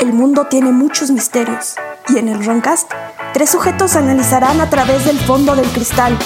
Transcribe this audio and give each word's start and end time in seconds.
el 0.00 0.12
mundo 0.12 0.46
tiene 0.48 0.72
muchos 0.72 1.10
misterios. 1.10 1.74
Y 2.08 2.18
en 2.18 2.28
el 2.28 2.44
Roncast, 2.44 2.90
tres 3.32 3.50
sujetos 3.50 3.96
analizarán 3.96 4.60
a 4.60 4.68
través 4.70 5.04
del 5.04 5.18
fondo 5.18 5.54
del 5.54 5.66
cristal, 5.68 6.16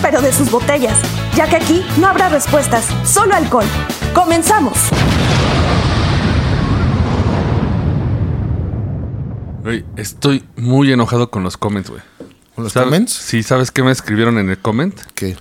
pero 0.00 0.20
de 0.20 0.32
sus 0.32 0.50
botellas, 0.50 0.96
ya 1.36 1.48
que 1.48 1.56
aquí 1.56 1.84
no 1.98 2.08
habrá 2.08 2.28
respuestas, 2.28 2.86
solo 3.04 3.34
alcohol. 3.34 3.66
¡Comenzamos! 4.14 4.76
Güey, 9.62 9.84
estoy 9.96 10.44
muy 10.56 10.92
enojado 10.92 11.30
con 11.30 11.44
los 11.44 11.56
comments, 11.56 11.90
güey. 11.90 12.02
¿Con 12.54 12.64
los 12.64 12.72
¿Sabes- 12.72 12.86
comments? 12.86 13.12
Sí, 13.12 13.42
¿sabes 13.42 13.70
qué 13.70 13.82
me 13.82 13.92
escribieron 13.92 14.38
en 14.38 14.50
el 14.50 14.58
comment? 14.58 14.98
¿Qué? 15.14 15.36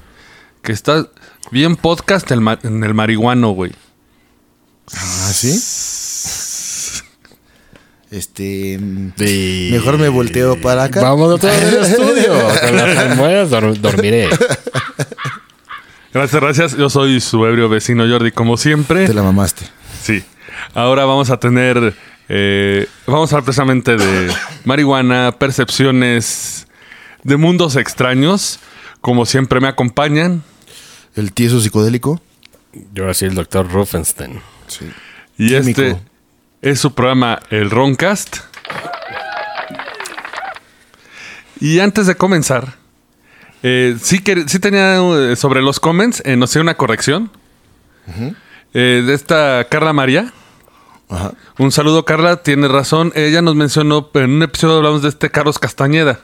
Que 0.61 0.71
está 0.73 1.07
bien 1.49 1.75
podcast 1.75 2.29
el 2.31 2.47
en 2.63 2.83
el 2.83 2.93
marihuano, 2.93 3.49
güey. 3.51 3.71
¿Ah, 4.93 5.31
sí? 5.33 5.57
Este. 8.11 8.77
Sí. 9.17 9.69
Mejor 9.71 9.97
me 9.97 10.09
volteo 10.09 10.59
para 10.61 10.83
acá. 10.83 11.01
Vamos 11.01 11.33
otra 11.33 11.49
vez 11.57 11.63
al 11.73 11.85
estudio. 11.85 12.33
Con 12.61 12.75
las 12.75 12.97
almohadas 12.97 13.49
dor- 13.49 13.79
dormiré. 13.79 14.27
Gracias, 16.13 16.41
gracias. 16.41 16.77
Yo 16.77 16.89
soy 16.89 17.21
su 17.21 17.45
ebrio 17.45 17.69
vecino 17.69 18.05
Jordi, 18.07 18.31
como 18.31 18.57
siempre. 18.57 19.07
Te 19.07 19.13
la 19.13 19.23
mamaste. 19.23 19.65
Sí. 20.03 20.23
Ahora 20.73 21.05
vamos 21.05 21.29
a 21.29 21.37
tener. 21.39 21.93
eh, 22.27 22.85
vamos 23.07 23.31
a 23.31 23.35
hablar 23.37 23.45
precisamente 23.45 23.95
de 23.95 24.29
marihuana, 24.65 25.33
percepciones 25.39 26.67
de 27.23 27.37
mundos 27.37 27.77
extraños. 27.77 28.59
Como 28.99 29.25
siempre 29.25 29.59
me 29.61 29.67
acompañan. 29.69 30.43
El 31.15 31.31
tieso 31.33 31.59
psicodélico. 31.61 32.21
Yo 32.93 33.03
ahora 33.03 33.13
sí 33.13 33.25
el 33.25 33.35
doctor 33.35 33.69
Rufenstein. 33.71 34.41
Sí. 34.67 34.85
Y 35.37 35.47
Químico. 35.47 35.81
este 35.81 35.97
es 36.61 36.79
su 36.79 36.93
programa 36.93 37.39
El 37.49 37.69
Roncast. 37.69 38.37
Y 41.59 41.79
antes 41.79 42.07
de 42.07 42.15
comenzar, 42.15 42.75
eh, 43.63 43.97
sí, 44.01 44.19
que, 44.19 44.47
sí 44.47 44.59
tenía 44.59 44.97
eh, 44.97 45.35
sobre 45.35 45.61
los 45.61 45.79
comments, 45.79 46.21
eh, 46.25 46.35
no 46.35 46.47
sé, 46.47 46.59
una 46.59 46.75
corrección. 46.75 47.31
Eh, 48.73 49.03
de 49.05 49.13
esta 49.13 49.67
Carla 49.69 49.93
María. 49.93 50.33
Ajá. 51.09 51.33
Un 51.57 51.71
saludo, 51.71 52.05
Carla, 52.05 52.41
tiene 52.41 52.67
razón. 52.67 53.11
Ella 53.15 53.41
nos 53.41 53.55
mencionó, 53.55 54.09
en 54.13 54.31
un 54.31 54.43
episodio 54.43 54.77
hablamos 54.77 55.01
de 55.01 55.09
este 55.09 55.29
Carlos 55.29 55.59
Castañeda. 55.59 56.21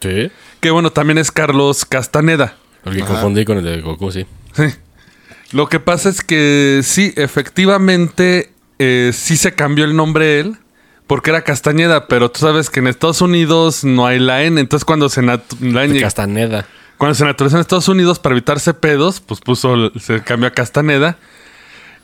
Sí. 0.00 0.30
Que 0.60 0.70
bueno, 0.70 0.90
también 0.90 1.18
es 1.18 1.32
Carlos 1.32 1.84
Castaneda. 1.84 2.56
El 2.84 2.96
que 2.96 3.02
confundí 3.02 3.44
con 3.44 3.58
el 3.58 3.64
de 3.64 3.80
Goku, 3.80 4.12
sí. 4.12 4.26
Sí. 4.52 4.64
Lo 5.52 5.68
que 5.68 5.80
pasa 5.80 6.08
es 6.08 6.22
que 6.22 6.80
sí, 6.82 7.12
efectivamente, 7.16 8.52
eh, 8.78 9.10
sí 9.14 9.36
se 9.36 9.54
cambió 9.54 9.84
el 9.84 9.96
nombre 9.96 10.40
él, 10.40 10.56
porque 11.06 11.30
era 11.30 11.42
Castañeda, 11.42 12.08
pero 12.08 12.30
tú 12.30 12.40
sabes 12.40 12.68
que 12.70 12.80
en 12.80 12.86
Estados 12.88 13.20
Unidos 13.20 13.84
no 13.84 14.06
hay 14.06 14.18
la 14.18 14.42
N, 14.42 14.60
entonces 14.60 14.84
cuando 14.84 15.08
se, 15.08 15.22
la 15.22 15.40
N- 15.60 15.88
De 15.94 16.00
Castaneda. 16.00 16.66
cuando 16.98 17.14
se 17.14 17.24
naturalizó 17.24 17.56
en 17.56 17.60
Estados 17.60 17.88
Unidos 17.88 18.18
para 18.18 18.34
evitarse 18.34 18.74
pedos, 18.74 19.20
pues 19.20 19.40
puso, 19.40 19.90
se 20.00 20.22
cambió 20.22 20.48
a 20.48 20.52
Castaneda. 20.52 21.16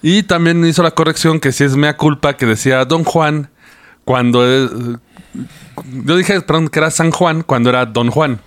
Y 0.02 0.24
también 0.24 0.64
hizo 0.64 0.82
la 0.82 0.90
corrección 0.92 1.38
que 1.40 1.52
si 1.52 1.62
es 1.64 1.76
mea 1.76 1.96
culpa 1.96 2.36
que 2.36 2.44
decía 2.46 2.84
Don 2.84 3.04
Juan 3.04 3.50
cuando... 4.04 4.42
eh, 4.44 4.68
yo 6.04 6.16
dije, 6.16 6.40
perdón, 6.42 6.68
que 6.68 6.78
era 6.80 6.90
San 6.90 7.10
Juan 7.12 7.42
cuando 7.42 7.70
era 7.70 7.86
Don 7.86 8.10
Juan. 8.10 8.40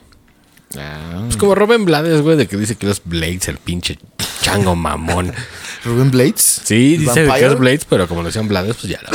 Pues 1.24 1.38
como 1.38 1.56
Robin 1.56 1.86
Blades, 1.86 2.22
güey, 2.22 2.36
de 2.38 2.48
que 2.48 2.58
dice 2.58 2.76
que 2.76 2.90
es 2.90 3.02
Blades, 3.06 3.48
el 3.48 3.58
pinche 3.58 3.98
chango 4.46 4.76
mamón. 4.76 5.34
Rubén 5.84 6.12
Blades. 6.12 6.62
Sí, 6.64 6.98
dice 6.98 7.14
que 7.14 7.26
Vampire. 7.26 7.48
es 7.48 7.60
Blades, 7.60 7.86
pero 7.86 8.08
como 8.08 8.22
le 8.22 8.28
decían 8.28 8.48
Blades, 8.48 8.76
pues 8.76 8.88
ya 8.88 9.00
la. 9.02 9.10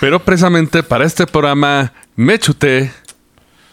Pero 0.00 0.22
precisamente 0.22 0.84
para 0.84 1.04
este 1.04 1.26
programa 1.26 1.92
me 2.14 2.38
chuté 2.38 2.92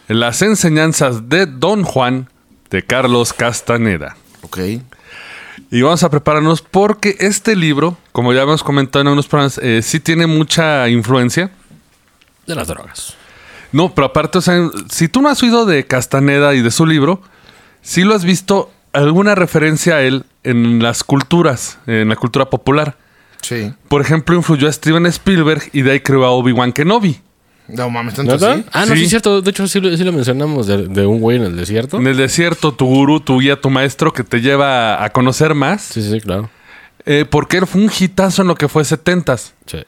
las 0.08 0.42
enseñanzas 0.42 1.28
de 1.28 1.46
Don 1.46 1.84
Juan 1.84 2.28
de 2.70 2.84
Carlos 2.84 3.32
Castaneda. 3.32 4.16
Ok. 4.42 4.58
Y 5.70 5.82
vamos 5.82 6.02
a 6.02 6.10
prepararnos 6.10 6.62
porque 6.62 7.16
este 7.20 7.54
libro, 7.54 7.96
como 8.10 8.32
ya 8.32 8.42
hemos 8.42 8.64
comentado 8.64 9.02
en 9.02 9.06
algunos 9.08 9.28
programas, 9.28 9.58
eh, 9.58 9.82
sí 9.82 10.00
tiene 10.00 10.26
mucha 10.26 10.88
influencia. 10.88 11.52
De 12.44 12.56
las 12.56 12.66
drogas. 12.66 13.14
No, 13.70 13.94
pero 13.94 14.06
aparte, 14.06 14.38
o 14.38 14.40
sea, 14.40 14.68
si 14.90 15.08
tú 15.08 15.22
no 15.22 15.28
has 15.28 15.40
oído 15.44 15.64
de 15.64 15.86
Castaneda 15.86 16.54
y 16.54 16.62
de 16.62 16.72
su 16.72 16.86
libro, 16.86 17.22
sí 17.82 18.02
lo 18.02 18.14
has 18.14 18.24
visto 18.24 18.73
alguna 18.94 19.34
referencia 19.34 19.96
a 19.96 20.02
él 20.02 20.24
en 20.42 20.82
las 20.82 21.04
culturas, 21.04 21.78
en 21.86 22.08
la 22.08 22.16
cultura 22.16 22.48
popular. 22.50 22.96
Sí. 23.42 23.72
Por 23.88 24.00
ejemplo, 24.00 24.34
influyó 24.36 24.68
a 24.68 24.72
Steven 24.72 25.04
Spielberg 25.06 25.62
y 25.72 25.82
de 25.82 25.92
ahí 25.92 26.00
creó 26.00 26.24
a 26.24 26.30
Obi-Wan 26.30 26.72
Kenobi. 26.72 27.20
No 27.68 27.88
mames, 27.90 28.14
tanto 28.14 28.34
así. 28.34 28.64
Ah, 28.72 28.80
no, 28.86 28.92
Sí. 28.92 28.98
sí, 28.98 29.04
es 29.04 29.10
cierto. 29.10 29.40
De 29.42 29.50
hecho, 29.50 29.66
sí, 29.68 29.80
lo- 29.80 29.94
sí 29.96 30.04
lo 30.04 30.12
mencionamos 30.12 30.66
de, 30.66 30.86
de 30.88 31.06
un 31.06 31.20
güey 31.20 31.38
en 31.38 31.44
el 31.44 31.56
desierto. 31.56 31.96
En 31.98 32.06
el 32.06 32.16
desierto, 32.16 32.72
tu 32.72 32.86
gurú, 32.86 33.20
tu 33.20 33.38
guía, 33.40 33.60
tu 33.60 33.70
maestro 33.70 34.12
que 34.12 34.22
te 34.22 34.40
lleva 34.40 35.02
a 35.02 35.10
conocer 35.10 35.54
más. 35.54 35.82
Sí, 35.82 36.02
sí, 36.02 36.10
sí, 36.12 36.20
claro. 36.20 36.50
eh, 37.06 37.26
porque 37.28 37.58
él 37.58 37.66
fue 37.66 37.82
un 37.82 37.90
hitazo 37.98 38.42
en 38.42 38.48
lo 38.48 38.54
que 38.54 38.68
fue 38.68 38.82
70s. 38.84 39.52
Sí. 39.66 39.78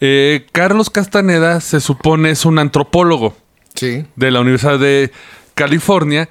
Eh, 0.00 0.46
Carlos 0.52 0.90
Castaneda 0.90 1.60
se 1.60 1.80
supone 1.80 2.30
es 2.30 2.44
un 2.44 2.58
antropólogo 2.58 3.36
Sí. 3.74 4.04
de 4.16 4.30
la 4.30 4.40
Universidad 4.40 4.78
de 4.78 5.12
California 5.54 6.28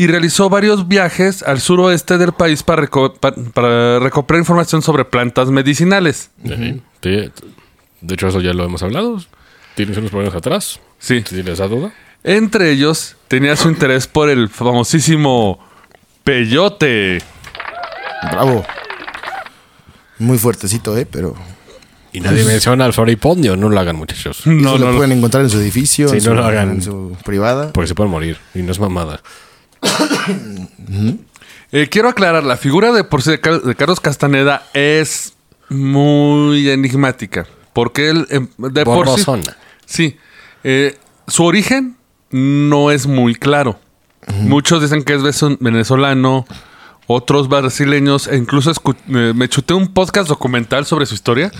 y 0.00 0.06
realizó 0.06 0.48
varios 0.48 0.88
viajes 0.88 1.42
al 1.42 1.60
suroeste 1.60 2.16
del 2.16 2.32
país 2.32 2.62
para, 2.62 2.82
reco- 2.88 3.18
pa- 3.18 3.34
para 3.52 3.98
recopilar 3.98 4.38
información 4.40 4.80
sobre 4.80 5.04
plantas 5.04 5.50
medicinales. 5.50 6.30
Sí. 6.42 6.80
De 7.02 8.14
hecho, 8.14 8.28
eso 8.28 8.40
ya 8.40 8.54
lo 8.54 8.64
hemos 8.64 8.82
hablado. 8.82 9.20
Tienes 9.74 9.98
unos 9.98 10.10
problemas 10.10 10.34
atrás. 10.34 10.80
Sí. 10.98 11.18
Si 11.26 11.34
tienes 11.34 11.54
esa 11.54 11.68
duda. 11.68 11.92
Entre 12.24 12.70
ellos 12.70 13.16
tenía 13.28 13.56
su 13.56 13.68
interés 13.68 14.06
por 14.06 14.30
el 14.30 14.48
famosísimo 14.48 15.58
peyote. 16.24 17.18
Bravo. 18.32 18.64
Muy 20.18 20.38
fuertecito, 20.38 20.96
¿eh? 20.96 21.06
Pero. 21.10 21.34
Y 22.12 22.20
nadie 22.20 22.44
menciona 22.44 22.86
al 22.86 22.92
floripondio. 22.92 23.54
No 23.56 23.68
lo 23.68 23.78
hagan, 23.78 23.96
muchachos. 23.96 24.46
No, 24.46 24.70
eso 24.70 24.78
no, 24.78 24.86
lo 24.86 24.90
no. 24.92 24.96
pueden 24.98 25.12
encontrar 25.18 25.42
en 25.44 25.50
su 25.50 25.58
edificio. 25.60 26.08
Sí, 26.08 26.16
en 26.16 26.24
no 26.24 26.30
su, 26.30 26.34
lo 26.36 26.44
hagan. 26.46 26.70
En 26.70 26.82
su 26.82 27.16
privada. 27.24 27.72
Porque 27.72 27.88
se 27.88 27.94
pueden 27.94 28.10
morir. 28.10 28.38
Y 28.54 28.62
no 28.62 28.72
es 28.72 28.80
mamada. 28.80 29.20
Eh, 31.72 31.86
quiero 31.88 32.08
aclarar, 32.08 32.42
la 32.42 32.56
figura 32.56 32.90
de 32.92 33.04
por 33.04 33.22
sí 33.22 33.30
de, 33.30 33.40
Car- 33.40 33.62
de 33.62 33.76
Carlos 33.76 34.00
Castaneda 34.00 34.66
es 34.74 35.34
muy 35.68 36.68
enigmática. 36.68 37.46
Porque 37.72 38.10
él, 38.10 38.26
em, 38.30 38.48
de 38.58 38.84
por 38.84 39.08
sí. 39.16 39.24
Sí. 39.86 40.16
Eh, 40.64 40.98
su 41.28 41.44
origen 41.44 41.96
no 42.30 42.90
es 42.90 43.06
muy 43.06 43.36
claro. 43.36 43.78
Muchos 44.40 44.82
dicen 44.82 45.04
que 45.04 45.14
es 45.14 45.22
venezolano, 45.60 46.44
otros 47.06 47.48
brasileños, 47.48 48.26
e 48.26 48.36
incluso 48.36 48.72
eh, 49.08 49.32
me 49.34 49.48
chuté 49.48 49.72
un 49.74 49.94
podcast 49.94 50.28
documental 50.28 50.86
sobre 50.86 51.06
su 51.06 51.14
historia, 51.14 51.52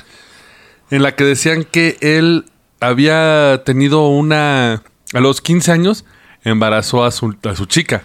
en 0.90 1.02
la 1.04 1.14
que 1.14 1.22
decían 1.24 1.62
que 1.62 1.98
él 2.00 2.46
había 2.80 3.62
tenido 3.64 4.08
una. 4.08 4.82
A 5.14 5.20
los 5.20 5.40
15 5.40 5.70
años, 5.70 6.04
embarazó 6.42 7.04
a 7.04 7.12
su, 7.12 7.36
a 7.44 7.54
su 7.54 7.66
chica 7.66 8.04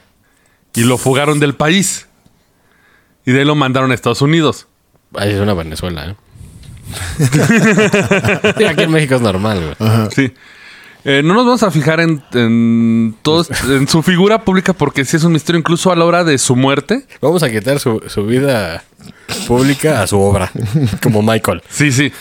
y 0.75 0.81
lo 0.83 0.97
fugaron 0.97 1.39
del 1.39 1.55
país. 1.55 2.07
Y 3.25 3.31
de 3.31 3.39
ahí 3.39 3.45
lo 3.45 3.55
mandaron 3.55 3.91
a 3.91 3.95
Estados 3.95 4.21
Unidos. 4.21 4.67
Ahí 5.15 5.31
es 5.31 5.39
una 5.39 5.53
Venezuela, 5.53 6.09
¿eh? 6.09 6.15
Sí, 8.57 8.63
aquí 8.63 8.83
en 8.83 8.91
México 8.91 9.15
es 9.15 9.21
normal, 9.21 9.75
güey. 9.79 10.09
Sí. 10.15 10.33
Eh, 11.07 11.21
no 11.23 11.35
nos 11.35 11.45
vamos 11.45 11.61
a 11.61 11.69
fijar 11.69 11.99
en, 11.99 12.23
en, 12.33 13.15
todos, 13.21 13.49
en 13.69 13.87
su 13.87 14.01
figura 14.01 14.43
pública 14.43 14.73
porque 14.73 15.05
sí 15.05 15.17
es 15.17 15.23
un 15.23 15.33
misterio, 15.33 15.59
incluso 15.59 15.91
a 15.91 15.95
la 15.95 16.03
hora 16.03 16.23
de 16.23 16.37
su 16.39 16.55
muerte. 16.55 17.05
Vamos 17.21 17.43
a 17.43 17.51
quitar 17.51 17.79
su, 17.79 18.01
su 18.07 18.25
vida 18.25 18.83
pública 19.47 20.01
a 20.01 20.07
su 20.07 20.19
obra. 20.19 20.51
Como 21.03 21.21
Michael. 21.21 21.61
Sí, 21.69 21.91
sí. 21.91 22.11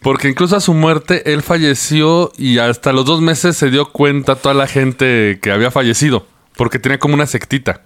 Porque 0.00 0.28
incluso 0.28 0.56
a 0.56 0.60
su 0.60 0.74
muerte 0.74 1.32
él 1.32 1.42
falleció 1.42 2.32
y 2.36 2.58
hasta 2.58 2.92
los 2.92 3.04
dos 3.04 3.20
meses 3.20 3.56
se 3.56 3.70
dio 3.70 3.90
cuenta 3.92 4.34
toda 4.34 4.54
la 4.54 4.66
gente 4.66 5.38
que 5.40 5.52
había 5.52 5.70
fallecido. 5.70 6.26
Porque 6.56 6.80
tenía 6.80 6.98
como 6.98 7.14
una 7.14 7.26
sectita, 7.26 7.82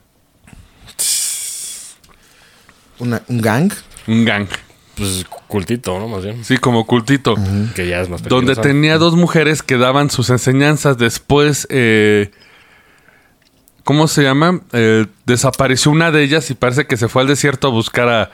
Una- 2.98 3.22
un 3.28 3.40
gang. 3.40 3.72
un 4.06 4.24
gang. 4.24 4.46
Pues 4.96 5.24
cultito, 5.46 5.98
¿no? 6.00 6.08
Más 6.08 6.24
bien. 6.24 6.44
Sí, 6.44 6.58
como 6.58 6.84
cultito. 6.86 7.36
Que 7.76 7.86
ya 7.88 8.00
es 8.00 8.08
más 8.08 8.22
Donde 8.24 8.56
tenía 8.56 8.98
dos 8.98 9.14
mujeres 9.14 9.62
que 9.62 9.76
daban 9.78 10.10
sus 10.10 10.28
enseñanzas. 10.30 10.98
Después, 10.98 11.68
eh, 11.70 12.32
¿cómo 13.84 14.08
se 14.08 14.22
llama? 14.24 14.60
Eh, 14.72 15.06
desapareció 15.24 15.92
una 15.92 16.10
de 16.10 16.22
ellas 16.24 16.50
y 16.50 16.54
parece 16.54 16.86
que 16.86 16.96
se 16.96 17.08
fue 17.08 17.22
al 17.22 17.28
desierto 17.28 17.68
a 17.68 17.70
buscar 17.70 18.08
a, 18.08 18.30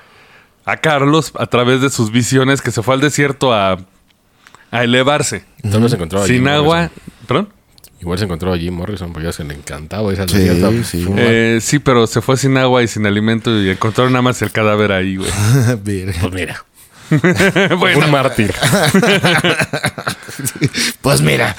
a 0.64 0.76
Carlos 0.78 1.32
a 1.38 1.46
través 1.46 1.81
de 1.82 1.90
sus 1.90 2.10
visiones, 2.10 2.62
que 2.62 2.70
se 2.70 2.82
fue 2.82 2.94
al 2.94 3.00
desierto 3.00 3.52
a, 3.52 3.76
a 4.70 4.84
elevarse. 4.84 5.44
Tal 5.70 5.81
vez 5.82 5.90
se 5.90 5.96
encontró 5.96 6.25
Sin 6.26 6.49
agua. 6.49 6.90
¿Perdón? 7.26 7.50
Igual 8.04 8.18
se 8.18 8.24
encontró 8.26 8.52
a 8.52 8.58
Jim 8.58 8.74
Morrison 8.74 9.12
porque 9.12 9.26
ya 9.28 9.32
se 9.32 9.44
le 9.44 9.54
encantaba 9.54 10.12
esa 10.12 10.28
Sí, 10.28 10.36
desierta. 10.38 10.84
sí. 10.84 11.06
Eh, 11.16 11.58
sí, 11.62 11.78
pero 11.78 12.06
se 12.06 12.20
fue 12.20 12.36
sin 12.36 12.56
agua 12.58 12.82
y 12.82 12.88
sin 12.88 13.06
alimento 13.06 13.50
y 13.62 13.70
encontraron 13.70 14.12
nada 14.12 14.20
más 14.22 14.42
el 14.42 14.50
cadáver 14.52 14.92
ahí, 14.92 15.16
güey. 15.16 15.30
Pues 15.84 16.32
mira. 16.32 16.64
Bueno, 17.78 18.04
Un 18.06 18.10
mártir. 18.10 18.52
Pues 21.00 21.20
mira. 21.22 21.54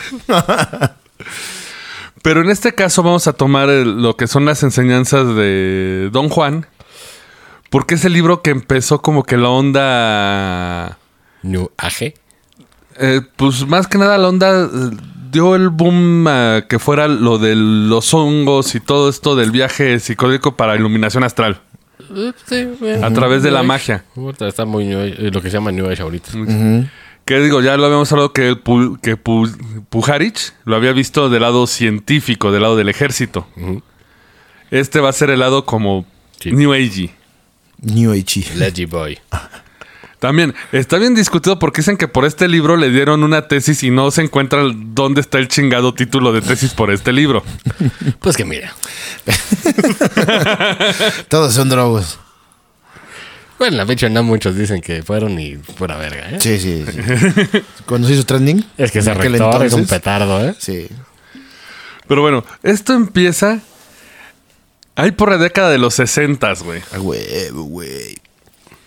pero 2.22 2.42
en 2.42 2.50
este 2.50 2.74
caso 2.74 3.04
vamos 3.04 3.28
a 3.28 3.34
tomar 3.34 3.70
el- 3.70 4.02
lo 4.02 4.18
que 4.18 4.28
son 4.28 4.46
las 4.46 4.64
enseñanzas 4.64 5.36
de 5.36 6.10
Don 6.12 6.30
Juan, 6.30 6.66
porque 7.70 7.96
es 7.96 8.06
el 8.06 8.14
libro 8.14 8.42
que 8.42 8.52
empezó 8.52 9.02
como 9.02 9.24
que 9.24 9.38
la 9.38 9.50
onda... 9.50 10.98
New 11.44 11.70
Age. 11.78 12.16
Eh, 12.98 13.22
pues 13.36 13.68
más 13.68 13.88
que 13.88 13.98
nada 13.98 14.18
la 14.18 14.30
onda 14.30 14.64
eh, 14.64 14.68
dio 15.36 15.56
el 15.56 15.70
boom 15.70 16.26
a 16.28 16.64
que 16.68 16.80
fuera 16.80 17.08
lo 17.08 17.38
de 17.38 17.56
los 17.56 18.14
hongos 18.14 18.74
y 18.76 18.80
todo 18.80 19.10
esto 19.10 19.36
del 19.36 19.52
viaje 19.52 20.00
psicodélico 20.00 20.56
para 20.56 20.76
iluminación 20.76 21.24
astral. 21.24 21.62
A 23.04 23.12
través 23.14 23.44
de 23.44 23.52
la 23.52 23.64
magia. 23.64 24.04
Está 24.40 24.66
muy 24.66 24.86
new 24.86 25.00
Age, 25.00 25.28
eh, 25.28 25.32
lo 25.32 25.42
que 25.42 25.50
se 25.50 25.58
llama 25.58 25.72
New 25.72 25.90
Age 25.90 26.02
ahorita. 26.02 26.32
Que 27.26 27.40
digo, 27.40 27.62
ya 27.62 27.76
lo 27.78 27.86
habíamos 27.86 28.12
hablado 28.12 28.32
que, 28.34 28.54
Pu- 28.54 29.00
que 29.02 29.18
Pu- 29.18 29.84
Pujarich 29.90 30.54
lo 30.64 30.76
había 30.76 30.94
visto 30.94 31.30
del 31.30 31.42
lado 31.42 31.66
científico, 31.68 32.52
del 32.52 32.62
lado 32.62 32.76
del 32.78 32.88
ejército. 32.90 33.48
Este 34.72 35.00
va 35.00 35.10
a 35.10 35.14
ser 35.14 35.30
el 35.32 35.40
lado 35.40 35.66
como 35.66 36.06
Sí. 36.40 36.52
New 36.52 36.74
Age. 36.74 37.10
New 37.82 38.12
Age. 38.12 38.46
Leggy 38.56 38.86
Boy. 38.86 39.18
También 40.26 40.56
está 40.72 40.98
bien 40.98 41.14
discutido 41.14 41.60
porque 41.60 41.82
dicen 41.82 41.98
que 41.98 42.08
por 42.08 42.26
este 42.26 42.48
libro 42.48 42.78
le 42.78 42.90
dieron 42.90 43.24
una 43.24 43.48
tesis 43.48 43.84
y 43.84 43.92
no 43.92 44.10
se 44.10 44.24
encuentra 44.24 44.64
dónde 44.74 45.22
está 45.22 45.38
el 45.38 45.50
chingado 45.50 45.94
título 45.94 46.34
de 46.34 46.42
tesis 46.42 46.74
por 46.74 46.90
este 46.90 47.14
libro. 47.14 47.44
Pues 48.22 48.36
que 48.36 48.44
mira. 48.44 48.74
Todos 51.28 51.54
son 51.54 51.70
drogos. 51.70 52.18
Bueno, 53.60 53.78
la 53.78 53.86
fecha 53.86 54.10
no 54.10 54.24
muchos 54.24 54.56
dicen 54.56 54.82
que 54.82 55.04
fueron 55.04 55.40
y 55.40 55.58
pura 55.58 55.96
verga, 55.96 56.32
¿eh? 56.32 56.40
Sí, 56.40 56.60
sí. 56.60 56.84
sí. 56.92 57.62
Cuando 57.86 58.08
se 58.08 58.16
hizo 58.16 58.26
trending. 58.26 58.66
Es 58.80 58.92
que 58.92 59.02
rector 59.02 59.64
es 59.64 59.74
un 59.74 59.86
petardo, 59.86 60.44
¿eh? 60.44 60.56
Sí. 60.58 60.88
Pero 62.08 62.24
bueno, 62.24 62.44
esto 62.64 62.94
empieza 62.94 63.60
ahí 64.96 65.12
por 65.12 65.30
la 65.30 65.38
década 65.38 65.70
de 65.70 65.78
los 65.78 65.94
60, 65.94 66.52
güey. 66.64 66.82
A 66.94 67.00
huevo, 67.00 67.64
güey. 67.66 68.18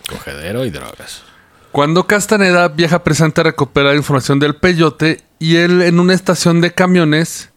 Cogedero 0.08 0.64
y 0.64 0.70
drogas. 0.70 1.27
Cuando 1.78 2.08
Castaneda 2.08 2.66
viaja 2.66 3.04
presente 3.04 3.40
a 3.40 3.44
recuperar 3.44 3.94
información 3.94 4.40
del 4.40 4.56
peyote 4.56 5.22
y 5.38 5.58
él 5.58 5.80
en 5.82 6.00
una 6.00 6.12
estación 6.12 6.60
de 6.60 6.74
camiones 6.74 7.50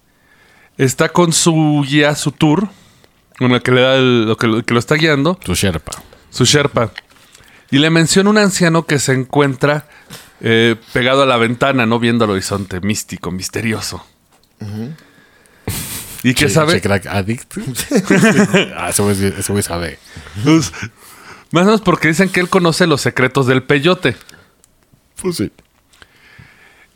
está 0.77 1.09
con 1.09 1.33
su 1.33 1.83
guía, 1.89 2.13
su 2.13 2.31
tour, 2.31 2.67
con 3.39 3.49
el 3.51 3.63
que 3.63 3.71
le 3.71 3.81
da 3.81 3.95
el- 3.95 4.27
lo 4.27 4.37
que, 4.37 4.45
lo 4.45 4.63
que 4.63 4.75
lo 4.75 4.79
está 4.79 4.93
guiando, 4.93 5.33
Tu 5.43 5.55
Sherpa. 5.55 6.03
su 6.29 6.45
Sherpa. 6.45 6.91
Y 7.71 7.79
le 7.79 7.89
menciona 7.89 8.29
un 8.29 8.37
anciano 8.37 8.85
que 8.85 8.99
se 8.99 9.13
encuentra 9.13 9.87
eh, 10.39 10.75
pegado 10.93 11.23
a 11.23 11.25
la 11.25 11.37
ventana, 11.37 11.87
no 11.87 11.97
viendo 11.97 12.25
al 12.25 12.29
horizonte 12.29 12.79
místico, 12.79 13.31
misterioso. 13.31 14.05
Y 16.21 16.35
que 16.35 16.47
sabe, 16.47 16.73
che 16.73 16.81
crack 16.81 17.07
addict. 17.07 17.57
ah, 18.77 18.91
güey, 18.99 19.25
ese 19.39 19.51
güey 19.51 19.63
sabe. 19.63 19.97
pues, 20.43 20.71
más 21.51 21.63
o 21.63 21.65
menos 21.65 21.81
porque 21.81 22.07
dicen 22.07 22.29
que 22.29 22.39
él 22.39 22.49
conoce 22.49 22.87
los 22.87 23.01
secretos 23.01 23.47
del 23.47 23.63
peyote. 23.63 24.15
Pues 25.21 25.37
sí. 25.37 25.51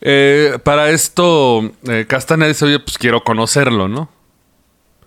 Eh, 0.02 0.60
para 0.64 0.90
esto, 0.90 1.72
eh, 1.88 2.06
Castaneda 2.08 2.48
dice, 2.48 2.66
oye, 2.66 2.80
pues 2.80 2.98
quiero 2.98 3.24
conocerlo, 3.24 3.88
¿no? 3.88 4.10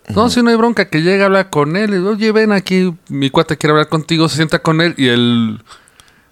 No, 0.08 0.30
si 0.30 0.42
no 0.42 0.50
hay 0.50 0.56
bronca, 0.56 0.88
que 0.88 1.02
llega 1.02 1.24
a 1.24 1.26
hablar 1.26 1.50
con 1.50 1.76
él. 1.76 1.94
y, 1.94 1.98
Oye, 1.98 2.32
ven 2.32 2.52
aquí, 2.52 2.94
mi 3.08 3.30
cuate 3.30 3.58
quiere 3.58 3.72
hablar 3.72 3.88
contigo. 3.88 4.28
Se 4.28 4.36
sienta 4.36 4.60
con 4.60 4.80
él 4.80 4.94
y 4.96 5.08
el... 5.08 5.62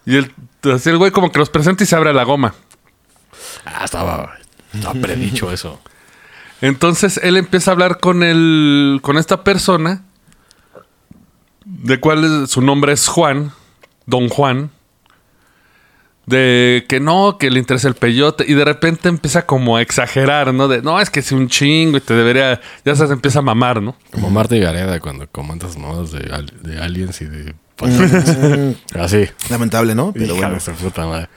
Y 0.06 0.16
el, 0.16 0.32
así 0.72 0.88
el 0.88 0.98
güey 0.98 1.10
como 1.10 1.32
que 1.32 1.38
los 1.38 1.50
presenta 1.50 1.82
y 1.84 1.86
se 1.86 1.96
abre 1.96 2.14
la 2.14 2.24
goma. 2.24 2.54
Ah, 3.64 3.84
estaba, 3.84 4.38
estaba 4.72 4.94
predicho 5.00 5.50
eso. 5.50 5.80
Entonces 6.60 7.20
él 7.22 7.36
empieza 7.36 7.70
a 7.70 7.74
hablar 7.74 7.98
con 7.98 8.22
el, 8.22 9.00
con 9.02 9.18
esta 9.18 9.42
persona, 9.42 10.04
de 11.66 11.98
cual 12.00 12.24
es- 12.44 12.50
su 12.50 12.62
nombre 12.62 12.92
es 12.92 13.06
Juan, 13.08 13.52
Don 14.06 14.28
Juan, 14.28 14.70
de 16.26 16.84
que 16.88 16.98
no, 16.98 17.36
que 17.38 17.50
le 17.50 17.58
interesa 17.60 17.86
el 17.88 17.94
peyote, 17.94 18.44
y 18.48 18.54
de 18.54 18.64
repente 18.64 19.08
empieza 19.08 19.46
como 19.46 19.76
a 19.76 19.82
exagerar, 19.82 20.52
¿no? 20.54 20.66
De 20.68 20.82
no, 20.82 21.00
es 21.00 21.08
que 21.10 21.20
es 21.20 21.30
un 21.32 21.48
chingo 21.48 21.98
y 21.98 22.00
te 22.00 22.14
debería, 22.14 22.60
ya 22.84 22.96
se 22.96 23.04
empieza 23.04 23.38
a 23.40 23.42
mamar, 23.42 23.80
¿no? 23.82 23.96
Como 24.12 24.30
Marta 24.30 24.56
y 24.56 24.60
Gareda 24.60 24.98
cuando 25.00 25.28
comentas 25.28 25.76
modos 25.76 26.12
de, 26.12 26.20
de 26.62 26.80
aliens 26.80 27.20
y 27.20 27.26
de... 27.26 27.54
Así. 28.98 29.26
Lamentable, 29.50 29.94
¿no? 29.94 30.12
Pero 30.12 30.34
Hija 30.36 30.48
bueno. 30.48 30.76
puta 30.80 31.06
madre. 31.06 31.28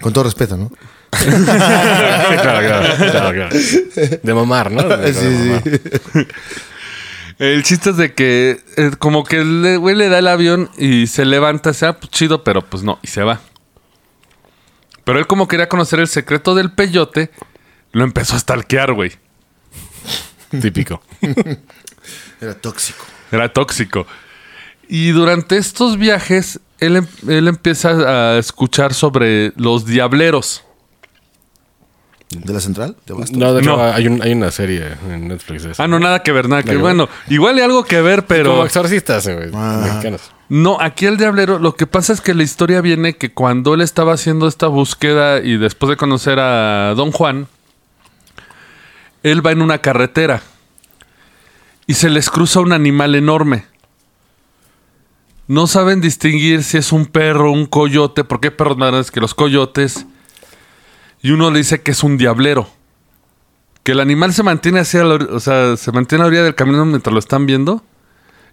Con 0.00 0.12
todo 0.12 0.24
respeto, 0.24 0.56
¿no? 0.56 0.70
claro, 1.10 2.36
claro, 2.36 2.96
claro, 3.10 3.32
claro. 3.32 3.48
De 4.22 4.34
mamar, 4.34 4.70
¿no? 4.70 4.82
De, 4.84 5.12
Sí, 5.14 5.24
de 5.24 6.00
mamar. 6.14 6.26
El 7.38 7.62
chiste 7.62 7.90
es 7.90 7.96
de 7.96 8.14
que 8.14 8.60
eh, 8.76 8.90
como 8.98 9.22
que 9.24 9.36
el 9.36 9.78
güey 9.78 9.94
le 9.94 10.08
da 10.08 10.18
el 10.18 10.26
avión 10.26 10.70
y 10.76 11.06
se 11.06 11.24
levanta, 11.24 11.72
sea 11.72 11.98
pues, 11.98 12.10
chido, 12.10 12.42
pero 12.42 12.62
pues 12.62 12.82
no, 12.82 12.98
y 13.02 13.06
se 13.06 13.22
va. 13.22 13.40
Pero 15.04 15.18
él 15.20 15.26
como 15.26 15.46
quería 15.48 15.68
conocer 15.68 16.00
el 16.00 16.08
secreto 16.08 16.54
del 16.54 16.72
peyote, 16.72 17.30
lo 17.92 18.04
empezó 18.04 18.34
a 18.34 18.40
stalkear, 18.40 18.92
güey. 18.92 19.12
Típico. 20.60 21.00
Era 22.40 22.54
tóxico. 22.54 23.04
Era 23.30 23.52
tóxico. 23.52 24.06
Y 24.88 25.10
durante 25.10 25.58
estos 25.58 25.96
viajes, 25.98 26.60
él, 26.80 26.96
em- 26.96 27.06
él 27.28 27.46
empieza 27.46 27.90
a 28.34 28.38
escuchar 28.38 28.94
sobre 28.94 29.52
los 29.56 29.86
diableros. 29.86 30.64
¿De 32.30 32.52
la 32.52 32.60
central? 32.60 32.94
No, 33.32 33.54
de 33.54 33.60
hecho, 33.62 33.76
No. 33.76 33.82
Hay, 33.82 34.06
un- 34.06 34.20
hay 34.22 34.32
una 34.32 34.50
serie 34.50 34.84
en 35.08 35.28
Netflix 35.28 35.62
de 35.62 35.70
eso. 35.72 35.82
Ah, 35.82 35.88
no, 35.88 35.98
nada 35.98 36.22
que 36.22 36.30
ver, 36.30 36.46
nada 36.48 36.62
que 36.62 36.72
que 36.72 36.76
Bueno, 36.76 37.08
igual 37.28 37.56
hay 37.56 37.62
algo 37.62 37.84
que 37.84 38.02
ver, 38.02 38.16
Como 38.20 38.28
pero... 38.28 38.64
exorcistas, 38.66 39.26
eh, 39.26 39.34
güey. 39.34 39.50
Ah. 39.54 39.80
Mexicanos. 39.84 40.30
No, 40.50 40.78
aquí 40.80 41.06
el 41.06 41.16
diablero, 41.16 41.58
lo 41.58 41.74
que 41.74 41.86
pasa 41.86 42.12
es 42.12 42.20
que 42.20 42.34
la 42.34 42.42
historia 42.42 42.82
viene 42.82 43.16
que 43.16 43.32
cuando 43.32 43.72
él 43.74 43.80
estaba 43.80 44.12
haciendo 44.12 44.46
esta 44.46 44.66
búsqueda 44.66 45.40
y 45.40 45.56
después 45.56 45.88
de 45.90 45.96
conocer 45.96 46.38
a 46.38 46.92
Don 46.94 47.12
Juan, 47.12 47.48
él 49.22 49.44
va 49.44 49.52
en 49.52 49.62
una 49.62 49.78
carretera 49.78 50.42
y 51.86 51.94
se 51.94 52.10
les 52.10 52.28
cruza 52.30 52.60
un 52.60 52.72
animal 52.72 53.14
enorme. 53.14 53.64
No 55.46 55.66
saben 55.66 56.02
distinguir 56.02 56.62
si 56.62 56.76
es 56.76 56.92
un 56.92 57.06
perro 57.06 57.50
o 57.50 57.54
un 57.54 57.64
coyote, 57.66 58.22
porque 58.24 58.48
hay 58.48 58.54
perros 58.54 58.76
más 58.76 58.88
grandes 58.90 59.10
que 59.10 59.20
los 59.20 59.34
coyotes. 59.34 60.04
Y 61.22 61.30
uno 61.30 61.50
le 61.50 61.58
dice 61.58 61.82
que 61.82 61.90
es 61.90 62.02
un 62.02 62.16
diablero. 62.16 62.68
Que 63.82 63.92
el 63.92 64.00
animal 64.00 64.32
se 64.32 64.42
mantiene 64.42 64.80
así, 64.80 64.98
a 64.98 65.04
la 65.04 65.14
o 65.14 65.40
sea, 65.40 65.76
se 65.76 65.92
mantiene 65.92 66.22
a 66.22 66.24
la 66.24 66.28
orilla 66.28 66.44
del 66.44 66.54
camino 66.54 66.84
mientras 66.84 67.12
lo 67.12 67.18
están 67.18 67.46
viendo. 67.46 67.82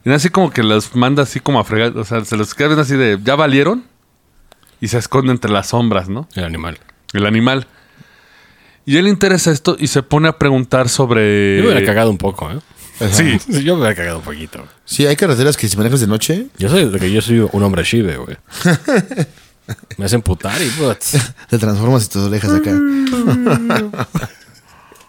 Y 0.05 0.11
así 0.11 0.29
como 0.29 0.51
que 0.51 0.63
las 0.63 0.95
manda 0.95 1.23
así 1.23 1.39
como 1.39 1.59
a 1.59 1.63
fregar, 1.63 1.97
o 1.97 2.05
sea, 2.05 2.23
se 2.23 2.37
los 2.37 2.53
quedan 2.53 2.77
así 2.79 2.95
de, 2.95 3.19
¿ya 3.23 3.35
valieron? 3.35 3.83
Y 4.79 4.87
se 4.87 4.99
esconde 4.99 5.31
entre 5.31 5.51
las 5.51 5.69
sombras, 5.69 6.09
¿no? 6.09 6.27
El 6.35 6.43
animal. 6.43 6.77
El 7.13 7.25
animal. 7.25 7.67
Y 8.85 8.97
él 8.97 9.07
interesa 9.07 9.51
esto 9.51 9.75
y 9.79 9.87
se 9.87 10.03
pone 10.03 10.27
a 10.27 10.37
preguntar 10.37 10.89
sobre... 10.89 11.57
Yo 11.57 11.63
me 11.63 11.69
hubiera 11.71 11.85
cagado 11.85 12.11
un 12.11 12.19
poco, 12.19 12.51
¿eh? 12.51 12.59
Sí. 13.11 13.39
Yo 13.63 13.75
me 13.75 13.81
hubiera 13.81 13.95
cagado 13.95 14.19
un 14.19 14.23
poquito. 14.23 14.63
Sí, 14.85 15.07
hay 15.07 15.15
carreteras 15.15 15.57
que 15.57 15.67
si 15.67 15.75
manejas 15.75 16.01
de 16.01 16.07
noche, 16.07 16.47
Yo 16.59 16.69
soy 16.69 16.85
de 16.85 16.99
que 16.99 17.11
yo 17.11 17.21
soy 17.21 17.39
un 17.39 17.63
hombre 17.63 17.83
chive, 17.83 18.17
güey. 18.17 18.37
Me 19.97 20.05
hacen 20.05 20.21
putar 20.21 20.61
y 20.61 20.69
pues, 20.69 21.17
te 21.49 21.57
transformas 21.57 22.05
y 22.05 22.09
te 22.09 22.19
lo 22.19 22.29
dejas 22.29 22.51
acá. 22.51 22.71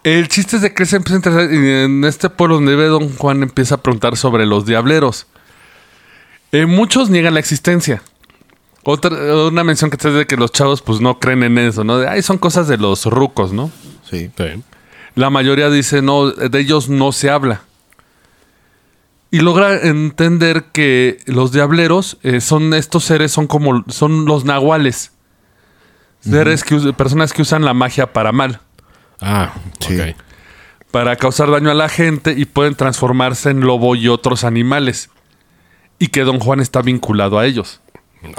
El 0.02 0.28
chiste 0.28 0.56
es 0.56 0.62
de 0.62 0.72
que 0.72 0.86
se 0.86 0.96
empieza 0.96 1.14
a 1.14 1.18
interesar 1.18 1.52
y 1.52 1.56
en 1.56 2.04
este 2.04 2.30
pueblo 2.30 2.56
donde 2.56 2.76
vive 2.76 2.86
Don 2.86 3.16
Juan 3.16 3.42
empieza 3.42 3.74
a 3.74 3.78
preguntar 3.78 4.16
sobre 4.16 4.46
los 4.46 4.64
diableros. 4.64 5.26
Eh, 6.52 6.64
muchos 6.66 7.10
niegan 7.10 7.34
la 7.34 7.40
existencia. 7.40 8.02
Otra, 8.84 9.10
una 9.48 9.64
mención 9.64 9.90
que 9.90 9.96
te 9.96 10.06
hace 10.06 10.18
de 10.18 10.26
que 10.26 10.36
los 10.36 10.52
chavos 10.52 10.80
pues 10.80 11.00
no 11.00 11.18
creen 11.18 11.42
en 11.42 11.58
eso, 11.58 11.82
¿no? 11.82 11.98
De, 11.98 12.06
ay, 12.06 12.22
son 12.22 12.38
cosas 12.38 12.68
de 12.68 12.76
los 12.76 13.04
rucos, 13.06 13.52
¿no? 13.52 13.72
Sí. 14.08 14.30
sí. 14.36 14.62
La 15.16 15.28
mayoría 15.28 15.70
dice, 15.70 16.02
no, 16.02 16.30
de 16.30 16.60
ellos 16.60 16.88
no 16.88 17.10
se 17.10 17.28
habla. 17.28 17.62
Y 19.30 19.40
logra 19.40 19.74
entender 19.82 20.64
que 20.72 21.18
los 21.26 21.52
diableros 21.52 22.16
eh, 22.22 22.40
son 22.40 22.72
estos 22.74 23.04
seres, 23.04 23.32
son 23.32 23.46
como, 23.46 23.84
son 23.88 24.24
los 24.24 24.44
nahuales. 24.44 25.12
Seres 26.20 26.64
que, 26.64 26.92
personas 26.92 27.32
que 27.32 27.42
usan 27.42 27.64
la 27.64 27.74
magia 27.74 28.12
para 28.12 28.32
mal, 28.32 28.60
Ah, 29.20 29.54
Sí. 29.80 29.98
ok. 30.00 30.16
para 30.90 31.16
causar 31.16 31.50
daño 31.50 31.70
a 31.70 31.74
la 31.74 31.88
gente 31.88 32.34
y 32.36 32.44
pueden 32.46 32.74
transformarse 32.74 33.50
en 33.50 33.60
lobo 33.60 33.94
y 33.96 34.08
otros 34.08 34.44
animales. 34.44 35.10
Y 35.98 36.08
que 36.08 36.22
Don 36.24 36.38
Juan 36.40 36.60
está 36.60 36.82
vinculado 36.82 37.38
a 37.38 37.46
ellos. 37.46 37.80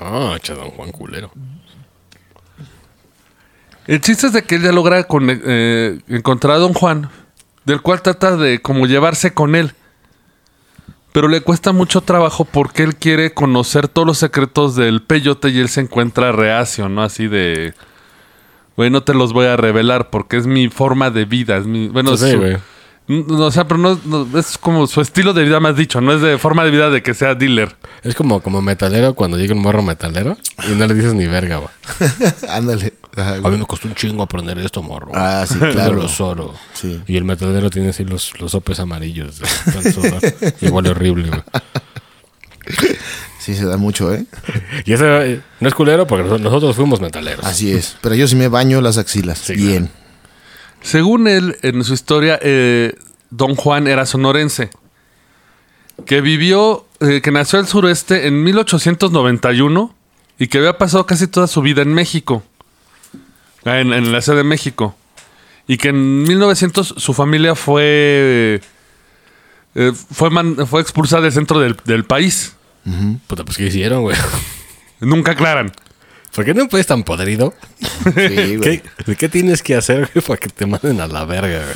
No, 0.01 0.35
echa 0.35 0.53
don 0.55 0.69
Juan 0.71 0.91
culero. 0.91 1.31
El 3.85 4.01
chiste 4.01 4.27
es 4.27 4.33
de 4.33 4.43
que 4.43 4.55
ella 4.55 4.71
logra 4.71 5.03
con- 5.05 5.27
eh, 5.29 5.99
encontrar 6.09 6.55
a 6.55 6.59
Don 6.59 6.73
Juan, 6.73 7.09
del 7.65 7.81
cual 7.81 8.01
trata 8.01 8.35
de 8.35 8.59
como 8.61 8.85
llevarse 8.85 9.33
con 9.33 9.55
él. 9.55 9.73
Pero 11.17 11.29
le 11.29 11.41
cuesta 11.41 11.71
mucho 11.71 12.01
trabajo 12.01 12.45
porque 12.45 12.83
él 12.83 12.95
quiere 12.95 13.33
conocer 13.33 13.87
todos 13.87 14.05
los 14.05 14.19
secretos 14.19 14.75
del 14.75 15.01
peyote 15.01 15.49
y 15.49 15.57
él 15.59 15.67
se 15.67 15.81
encuentra 15.81 16.31
reacio, 16.31 16.89
¿no? 16.89 17.01
Así 17.01 17.25
de... 17.27 17.73
Güey, 18.75 18.91
no 18.91 19.01
te 19.01 19.15
los 19.15 19.33
voy 19.33 19.47
a 19.47 19.57
revelar 19.57 20.11
porque 20.11 20.37
es 20.37 20.45
mi 20.45 20.69
forma 20.69 21.09
de 21.09 21.25
vida. 21.25 21.57
Es 21.57 21.65
mi, 21.65 21.87
bueno, 21.87 22.15
Sí, 22.17 22.33
su- 22.33 22.37
güey. 22.37 22.57
no, 23.07 23.45
o 23.47 23.51
sea, 23.51 23.67
pero 23.67 23.79
no, 23.79 23.99
no- 24.05 24.37
es 24.37 24.59
como 24.59 24.85
su 24.85 25.01
estilo 25.01 25.33
de 25.33 25.43
vida 25.43 25.59
más 25.59 25.75
dicho, 25.75 26.01
no 26.01 26.13
es 26.13 26.21
de 26.21 26.37
forma 26.37 26.63
de 26.63 26.69
vida 26.69 26.91
de 26.91 27.01
que 27.01 27.15
sea 27.15 27.33
dealer. 27.33 27.75
Es 28.03 28.13
como, 28.13 28.39
como 28.43 28.61
metalero 28.61 29.15
cuando 29.15 29.39
llega 29.39 29.55
un 29.55 29.61
morro 29.63 29.81
metalero 29.81 30.37
y 30.69 30.75
no 30.75 30.85
le 30.85 30.93
dices 30.93 31.15
ni 31.15 31.25
verga, 31.25 31.57
güey. 31.57 31.71
Ándale. 32.47 32.93
Ajá, 33.17 33.35
A 33.35 33.49
mí 33.49 33.57
me 33.57 33.65
costó 33.65 33.87
un 33.87 33.95
chingo 33.95 34.21
aprender 34.23 34.57
esto, 34.59 34.81
morro. 34.83 35.11
Ah, 35.13 35.43
sí, 35.47 35.57
Claro. 35.71 35.95
Los 36.03 36.21
oro. 36.21 36.53
Sí. 36.73 37.01
Y 37.07 37.17
el 37.17 37.23
metalero 37.25 37.69
tiene 37.69 37.89
así 37.89 38.05
los, 38.05 38.39
los 38.39 38.51
sopes 38.51 38.79
amarillos. 38.79 39.41
Igual 40.61 40.87
horrible, 40.87 41.29
güey. 41.29 41.41
Sí, 43.39 43.55
se 43.55 43.65
da 43.65 43.77
mucho, 43.77 44.13
¿eh? 44.13 44.25
Y 44.85 44.93
eso 44.93 45.05
eh, 45.21 45.41
no 45.61 45.67
es 45.67 45.73
culero 45.73 46.05
porque 46.05 46.27
nosotros- 46.39 46.75
fuimos 46.75 46.99
metaleros. 47.01 47.45
Así 47.45 47.71
es. 47.71 47.97
Pero 48.01 48.13
yo 48.15 48.27
sí 48.27 48.35
me 48.35 48.49
baño 48.49 48.81
las 48.81 48.97
axilas. 48.97 49.39
Sí, 49.39 49.55
Bien. 49.55 49.89
Según 50.81 51.27
él, 51.27 51.57
en 51.63 51.83
su 51.83 51.93
historia, 51.93 52.37
eh, 52.41 52.93
Don 53.31 53.55
Juan 53.55 53.87
era 53.87 54.05
sonorense. 54.05 54.69
Que 56.05 56.21
vivió, 56.21 56.85
eh, 56.99 57.21
que 57.21 57.31
nació 57.31 57.57
al 57.57 57.67
sureste 57.67 58.27
en 58.27 58.43
1891 58.43 59.95
y 60.37 60.47
que 60.47 60.59
había 60.59 60.77
pasado 60.77 61.05
casi 61.07 61.25
toda 61.27 61.47
su 61.47 61.61
vida 61.61 61.81
en 61.81 61.93
México. 61.93 62.43
Ah, 63.67 63.79
En, 63.79 63.93
en 63.93 64.11
la 64.11 64.21
Ciudad 64.21 64.37
de 64.37 64.43
México. 64.43 64.95
Y 65.67 65.77
que 65.77 65.89
en 65.89 66.23
1900 66.23 66.95
su 66.97 67.13
familia 67.13 67.53
fue. 67.55 68.61
eh, 69.75 69.91
fue, 70.11 70.29
man- 70.29 70.55
fue 70.67 70.81
expulsada 70.81 71.23
del 71.23 71.31
centro 71.33 71.59
del, 71.59 71.75
del 71.85 72.05
país. 72.05 72.55
Puta, 73.27 73.43
pues 73.43 73.57
¿qué 73.57 73.65
hicieron, 73.65 74.01
güey? 74.03 74.15
Nunca 75.01 75.33
aclaran. 75.33 75.71
¿Por 76.33 76.45
qué 76.45 76.53
no 76.53 76.67
puedes 76.69 76.87
tan 76.87 77.03
podrido? 77.03 77.53
Sí, 78.15 78.55
güey. 78.57 78.81
¿Qué, 79.05 79.15
¿Qué 79.17 79.27
tienes 79.29 79.61
que 79.61 79.75
hacer, 79.75 80.09
güey, 80.13 80.23
para 80.25 80.37
que 80.37 80.47
te 80.49 80.65
manden 80.65 81.01
a 81.01 81.07
la 81.07 81.25
verga, 81.25 81.63
güey? 81.65 81.75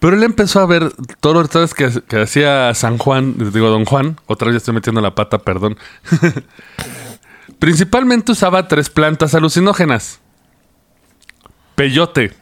Pero 0.00 0.16
él 0.16 0.22
empezó 0.22 0.60
a 0.60 0.66
ver 0.66 0.92
todos 1.20 1.52
los 1.54 1.74
que, 1.74 1.90
que 2.08 2.20
hacía 2.22 2.72
San 2.74 2.98
Juan, 2.98 3.34
digo 3.52 3.68
Don 3.68 3.84
Juan, 3.84 4.16
otra 4.26 4.48
vez 4.48 4.56
estoy 4.58 4.72
metiendo 4.74 5.00
la 5.00 5.14
pata, 5.14 5.38
perdón. 5.38 5.76
Principalmente 7.58 8.32
usaba 8.32 8.68
tres 8.68 8.88
plantas 8.90 9.34
alucinógenas. 9.34 10.20
Peyote. 11.74 12.32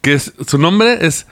Que 0.00 0.14
es, 0.14 0.32
su 0.46 0.58
nombre 0.58 1.06
es 1.06 1.26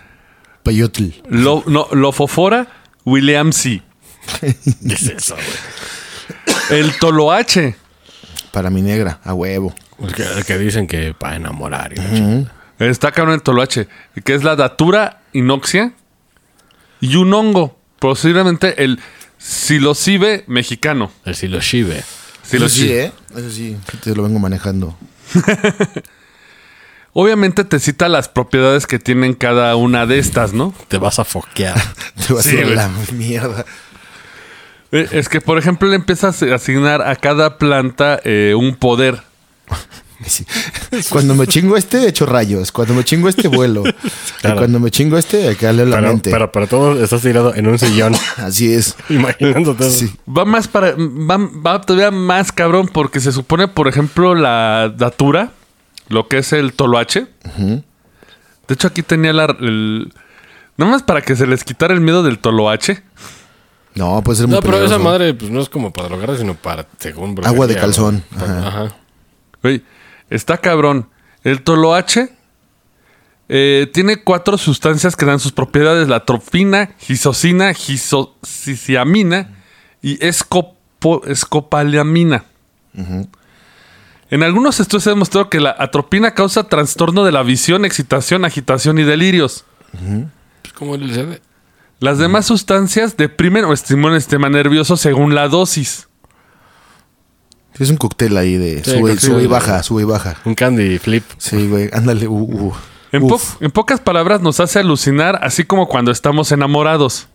Peyotl. 0.63 1.09
Lo, 1.29 1.63
no, 1.67 1.89
Lofofora 1.93 2.69
williamsi. 3.05 3.83
¿Qué 4.41 4.95
es 4.95 5.03
eso, 5.09 5.35
güey? 5.35 6.81
El 6.81 6.99
toloache. 6.99 7.77
Para 8.53 8.71
mi 8.71 8.83
negra, 8.83 9.21
a 9.25 9.35
huevo. 9.35 9.75
El 9.99 10.15
que, 10.15 10.23
el 10.23 10.45
que 10.45 10.59
dicen 10.59 10.87
que 10.87 11.15
para 11.15 11.37
enamorar 11.37 11.93
y. 11.93 12.47
Está 12.79 13.13
cabrón 13.13 13.35
el 13.35 13.43
toloache. 13.43 13.89
Que 14.25 14.35
es 14.35 14.43
la 14.43 14.57
datura 14.57 15.23
inoxia. 15.33 15.93
Y 17.01 17.17
un 17.17 17.33
hongo. 17.35 17.79
Posiblemente 17.99 18.83
el 18.83 19.01
psilocibe 19.43 20.45
mexicano. 20.47 21.11
El 21.25 21.35
siloshibe. 21.35 22.05
Eso 22.51 22.69
sí, 22.69 22.93
¿eh? 22.93 23.13
Eso 23.35 23.51
sí, 23.51 23.77
te 24.03 24.15
lo 24.15 24.23
vengo 24.25 24.39
manejando. 24.39 24.97
Obviamente 27.15 27.65
te 27.65 27.79
cita 27.79 28.09
las 28.09 28.29
propiedades 28.29 28.87
que 28.87 28.99
tienen 28.99 29.35
cada 29.35 29.77
una 29.77 30.07
de 30.07 30.19
estas, 30.19 30.55
¿no? 30.55 30.75
Te 30.89 30.97
vas 30.99 31.19
a 31.19 31.25
foquear. 31.25 31.79
Te 32.27 32.33
vas 32.33 32.45
Sí, 32.45 32.57
a 32.57 32.61
ir 32.61 32.69
la 32.69 32.91
mierda. 33.13 33.67
Eh, 34.93 35.09
Es 35.13 35.29
que, 35.29 35.41
por 35.43 35.59
ejemplo, 35.59 35.89
le 35.89 35.97
empiezas 35.97 36.43
a 36.43 36.55
asignar 36.55 37.03
a 37.03 37.17
cada 37.17 37.59
planta 37.59 38.19
eh, 38.25 38.55
un 38.57 38.77
poder. 38.77 39.23
Sí. 40.27 40.47
Cuando 41.11 41.35
me 41.35 41.47
chingo 41.47 41.77
este, 41.77 42.07
echo 42.09 42.27
rayos. 42.27 42.73
Cuando 42.73 42.95
me 42.95 43.05
chingo 43.05 43.29
este, 43.29 43.49
vuelo. 43.49 43.83
Claro. 44.41 44.57
Y 44.57 44.59
cuando 44.59 44.81
me 44.81 44.91
chingo 44.91 45.19
este, 45.19 45.47
hay 45.47 45.55
que 45.55 45.67
darle 45.67 45.87
la 45.87 45.97
Pero, 45.97 46.09
mente. 46.09 46.31
pero 46.33 46.51
para 46.51 46.67
todos 46.67 47.01
estás 47.01 47.23
tirado 47.23 47.55
en 47.55 47.69
un 47.69 47.79
sillón. 47.79 48.13
Así 48.39 48.73
es. 48.73 48.97
Imaginándote. 49.09 49.89
Sí. 49.89 50.13
Va 50.27 50.45
más 50.45 50.67
para. 50.67 50.97
Va, 50.97 51.37
va 51.39 51.81
todavía 51.81 52.11
más 52.11 52.51
cabrón 52.51 52.89
porque 52.93 53.21
se 53.21 53.31
supone, 53.31 53.69
por 53.69 53.87
ejemplo, 53.87 54.35
la 54.35 54.93
datura, 54.97 55.53
lo 56.09 56.27
que 56.27 56.39
es 56.39 56.53
el 56.53 56.73
toloache. 56.73 57.29
De 57.57 58.75
hecho, 58.75 58.89
aquí 58.89 59.03
tenía 59.05 59.33
la. 59.33 59.45
El, 59.61 60.13
nada 60.77 60.91
más 60.91 61.05
para 61.05 61.21
que 61.23 61.37
se 61.37 61.47
les 61.47 61.63
quitara 61.63 61.95
el 61.95 62.01
miedo 62.01 62.25
del 62.25 62.41
toloache. 62.41 63.05
No, 63.95 64.23
puede 64.23 64.39
ser 64.39 64.47
muy 64.49 64.57
No, 64.57 64.63
pero 64.63 64.85
esa 64.85 64.99
madre 64.99 65.35
pues, 65.35 65.51
no 65.51 65.61
es 65.61 65.69
como 65.69 65.93
para 65.93 66.09
drogar, 66.09 66.37
sino 66.37 66.55
para, 66.55 66.87
según... 66.99 67.39
Agua 67.45 67.67
de 67.67 67.77
calzón. 67.77 68.25
Ajá. 68.35 68.69
Ajá. 68.69 68.97
Güey, 69.63 69.83
está 70.35 70.59
cabrón. 70.59 71.09
El 71.45 71.63
toloache 71.63 72.31
eh, 73.49 73.91
tiene 73.93 74.23
cuatro 74.23 74.59
sustancias 74.59 75.17
que 75.17 75.27
dan 75.27 75.41
sus 75.41 75.53
propiedades: 75.53 76.09
la 76.09 76.25
tropina, 76.25 76.95
gisocina, 76.99 77.75
gisociamina 77.75 79.51
y 80.01 80.19
escopo- 80.19 81.27
escopaliamina. 81.27 82.45
En 84.31 84.43
algunos 84.43 84.81
estudios 84.81 85.05
se 85.05 85.11
ha 85.11 85.13
demostrado 85.13 85.51
que 85.51 85.61
la 85.61 85.75
atropina 85.79 86.33
causa 86.35 86.65
trastorno 86.65 87.25
de 87.25 87.33
la 87.33 87.43
visión, 87.43 87.85
excitación, 87.85 88.45
agitación 88.45 88.99
y 88.99 89.03
delirios. 89.03 89.65
Pues 90.63 90.73
como 90.73 90.95
el. 90.95 91.41
Las 92.01 92.19
demás 92.19 92.47
sustancias 92.47 93.17
deprimen 93.17 93.65
o 93.65 93.73
estimulan 93.73 94.17
el 94.17 94.23
sistema 94.23 94.49
nervioso 94.49 94.97
según 94.97 95.35
la 95.35 95.49
dosis. 95.49 96.09
Es 97.79 97.91
un 97.91 97.97
cóctel 97.97 98.37
ahí 98.37 98.57
de 98.57 98.85
Sí, 98.85 98.91
sube, 99.19 99.43
y 99.43 99.47
baja, 99.47 99.83
sube 99.83 100.03
y 100.03 100.05
baja. 100.05 100.37
Un 100.45 100.55
candy 100.55 100.99
flip. 100.99 101.25
Sí, 101.39 101.69
güey. 101.69 101.89
Ándale. 101.93 102.29
Uh, 102.29 102.35
uh. 102.69 102.75
En, 103.13 103.27
po- 103.27 103.35
Uf. 103.37 103.61
en 103.61 103.71
pocas 103.71 104.01
palabras, 104.01 104.41
nos 104.41 104.61
hace 104.61 104.79
alucinar, 104.79 105.39
así 105.43 105.65
como 105.65 105.87
cuando 105.89 106.11
estamos 106.13 106.51
enamorados. 106.53 107.29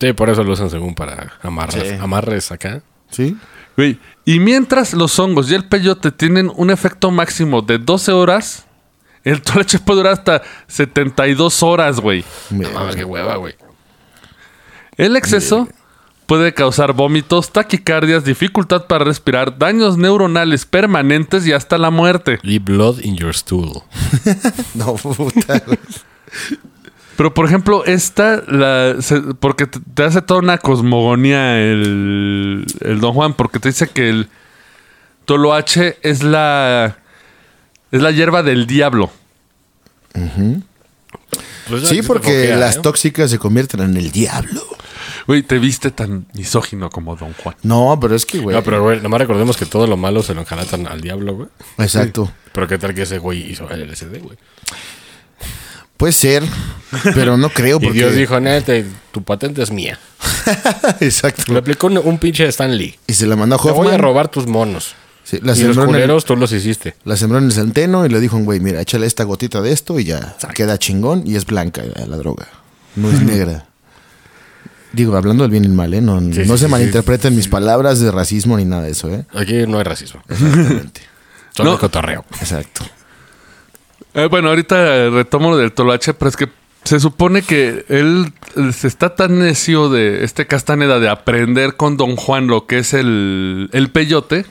Sí, 0.00 0.12
por 0.12 0.28
eso 0.30 0.42
lo 0.42 0.52
usan 0.52 0.70
según 0.70 0.94
para 0.96 1.32
amarres, 1.42 1.88
Sí. 1.88 1.94
amarres 2.00 2.50
acá. 2.50 2.82
Sí. 3.10 3.36
Güey, 3.76 3.98
Y 4.24 4.40
mientras 4.40 4.92
los 4.94 5.16
hongos 5.20 5.48
y 5.50 5.54
el 5.54 5.64
peyote 5.68 6.10
tienen 6.10 6.50
un 6.56 6.70
efecto 6.70 7.12
máximo 7.12 7.62
de 7.62 7.78
12 7.78 8.10
horas, 8.10 8.66
el 9.22 9.42
toloache 9.42 9.78
puede 9.78 9.98
durar 9.98 10.14
hasta 10.14 10.42
72 10.66 11.62
horas, 11.62 12.00
güey. 12.00 12.24
No 12.50 12.68
mames, 12.70 12.96
qué 12.96 13.04
hueva, 13.04 13.36
güey. 13.36 13.54
El 14.96 15.14
exceso 15.16 15.68
puede 16.26 16.52
causar 16.54 16.92
vómitos, 16.92 17.50
taquicardias, 17.52 18.24
dificultad 18.24 18.86
para 18.86 19.04
respirar, 19.04 19.58
daños 19.58 19.96
neuronales 19.96 20.64
permanentes 20.66 21.46
y 21.46 21.52
hasta 21.52 21.78
la 21.78 21.90
muerte. 21.90 22.38
Leave 22.42 22.64
blood 22.64 23.00
in 23.00 23.16
your 23.16 23.34
stool. 23.34 23.82
No, 24.74 24.94
puta. 24.94 25.62
Pero, 27.16 27.32
por 27.32 27.46
ejemplo, 27.46 27.84
esta, 27.86 28.42
la, 28.46 29.00
se- 29.00 29.20
porque 29.40 29.66
te, 29.66 29.80
te 29.94 30.02
hace 30.02 30.20
toda 30.20 30.40
una 30.40 30.58
cosmogonía 30.58 31.58
el, 31.62 32.66
el 32.80 33.00
Don 33.00 33.14
Juan, 33.14 33.32
porque 33.34 33.58
te 33.58 33.68
dice 33.70 33.88
que 33.88 34.10
el 34.10 34.28
toloache 35.24 35.96
es 36.02 36.22
la, 36.22 36.98
es 37.90 38.02
la 38.02 38.10
hierba 38.10 38.42
del 38.42 38.66
diablo. 38.66 39.10
Pues 41.68 41.88
Sí, 41.88 42.02
porque 42.02 42.54
las 42.56 42.76
¿eh? 42.76 42.80
tóxicas 42.82 43.30
se 43.30 43.38
convierten 43.38 43.80
en 43.80 43.96
el 43.96 44.10
diablo. 44.12 44.62
Güey, 45.26 45.42
te 45.42 45.58
viste 45.58 45.90
tan 45.90 46.26
misógino 46.34 46.88
como 46.90 47.16
Don 47.16 47.32
Juan. 47.34 47.56
No, 47.62 47.98
pero 48.00 48.14
es 48.14 48.24
que, 48.24 48.38
güey. 48.38 48.54
No, 48.54 48.62
pero 48.62 48.82
güey, 48.82 49.00
nomás 49.00 49.20
recordemos 49.20 49.56
que 49.56 49.66
todo 49.66 49.86
lo 49.86 49.96
malo 49.96 50.22
se 50.22 50.34
lo 50.34 50.40
enjalatan 50.40 50.86
al 50.86 51.00
diablo, 51.00 51.34
güey. 51.34 51.48
Exacto. 51.78 52.30
Pero 52.52 52.68
qué 52.68 52.78
tal 52.78 52.94
que 52.94 53.02
ese 53.02 53.18
güey 53.18 53.50
hizo 53.50 53.68
el 53.70 53.90
LSD, 53.90 54.22
güey. 54.22 54.38
Puede 55.96 56.12
ser, 56.12 56.42
pero 57.14 57.36
no 57.38 57.48
creo 57.48 57.78
Y 57.80 57.86
porque... 57.86 57.98
Dios 57.98 58.14
dijo, 58.14 58.38
neta, 58.38 58.72
tu 59.12 59.22
patente 59.22 59.62
es 59.62 59.70
mía. 59.70 59.98
Exacto. 61.00 61.52
Le 61.52 61.58
aplicó 61.58 61.86
un, 61.88 61.98
un 61.98 62.18
pinche 62.18 62.46
Stan 62.48 62.76
Lee. 62.76 62.98
Y 63.06 63.14
se 63.14 63.26
la 63.26 63.34
mandó 63.34 63.56
a 63.56 63.58
Te 63.58 63.70
voy 63.70 63.86
a 63.86 63.90
Hoffman. 63.90 63.98
robar 64.00 64.28
tus 64.28 64.46
monos. 64.46 64.94
Sí, 65.24 65.40
la, 65.42 65.56
y 65.56 65.56
los 65.56 65.58
sembró 65.58 65.82
en 65.84 65.88
el, 65.88 65.94
culeros 65.96 66.24
tú 66.24 66.36
los 66.36 66.52
hiciste. 66.52 66.94
la 67.04 67.16
sembró 67.16 67.38
en 67.38 67.46
el 67.46 67.52
centeno 67.52 68.06
y 68.06 68.10
le 68.10 68.20
dijo, 68.20 68.38
güey, 68.38 68.60
mira, 68.60 68.80
échale 68.80 69.06
esta 69.06 69.24
gotita 69.24 69.60
de 69.60 69.72
esto 69.72 69.98
y 69.98 70.04
ya 70.04 70.36
queda 70.54 70.78
chingón 70.78 71.24
y 71.26 71.34
es 71.34 71.46
blanca 71.46 71.82
la 72.06 72.16
droga. 72.16 72.46
No 72.94 73.10
es 73.10 73.20
negra. 73.22 73.65
Digo, 74.96 75.14
hablando 75.16 75.44
del 75.44 75.50
bien 75.50 75.64
y 75.64 75.66
el 75.66 75.72
mal, 75.74 75.92
¿eh? 75.94 76.00
No, 76.00 76.18
Sí, 76.20 76.26
no 76.26 76.32
sí, 76.32 76.46
se 76.48 76.58
sí, 76.58 76.66
malinterpreten 76.68 77.36
mis 77.36 77.48
palabras 77.48 78.00
de 78.00 78.10
racismo 78.10 78.56
ni 78.56 78.64
nada 78.64 78.82
de 78.84 78.90
eso, 78.92 79.10
¿eh? 79.12 79.26
Aquí 79.34 79.66
no 79.66 79.76
hay 79.78 79.84
racismo. 79.84 80.22
Exactamente. 80.28 81.02
Solo 81.54 81.72
No. 81.72 81.78
cotorreo. 81.78 82.24
Exacto. 82.40 82.84
Eh, 84.14 84.26
bueno, 84.30 84.48
ahorita 84.48 85.10
retomo 85.10 85.50
lo 85.50 85.58
del 85.58 85.72
toloache, 85.72 86.14
pero 86.14 86.28
es 86.30 86.36
que 86.36 86.48
se 86.84 87.00
supone 87.00 87.42
que 87.42 87.84
él 87.88 88.32
eh, 88.56 88.72
se 88.72 88.86
está 88.88 89.14
tan 89.14 89.38
necio 89.38 89.88
de 89.90 90.24
este 90.24 90.46
Castaneda 90.46 90.98
de 91.00 91.08
aprender 91.08 91.76
con 91.76 91.96
Don 91.96 92.16
Juan 92.16 92.46
lo 92.46 92.66
que 92.66 92.78
es 92.78 92.94
el, 92.94 93.68
el 93.72 93.90
peyote, 93.90 94.46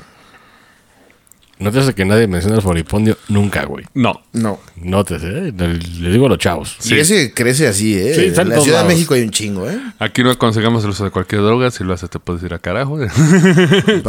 Nótese 1.58 1.94
que 1.96 2.04
nadie 2.04 2.28
menciona 2.28 2.58
el 2.58 2.62
floripondio 2.62 3.18
nunca, 3.30 3.64
güey. 3.66 3.86
No. 3.94 4.22
No. 4.34 4.60
Nótese, 4.76 5.28
¿eh? 5.28 5.54
Le, 5.56 5.76
le 5.78 6.12
digo 6.12 6.26
a 6.26 6.30
los 6.30 6.38
chavos. 6.38 6.78
Y 6.84 6.96
ese 6.96 7.34
crece 7.34 7.66
así, 7.68 7.96
¿eh? 7.98 8.14
Sí, 8.14 8.22
en 8.42 8.50
la 8.50 8.60
Ciudad 8.60 8.80
lados. 8.80 8.90
de 8.90 8.94
México 8.96 9.14
hay 9.14 9.22
un 9.22 9.30
chingo, 9.32 9.70
¿eh? 9.70 9.80
Aquí 10.00 10.22
no 10.22 10.32
aconsejamos 10.32 10.84
el 10.84 10.90
uso 10.90 11.06
de 11.06 11.12
cualquier 11.12 11.42
droga. 11.42 11.72
Si 11.72 11.86
lo 11.86 11.94
haces, 11.94 12.10
te 12.10 12.20
puedes 12.20 12.44
ir 12.44 12.54
a 12.54 12.60
carajo. 12.60 12.98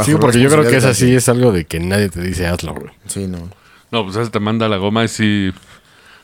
Sí, 0.05 0.13
porque 0.19 0.39
yo 0.41 0.49
creo 0.49 0.63
que 0.69 0.75
es 0.77 0.83
así, 0.85 1.15
es 1.15 1.29
algo 1.29 1.51
de 1.51 1.65
que 1.65 1.79
nadie 1.79 2.09
te 2.09 2.21
dice 2.21 2.47
hazlo, 2.47 2.73
güey. 2.73 2.91
Sí, 3.07 3.27
no. 3.27 3.49
No, 3.91 4.03
pues 4.03 4.17
ese 4.17 4.29
te 4.29 4.39
manda 4.41 4.67
la 4.67 4.77
goma 4.77 5.05
y 5.05 5.07
sí. 5.07 5.51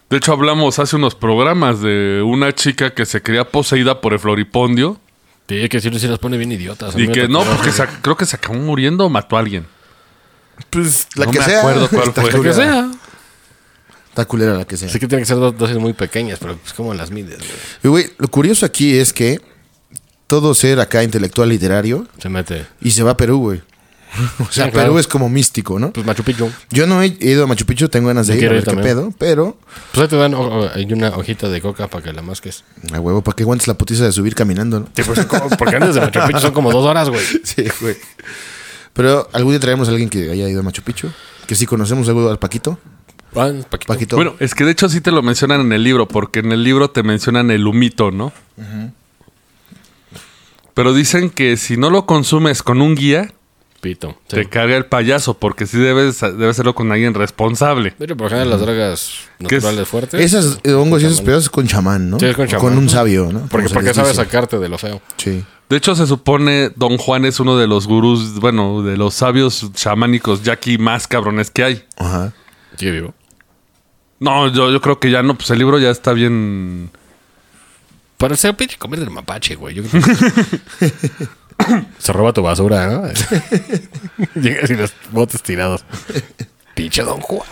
De 0.10 0.18
hecho, 0.18 0.34
hablamos 0.34 0.78
hace 0.80 0.96
unos 0.98 1.16
programas 1.16 1.80
de 1.82 2.22
una 2.24 2.54
chica 2.54 2.94
que 2.94 3.06
se 3.06 3.22
creía 3.22 3.46
poseída 3.50 4.02
por 4.02 4.12
el 4.14 4.20
floripondio. 4.20 5.00
Sí, 5.48 5.68
que 5.70 5.80
sí, 5.80 5.90
sí 5.98 6.08
las 6.08 6.20
pone 6.20 6.38
bien 6.38 6.52
idiotas. 6.52 6.94
Y 6.98 7.08
que 7.08 7.28
no, 7.28 7.44
porque 7.44 7.72
se- 7.72 7.86
creo 8.02 8.18
que 8.18 8.26
se 8.26 8.36
acabó 8.36 8.56
muriendo 8.56 9.06
o 9.06 9.10
mató 9.10 9.38
a 9.38 9.40
alguien. 9.40 9.66
Pues 10.70 11.08
la 11.16 11.26
No 11.26 11.32
que 11.32 11.40
me 11.40 11.46
sea. 11.46 11.60
acuerdo 11.60 11.90
cuál 11.90 12.04
está 12.10 12.22
fue. 12.22 12.32
Lo 12.32 12.42
que 12.44 12.50
culera. 12.50 12.56
sea. 12.56 12.92
Está 14.10 14.26
culera 14.26 14.54
la 14.54 14.66
que 14.66 14.78
sea. 14.78 14.90
Sí 14.90 15.00
que 15.00 15.08
tiene 15.08 15.24
que 15.24 15.28
ser 15.28 15.38
dos 15.38 15.58
dosis 15.58 15.78
muy 15.78 15.94
pequeñas, 15.94 16.38
pero 16.40 16.56
pues 16.58 16.74
como 16.74 16.94
las 16.94 17.10
mides, 17.12 17.40
güey. 17.40 17.50
Y, 17.84 17.88
güey, 17.88 18.12
lo 18.20 18.28
curioso 18.28 18.66
aquí 18.66 18.96
es 18.98 19.12
que 19.12 19.42
todo 20.28 20.54
ser 20.54 20.80
acá 20.80 21.04
intelectual 21.04 21.50
literario 21.50 22.08
Se 22.20 22.30
mete. 22.30 22.66
y 22.82 22.92
se 22.92 23.02
va 23.04 23.12
a 23.12 23.18
Perú, 23.18 23.40
güey. 23.40 23.62
O 24.40 24.52
sea, 24.52 24.66
Sí, 24.66 24.72
claro. 24.72 24.90
Perú 24.90 25.00
es 25.00 25.08
como 25.08 25.28
místico, 25.30 25.80
¿no? 25.80 25.92
Pues 25.92 26.06
Machu 26.06 26.24
Picchu. 26.24 26.48
Yo 26.70 26.86
no 26.86 27.02
he 27.02 27.08
ido 27.20 27.46
a 27.46 27.48
Machu 27.48 27.66
Picchu, 27.66 27.90
tengo 27.90 28.08
ganas 28.10 28.28
de 28.28 28.34
Yo 28.36 28.38
ir 28.42 28.46
a 28.46 28.50
quiero 28.50 28.54
ver 28.54 28.62
ir 28.62 28.66
qué 28.66 28.72
también. 28.76 28.96
pedo, 28.96 29.14
pero 29.18 29.58
Pues 29.92 30.04
ahí 30.04 30.08
te 30.08 30.16
dan 30.16 30.36
o- 30.36 30.42
o- 30.42 30.70
hay 30.72 30.86
una 30.94 31.10
hojita 31.10 31.50
de 31.50 31.60
coca 31.62 31.88
para 31.88 32.04
que 32.04 32.14
la 32.14 32.22
masques. 32.22 32.64
a 32.94 33.00
huevo, 33.00 33.24
¿para 33.24 33.36
qué 33.36 33.42
aguantes 33.42 33.68
la 33.68 33.74
putiza 33.74 34.04
de 34.06 34.12
subir 34.12 34.36
caminando, 34.36 34.82
no? 34.82 34.90
Sí, 34.96 35.02
pues, 35.04 35.26
como- 35.26 35.50
porque 35.58 35.78
antes 35.78 35.96
de 35.96 36.02
Machu 36.02 36.20
Picchu 36.28 36.40
son 36.40 36.54
como 36.54 36.72
dos 36.72 36.86
horas, 36.86 37.10
güey. 37.10 37.26
Sí, 37.44 37.66
güey. 37.82 37.98
Pero 38.94 39.28
algún 39.34 39.54
día 39.54 39.60
traemos 39.60 39.88
a 39.88 39.92
alguien 39.92 40.10
que 40.10 40.30
haya 40.32 40.48
ido 40.48 40.60
a 40.60 40.64
Machu 40.64 40.84
Picchu, 40.84 41.10
que 41.48 41.56
sí 41.56 41.66
conocemos 41.66 42.08
algo 42.08 42.30
al 42.30 42.40
Paquito. 42.40 42.78
Ah, 43.36 43.52
Paquito. 43.70 43.94
Paquito. 43.94 44.16
Bueno, 44.16 44.36
es 44.40 44.54
que 44.54 44.64
de 44.64 44.72
hecho 44.72 44.88
sí 44.90 45.02
te 45.02 45.12
lo 45.12 45.24
mencionan 45.24 45.62
en 45.62 45.74
el 45.74 45.84
libro, 45.84 46.08
porque 46.08 46.40
en 46.40 46.52
el 46.52 46.64
libro 46.64 46.92
te 46.92 47.02
mencionan 47.02 47.50
el 47.50 47.66
humito, 47.66 48.12
¿no? 48.12 48.32
Pero 50.74 50.94
dicen 50.94 51.30
que 51.30 51.58
si 51.58 51.78
no 51.78 51.90
lo 51.90 52.06
consumes 52.06 52.62
con 52.64 52.82
un 52.82 52.96
guía, 52.96 53.34
Pito. 53.84 54.18
Sí. 54.30 54.38
te 54.38 54.46
carga 54.48 54.78
el 54.78 54.86
payaso, 54.86 55.34
porque 55.34 55.68
sí 55.68 55.78
debes, 55.78 56.22
debes 56.22 56.52
hacerlo 56.52 56.74
con 56.74 56.90
alguien 56.94 57.14
responsable. 57.14 57.94
De 58.00 58.06
hecho, 58.06 58.16
por 58.16 58.28
ejemplo, 58.28 58.50
las 58.50 58.62
drogas 58.62 59.12
naturales 59.40 59.86
fuertes. 59.90 60.22
Esas 60.22 60.60
eh, 60.64 60.72
hongos 60.72 61.04
y 61.04 61.08
esos 61.08 61.20
pedazos 61.20 61.50
con 61.50 61.68
chamán, 61.68 62.10
¿no? 62.10 62.18
Sí, 62.18 62.28
es 62.28 62.36
con 62.38 62.48
chamán. 62.48 62.78
un 62.78 62.88
sabio, 62.90 63.30
¿no? 63.30 63.46
Porque, 63.52 63.68
se 63.68 63.74
porque 63.74 63.94
sabe 63.94 64.14
sacarte 64.14 64.58
de 64.58 64.70
lo 64.70 64.78
feo. 64.78 65.02
Sí. 65.18 65.44
De 65.70 65.76
hecho, 65.76 65.96
se 65.96 66.08
supone 66.08 66.72
Don 66.78 66.98
Juan 66.98 67.26
es 67.26 67.42
uno 67.42 67.58
de 67.58 67.68
los 67.68 67.86
gurús, 67.86 68.40
bueno, 68.40 68.84
de 68.84 68.96
los 68.96 69.16
sabios 69.16 69.70
chamánicos 69.74 70.44
yaqui 70.44 70.78
más 70.78 71.06
cabrones 71.06 71.52
que 71.52 71.66
hay. 71.66 71.84
Ajá. 71.98 72.32
Sigue 72.78 72.92
vivo. 72.92 73.14
No, 74.22 74.48
yo, 74.48 74.72
yo 74.72 74.80
creo 74.80 74.98
que 74.98 75.12
ya 75.12 75.24
no, 75.24 75.36
pues 75.36 75.50
el 75.50 75.60
libro 75.60 75.78
ya 75.78 75.90
está 75.90 76.14
bien. 76.14 76.90
Para 78.18 78.38
ser 78.38 78.56
pinche 78.56 78.78
comer 78.78 79.02
del 79.02 79.10
mapache, 79.10 79.56
güey. 79.56 79.76
Yo 79.76 79.84
creo 79.84 80.02
que- 80.02 81.28
Se 81.98 82.14
roba 82.14 82.34
tu 82.34 82.42
basura, 82.42 82.88
¿no? 82.88 83.10
Llegas 84.42 84.70
y 84.70 84.76
los 84.76 84.94
botes 85.12 85.42
tirados. 85.42 85.86
Pinche 86.76 87.04
Don 87.04 87.22
Juan. 87.22 87.48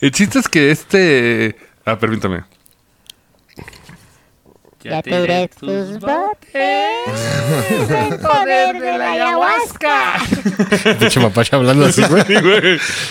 El 0.00 0.10
chiste 0.12 0.38
es 0.38 0.48
que 0.48 0.70
este. 0.70 1.56
Ah, 1.84 1.98
permítame. 1.98 2.44
Ya 4.82 5.02
tiré 5.02 5.48
tus 5.48 5.98
botes. 5.98 6.50
El 7.90 8.18
poder 8.20 8.80
de 8.80 8.98
la 8.98 9.12
ayahuasca. 9.12 10.14
Pinche 10.98 11.20
mapache 11.20 11.54
hablando 11.54 11.84
así, 11.86 12.02
güey. 12.04 12.24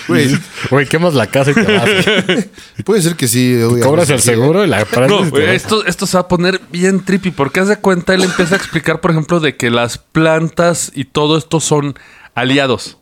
Güey, 0.08 0.38
Güey, 0.72 0.86
quemas 0.88 1.14
la 1.14 1.28
casa 1.28 1.52
y 1.52 1.54
te 1.54 1.62
vas. 1.78 1.90
güey. 2.26 2.50
puede 2.86 3.02
ser 3.04 3.16
que 3.16 3.28
sí. 3.28 3.62
güey, 3.62 3.84
Cobras 3.84 4.10
el 4.10 4.20
sí. 4.20 4.30
seguro 4.30 4.64
y 4.66 4.68
la 4.68 4.80
No, 4.80 4.86
prendes 4.86 5.24
te 5.26 5.30
güey, 5.30 5.56
esto, 5.56 5.86
esto 5.86 6.08
se 6.08 6.18
va 6.18 6.22
a 6.22 6.28
poner 6.28 6.60
bien 6.72 7.06
trippy 7.06 7.32
porque 7.32 7.60
haz 7.60 7.68
de 7.68 7.78
cuenta, 7.78 8.14
él 8.16 8.24
empieza 8.24 8.56
a 8.56 8.58
explicar, 8.58 9.00
por 9.00 9.12
ejemplo, 9.12 9.40
de 9.40 9.56
que 9.56 9.70
las 9.70 10.00
plantas 10.00 10.92
y 10.96 11.06
todo 11.06 11.38
esto 11.38 11.60
son 11.60 11.98
aliados. 12.34 12.98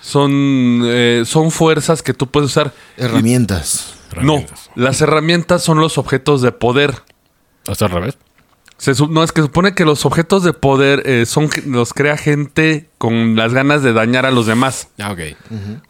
Son, 0.00 0.82
eh, 0.84 1.24
son 1.26 1.50
fuerzas 1.50 2.02
que 2.02 2.14
tú 2.14 2.28
puedes 2.28 2.50
usar. 2.50 2.72
Herramientas. 2.96 3.94
No, 4.22 4.44
las 4.74 5.00
herramientas 5.00 5.62
son 5.62 5.78
los 5.80 5.98
objetos 5.98 6.42
de 6.42 6.52
poder. 6.52 6.94
¿Hasta 7.68 7.86
al 7.86 7.90
revés? 7.92 8.18
Se 8.78 8.92
no, 9.08 9.22
es 9.24 9.32
que 9.32 9.40
supone 9.40 9.74
que 9.74 9.84
los 9.86 10.04
objetos 10.04 10.42
de 10.44 10.52
poder 10.52 11.02
eh, 11.06 11.24
son 11.24 11.48
los 11.66 11.94
crea 11.94 12.16
gente 12.18 12.90
con 12.98 13.34
las 13.34 13.54
ganas 13.54 13.82
de 13.82 13.92
dañar 13.94 14.26
a 14.26 14.30
los 14.30 14.46
demás. 14.46 14.88
Ah, 15.00 15.12
ok. 15.12 15.20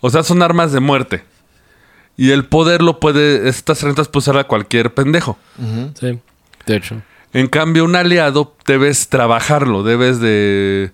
O 0.01 0.11
sea, 0.11 0.23
son 0.23 0.41
armas 0.43 0.71
de 0.73 0.79
muerte. 0.81 1.25
Y 2.17 2.31
el 2.31 2.47
poder 2.47 2.83
lo 2.83 3.01
puede, 3.01 3.49
estas 3.49 3.79
herramientas 3.81 4.09
puede 4.09 4.21
usar 4.23 4.39
a 4.39 4.45
cualquier 4.45 4.95
pendejo. 4.95 5.37
Sí, 5.99 6.19
de 6.67 6.77
hecho. 6.77 7.03
En 7.33 7.49
cambio, 7.49 7.85
un 7.85 7.97
aliado 7.97 8.55
debes 8.67 9.09
trabajarlo, 9.09 9.83
debes 9.83 10.21
de... 10.21 10.93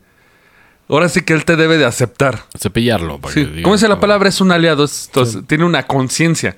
Ahora 0.88 1.08
sí 1.08 1.20
que 1.22 1.32
él 1.34 1.44
te 1.44 1.56
debe 1.56 1.78
de 1.78 1.84
aceptar. 1.84 2.44
Cepillarlo. 2.58 3.20
Sí. 3.32 3.60
¿Cómo 3.62 3.74
dice 3.76 3.86
la 3.88 3.94
"Ah, 3.94 4.00
palabra? 4.00 4.28
Es 4.28 4.40
un 4.40 4.50
aliado, 4.50 4.84
es- 4.84 5.06
entonces, 5.06 5.42
tiene 5.46 5.64
una 5.64 5.86
conciencia. 5.86 6.56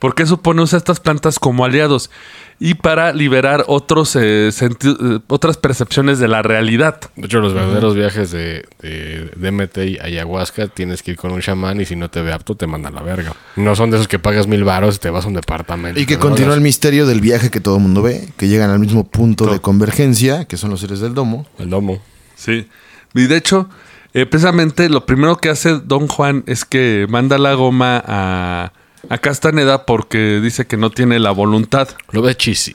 ¿Por 0.00 0.14
qué 0.16 0.26
supone 0.26 0.62
usa 0.62 0.76
estas 0.78 0.98
plantas 0.98 1.38
como 1.38 1.64
aliados? 1.64 2.10
Y 2.58 2.74
para 2.74 3.12
liberar 3.12 3.64
otros 3.68 4.16
eh, 4.16 4.48
senti- 4.50 4.96
eh, 5.00 5.20
otras 5.28 5.56
percepciones 5.58 6.18
de 6.18 6.26
la 6.26 6.42
realidad. 6.42 7.00
De 7.16 7.26
hecho, 7.26 7.40
los 7.40 7.54
verdaderos 7.54 7.94
viajes 7.94 8.30
de, 8.30 8.66
de 8.82 9.30
DMT 9.36 9.76
y 9.78 9.98
ayahuasca 9.98 10.66
tienes 10.68 11.02
que 11.02 11.12
ir 11.12 11.16
con 11.18 11.30
un 11.32 11.40
chamán 11.40 11.80
y 11.80 11.84
si 11.84 11.96
no 11.96 12.08
te 12.10 12.20
ve 12.22 12.32
apto 12.32 12.54
te 12.54 12.66
manda 12.66 12.88
a 12.88 12.92
la 12.92 13.02
verga. 13.02 13.34
No 13.56 13.76
son 13.76 13.90
de 13.90 13.98
esos 13.98 14.08
que 14.08 14.18
pagas 14.18 14.46
mil 14.46 14.64
baros 14.64 14.96
y 14.96 14.98
te 14.98 15.10
vas 15.10 15.24
a 15.26 15.28
un 15.28 15.34
departamento. 15.34 16.00
Y 16.00 16.06
que 16.06 16.18
continúa 16.18 16.54
el 16.54 16.60
misterio 16.62 17.06
del 17.06 17.20
viaje 17.20 17.50
que 17.50 17.60
todo 17.60 17.76
el 17.76 17.82
mundo 17.82 18.02
ve, 18.02 18.32
que 18.38 18.48
llegan 18.48 18.70
al 18.70 18.78
mismo 18.80 19.04
punto 19.04 19.46
de 19.52 19.60
convergencia, 19.60 20.46
que 20.46 20.56
son 20.56 20.70
los 20.70 20.80
seres 20.80 21.00
del 21.00 21.14
domo. 21.14 21.46
El 21.58 21.70
domo. 21.70 22.02
Sí. 22.36 22.66
Y 23.14 23.26
de 23.26 23.36
hecho, 23.36 23.68
eh, 24.14 24.24
precisamente 24.26 24.88
lo 24.88 25.04
primero 25.06 25.36
que 25.36 25.50
hace 25.50 25.78
Don 25.78 26.08
Juan 26.08 26.42
es 26.46 26.64
que 26.64 27.06
manda 27.08 27.36
la 27.38 27.54
goma 27.54 28.02
a, 28.06 28.72
a 29.08 29.18
Castaneda 29.18 29.86
porque 29.86 30.40
dice 30.40 30.66
que 30.66 30.76
no 30.76 30.90
tiene 30.90 31.18
la 31.18 31.30
voluntad. 31.30 31.88
Lo 32.10 32.22
ves 32.22 32.36
cheesy. 32.36 32.74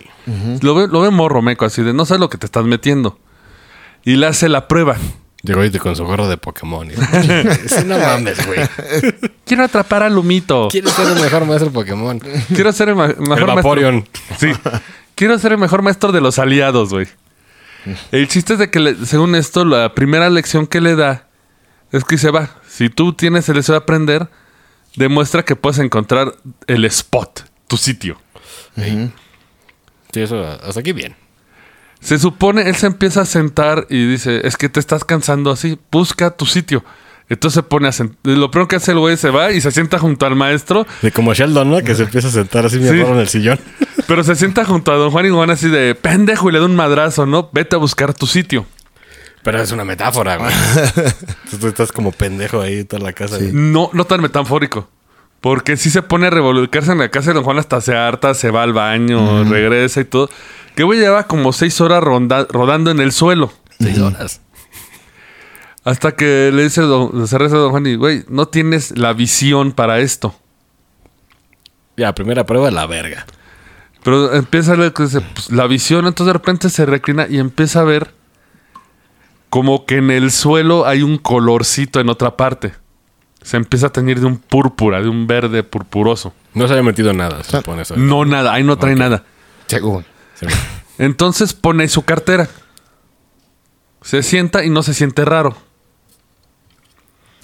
Lo 0.61 0.75
ve, 0.75 0.87
lo 0.87 1.01
ve 1.01 1.11
morro 1.11 1.41
meco, 1.41 1.65
así 1.65 1.83
de 1.83 1.93
no 1.93 2.05
sabes 2.05 2.19
lo 2.19 2.29
que 2.29 2.37
te 2.37 2.45
estás 2.45 2.65
metiendo. 2.65 3.19
Y 4.03 4.15
le 4.15 4.27
hace 4.27 4.49
la 4.49 4.67
prueba. 4.67 4.95
Llegó 5.43 5.63
y 5.63 5.69
te 5.69 5.79
con 5.79 5.95
su 5.95 6.03
gorro 6.05 6.27
de 6.27 6.37
Pokémon. 6.37 6.89
Y, 6.89 6.95
no 7.85 7.99
mames, 7.99 8.45
güey. 8.47 8.59
Quiero 9.45 9.63
atrapar 9.63 10.01
al 10.01 10.15
Lumito. 10.15 10.69
¿Quieres 10.71 10.91
ser 10.93 11.07
el 11.07 11.21
mejor 11.21 11.45
maestro 11.45 11.71
Pokémon? 11.71 12.19
Quiero 12.53 12.71
ser 12.71 12.89
el 12.89 12.95
mejor 12.95 13.15
El 13.19 13.27
maestro. 13.27 14.03
Sí. 14.39 14.51
Quiero 15.13 15.37
ser 15.37 15.51
el 15.51 15.59
mejor 15.59 15.83
maestro 15.83 16.11
de 16.11 16.21
los 16.21 16.39
aliados, 16.39 16.89
güey. 16.89 17.07
El 18.11 18.27
chiste 18.27 18.53
es 18.53 18.59
de 18.59 18.71
que, 18.71 18.79
le- 18.79 19.05
según 19.05 19.35
esto, 19.35 19.63
la 19.65 19.93
primera 19.93 20.29
lección 20.31 20.65
que 20.65 20.81
le 20.81 20.95
da 20.95 21.27
es 21.91 22.03
que 22.03 22.17
se 22.17 22.31
va. 22.31 22.49
Si 22.67 22.89
tú 22.89 23.13
tienes 23.13 23.47
el 23.47 23.55
deseo 23.55 23.73
de 23.73 23.77
aprender, 23.77 24.27
demuestra 24.95 25.43
que 25.43 25.55
puedes 25.55 25.79
encontrar 25.79 26.35
el 26.67 26.85
spot, 26.85 27.43
tu 27.67 27.77
sitio. 27.77 28.17
Sí, 28.75 30.21
eso 30.21 30.45
hasta 30.45 30.79
aquí 30.79 30.93
bien. 30.93 31.15
Se 31.99 32.19
supone, 32.19 32.69
él 32.69 32.75
se 32.75 32.87
empieza 32.87 33.21
a 33.21 33.25
sentar 33.25 33.87
y 33.89 34.05
dice, 34.07 34.45
es 34.47 34.57
que 34.57 34.69
te 34.69 34.79
estás 34.79 35.03
cansando 35.03 35.51
así, 35.51 35.79
busca 35.91 36.31
tu 36.31 36.45
sitio. 36.45 36.83
Entonces 37.27 37.55
se 37.55 37.63
pone 37.63 37.87
a 37.87 37.91
sentar. 37.91 38.17
Lo 38.23 38.51
primero 38.51 38.67
que 38.67 38.75
hace 38.75 38.91
el 38.91 38.99
güey 38.99 39.17
se 39.17 39.31
va 39.31 39.51
y 39.51 39.59
se 39.59 39.71
sienta 39.71 39.97
junto 39.97 40.27
al 40.27 40.35
maestro, 40.35 40.85
De 41.01 41.11
como 41.11 41.33
Sheldon, 41.33 41.71
¿no? 41.71 41.81
Que 41.81 41.95
se 41.95 42.03
empieza 42.03 42.27
a 42.27 42.31
sentar 42.31 42.65
así 42.67 42.77
bien 42.77 42.93
Sí. 42.93 43.01
en 43.01 43.17
el 43.17 43.27
sillón. 43.27 43.59
pero 44.07 44.23
se 44.23 44.35
sienta 44.35 44.63
junto 44.65 44.91
a 44.91 44.95
don 44.95 45.09
Juan 45.09 45.25
y 45.25 45.29
Juan 45.29 45.49
así 45.49 45.67
de 45.67 45.95
pendejo 45.95 46.49
y 46.49 46.53
le 46.53 46.59
da 46.59 46.65
un 46.65 46.75
madrazo, 46.75 47.25
¿no? 47.25 47.49
Vete 47.51 47.75
a 47.75 47.79
buscar 47.79 48.13
tu 48.13 48.27
sitio. 48.27 48.67
Pero 49.45 49.61
es 49.61 49.71
una 49.71 49.85
metáfora, 49.85 50.37
güey. 50.37 50.51
Tú, 51.61 51.67
estás 51.67 51.91
como 51.91 52.11
pendejo 52.11 52.61
ahí 52.61 52.83
toda 52.83 53.03
la 53.03 53.13
casa. 53.13 53.37
No, 53.39 53.91
no 53.93 54.05
tan 54.05 54.19
metafórico. 54.19 54.89
Porque 55.39 55.77
si 55.77 55.91
se 55.91 56.01
pone 56.01 56.25
a 56.25 56.29
revolcarse 56.31 56.91
en 56.91 56.97
la 56.97 57.09
casa 57.09 57.29
de 57.29 57.35
Don 57.35 57.43
Juan 57.43 57.59
hasta 57.59 57.79
se 57.79 57.95
harta, 57.95 58.33
se 58.33 58.49
va 58.49 58.63
al 58.63 58.73
baño, 58.73 59.43
regresa 59.43 60.01
y 60.01 60.05
todo. 60.05 60.31
Que 60.75 60.81
güey 60.83 60.99
lleva 60.99 61.27
como 61.27 61.53
seis 61.53 61.79
horas 61.79 62.03
ronda- 62.03 62.47
rodando 62.49 62.89
en 62.89 62.99
el 62.99 63.11
suelo. 63.11 63.53
Seis 63.79 63.99
horas. 63.99 64.41
Hasta 65.83 66.15
que 66.15 66.49
le 66.51 66.63
dice 66.63 66.81
don, 66.81 67.27
se 67.27 67.37
reza 67.37 67.57
a 67.57 67.59
Don 67.59 67.69
Juan 67.69 67.85
y, 67.85 67.95
güey, 67.97 68.23
no 68.27 68.47
tienes 68.47 68.97
la 68.97 69.13
visión 69.13 69.73
para 69.73 69.99
esto. 69.99 70.33
Ya, 71.97 72.15
primera 72.15 72.47
prueba, 72.47 72.71
la 72.71 72.87
verga. 72.87 73.27
Pero 74.03 74.33
empieza 74.33 74.73
a 74.73 74.77
leer 74.77 74.93
pues, 74.93 75.15
la 75.51 75.67
visión, 75.67 76.07
entonces 76.07 76.25
de 76.25 76.33
repente 76.33 76.69
se 76.71 76.87
reclina 76.87 77.27
y 77.29 77.37
empieza 77.37 77.81
a 77.81 77.83
ver 77.83 78.09
como 79.55 79.85
que 79.85 79.99
en 79.99 80.11
el 80.11 80.31
suelo 80.31 80.85
hay 80.85 81.01
un 81.01 81.17
colorcito 81.17 82.01
en 82.01 82.09
otra 82.09 82.35
parte. 82.35 82.73
Se 83.41 83.55
empieza 83.55 83.87
a 83.87 83.89
teñir 83.89 84.19
de 84.19 84.25
un 84.25 84.35
púrpura, 84.35 85.01
de 85.01 85.07
un 85.07 85.27
verde 85.27 85.63
purpuroso. 85.63 86.33
No 86.53 86.67
se 86.67 86.73
había 86.73 86.83
metido 86.83 87.13
nada, 87.13 87.41
se 87.41 87.55
supone 87.59 87.83
eso. 87.83 87.95
No 87.95 88.25
nada, 88.25 88.51
ahí 88.51 88.65
no 88.65 88.77
trae 88.77 88.95
nada. 88.95 89.23
Según. 89.67 90.05
Entonces 90.97 91.53
pone 91.53 91.87
su 91.87 92.01
cartera. 92.01 92.49
Se 94.01 94.23
sienta 94.23 94.65
y 94.65 94.69
no 94.69 94.83
se 94.83 94.93
siente 94.93 95.23
raro. 95.23 95.55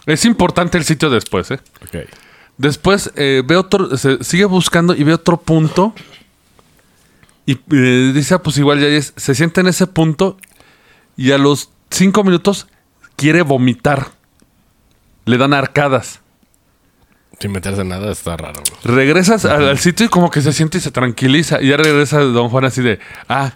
Es 0.05 0.25
importante 0.25 0.77
el 0.77 0.83
sitio 0.83 1.09
después, 1.09 1.49
¿eh? 1.51 1.61
Ok. 1.81 2.09
Después 2.57 3.13
eh, 3.15 3.41
ve 3.45 3.55
otro, 3.55 3.95
se 3.95 4.21
sigue 4.21 4.43
buscando 4.43 4.95
y 4.95 5.05
ve 5.05 5.13
otro 5.13 5.37
punto. 5.37 5.95
Y 7.45 7.53
eh, 7.71 8.11
dice, 8.13 8.33
ah, 8.33 8.43
pues 8.43 8.57
igual 8.57 8.81
ya 8.81 8.87
es. 8.87 9.13
Se 9.15 9.33
sienta 9.33 9.61
en 9.61 9.67
ese 9.67 9.87
punto 9.87 10.35
y 11.15 11.31
a 11.31 11.37
los 11.37 11.69
cinco 11.91 12.23
minutos 12.23 12.67
quiere 13.15 13.41
vomitar. 13.43 14.07
Le 15.25 15.37
dan 15.37 15.53
arcadas. 15.53 16.19
Sin 17.39 17.51
meterse 17.51 17.81
en 17.81 17.89
nada 17.89 18.11
está 18.11 18.37
raro, 18.37 18.61
güey. 18.83 18.95
Regresas 18.97 19.45
al, 19.45 19.67
al 19.67 19.77
sitio 19.79 20.05
y 20.05 20.09
como 20.09 20.29
que 20.31 20.41
se 20.41 20.53
siente 20.53 20.77
y 20.77 20.81
se 20.81 20.91
tranquiliza. 20.91 21.61
Y 21.61 21.69
ya 21.69 21.77
regresa 21.77 22.19
Don 22.19 22.49
Juan 22.49 22.65
así 22.65 22.81
de, 22.81 22.99
ah, 23.29 23.53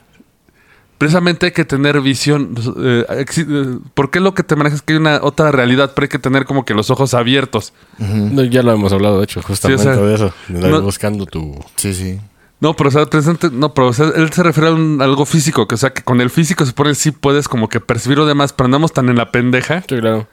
precisamente 0.97 1.47
hay 1.47 1.51
que 1.51 1.65
tener 1.65 2.01
visión. 2.01 2.55
eh, 2.79 3.05
eh, 3.37 3.77
¿Por 3.93 4.09
qué 4.11 4.19
lo 4.19 4.33
que 4.33 4.41
te 4.43 4.55
manejas 4.55 4.77
es 4.79 4.81
que 4.81 4.93
hay 4.93 4.99
una 4.99 5.19
otra 5.21 5.51
realidad? 5.51 5.91
Pero 5.95 6.05
hay 6.05 6.09
que 6.09 6.19
tener 6.19 6.45
como 6.45 6.65
que 6.65 6.73
los 6.73 6.89
ojos 6.89 7.13
abiertos. 7.13 7.73
No, 7.99 8.43
ya 8.43 8.63
lo 8.63 8.71
hemos 8.73 8.91
hablado, 8.91 9.19
de 9.19 9.25
hecho, 9.25 9.41
justamente 9.43 9.83
Sí, 9.83 9.89
o 9.89 9.93
sea, 9.93 10.03
de 10.03 10.15
eso. 10.15 10.33
De 10.47 10.55
andar 10.57 10.71
no- 10.71 10.81
buscando 10.81 11.25
tu... 11.27 11.55
Sí, 11.75 11.93
sí. 11.93 12.19
No, 12.61 12.73
pero 12.75 12.87
o 12.89 12.91
sea, 12.91 13.05
presente- 13.05 13.49
no, 13.51 13.73
pero 13.73 13.87
o 13.87 13.93
sea, 13.93 14.07
él 14.15 14.31
se 14.31 14.41
refiere 14.43 14.69
a 14.69 14.73
un- 14.73 15.01
algo 15.01 15.25
físico, 15.25 15.67
que 15.67 15.75
o 15.75 15.77
sea, 15.77 15.91
que 15.91 16.03
con 16.03 16.21
el 16.21 16.29
físico 16.29 16.63
se 16.63 16.69
supone 16.71 16.91
que 16.91 16.95
sí 16.95 17.11
puedes 17.11 17.47
como 17.47 17.67
que 17.69 17.79
percibir 17.81 18.17
lo 18.17 18.25
demás, 18.25 18.53
pero 18.53 18.65
andamos 18.65 18.93
tan 18.93 19.09
en 19.09 19.17
la 19.17 19.31
pendeja, 19.31 19.81
Sí, 19.81 19.97
claro. 19.99 20.27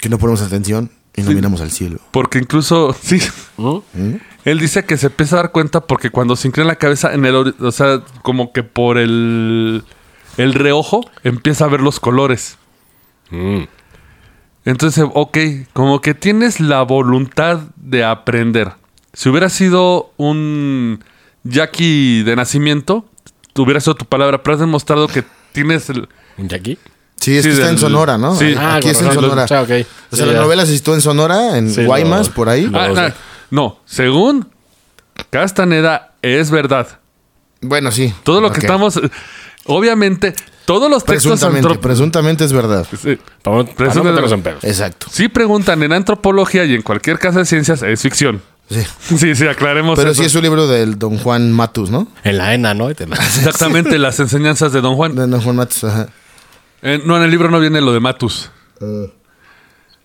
Que 0.00 0.08
no 0.08 0.18
ponemos 0.18 0.40
atención 0.42 0.90
y 1.14 1.22
no 1.22 1.30
miramos 1.32 1.60
al 1.60 1.70
cielo. 1.70 1.98
porque 2.10 2.38
incluso, 2.38 2.94
sí, 3.02 3.20
él 4.44 4.58
dice 4.58 4.84
que 4.84 4.96
se 4.96 5.06
empieza 5.08 5.36
a 5.36 5.42
dar 5.42 5.52
cuenta 5.52 5.80
porque 5.80 6.10
cuando 6.10 6.36
se 6.36 6.48
inclina 6.48 6.68
la 6.68 6.76
cabeza 6.76 7.12
en 7.12 7.24
el, 7.26 7.34
o 7.36 7.72
sea, 7.72 8.02
como 8.22 8.52
que 8.52 8.62
por 8.62 8.96
el, 8.96 9.84
el 10.38 10.54
reojo 10.54 11.02
empieza 11.24 11.64
a 11.66 11.68
ver 11.68 11.80
los 11.82 12.00
colores. 12.00 12.56
Mm. 13.30 13.64
Entonces, 14.64 15.04
ok, 15.12 15.38
como 15.72 16.00
que 16.00 16.14
tienes 16.14 16.60
la 16.60 16.82
voluntad 16.82 17.60
de 17.76 18.04
aprender. 18.04 18.72
Si 19.12 19.28
hubiera 19.28 19.48
sido 19.48 20.12
un 20.18 21.02
Jackie 21.44 22.22
de 22.24 22.36
nacimiento, 22.36 23.04
hubiera 23.56 23.80
sido 23.80 23.94
tu 23.94 24.04
palabra, 24.04 24.42
pero 24.42 24.54
has 24.54 24.60
demostrado 24.60 25.08
que 25.08 25.24
tienes 25.52 25.88
el... 25.90 26.08
¿Un 26.36 26.48
Jackie? 26.48 26.78
Sí, 27.16 27.36
es 27.36 27.42
Sí, 27.44 27.48
que 27.50 27.54
está 27.56 27.70
en 27.70 27.78
Sonora, 27.78 28.16
¿no? 28.18 28.36
sí. 28.36 28.54
Aquí 28.56 28.82
con 28.82 28.90
es 28.92 29.02
en. 29.02 29.12
Sonora. 29.14 29.44
O 29.44 29.48
sea, 29.48 29.62
ok. 29.62 29.70
O 29.70 30.16
sea, 30.16 30.24
Sí, 30.24 30.24
la 30.26 30.32
ya. 30.34 30.40
novela 30.40 30.64
se 30.66 30.72
situó 30.76 30.94
en 30.94 31.00
Sonora, 31.00 31.58
en 31.58 31.68
Sí, 31.74 31.84
Guaymas, 31.84 32.28
lo- 32.28 32.34
por 32.34 32.48
ahí. 32.48 32.70
Ah, 32.72 33.12
no, 33.50 33.80
según 33.86 34.48
Castaneda 35.30 36.12
es 36.22 36.50
verdad. 36.50 37.00
Bueno, 37.60 37.90
sí. 37.90 38.14
Todo 38.22 38.40
lo 38.40 38.52
que 38.52 38.60
estamos... 38.60 39.00
Obviamente, 39.66 40.34
todos 40.64 40.88
los 40.90 41.04
textos... 41.04 41.32
Presuntamente, 41.32 41.68
antrop- 41.68 41.80
presuntamente 41.80 42.44
es 42.44 42.52
verdad. 42.52 42.86
Sí. 42.90 43.18
Para 43.42 43.56
no, 43.58 43.64
para 43.66 43.66
no 43.66 43.74
Presuntamente- 43.74 44.34
en 44.34 44.42
pedos. 44.42 44.64
Exacto. 44.64 45.08
Si 45.10 45.28
preguntan 45.28 45.82
en 45.82 45.92
antropología 45.92 46.64
y 46.64 46.74
en 46.74 46.82
cualquier 46.82 47.18
casa 47.18 47.40
de 47.40 47.44
ciencias, 47.46 47.82
es 47.82 48.00
ficción. 48.00 48.40
Sí. 48.70 48.84
Sí, 49.16 49.34
sí, 49.34 49.46
aclaremos 49.46 49.98
Pero 49.98 50.10
eso. 50.10 50.20
sí 50.22 50.26
es 50.26 50.34
un 50.34 50.42
libro 50.42 50.66
del 50.66 50.98
Don 50.98 51.16
Juan 51.18 51.50
Matus, 51.52 51.90
¿no? 51.90 52.06
En 52.24 52.36
la 52.38 52.52
ENA, 52.54 52.74
¿no? 52.74 52.90
Exactamente 52.90 53.98
las 53.98 54.20
enseñanzas 54.20 54.72
de 54.72 54.80
Don 54.82 54.94
Juan. 54.96 55.14
De 55.14 55.26
Don 55.26 55.40
Juan 55.40 55.56
Matus, 55.56 55.84
ajá. 55.84 56.08
Eh, 56.82 57.00
no, 57.04 57.16
en 57.16 57.22
el 57.22 57.30
libro 57.30 57.50
no 57.50 57.60
viene 57.60 57.80
lo 57.80 57.92
de 57.92 58.00
Matus. 58.00 58.50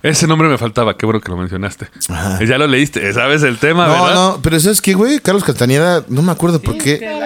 Ese 0.01 0.27
nombre 0.27 0.47
me 0.49 0.57
faltaba, 0.57 0.97
qué 0.97 1.05
bueno 1.05 1.21
que 1.21 1.29
lo 1.29 1.37
mencionaste. 1.37 1.87
Ajá. 2.09 2.43
Ya 2.43 2.57
lo 2.57 2.67
leíste, 2.67 3.13
sabes 3.13 3.43
el 3.43 3.57
tema, 3.59 3.87
No, 3.87 3.93
¿verdad? 4.05 4.13
no, 4.15 4.39
pero 4.41 4.59
¿sabes 4.59 4.81
qué, 4.81 4.93
güey? 4.93 5.19
Carlos 5.19 5.43
Castañeda, 5.43 6.03
no 6.09 6.21
me 6.21 6.31
acuerdo 6.31 6.61
por 6.61 6.77
qué. 6.77 6.99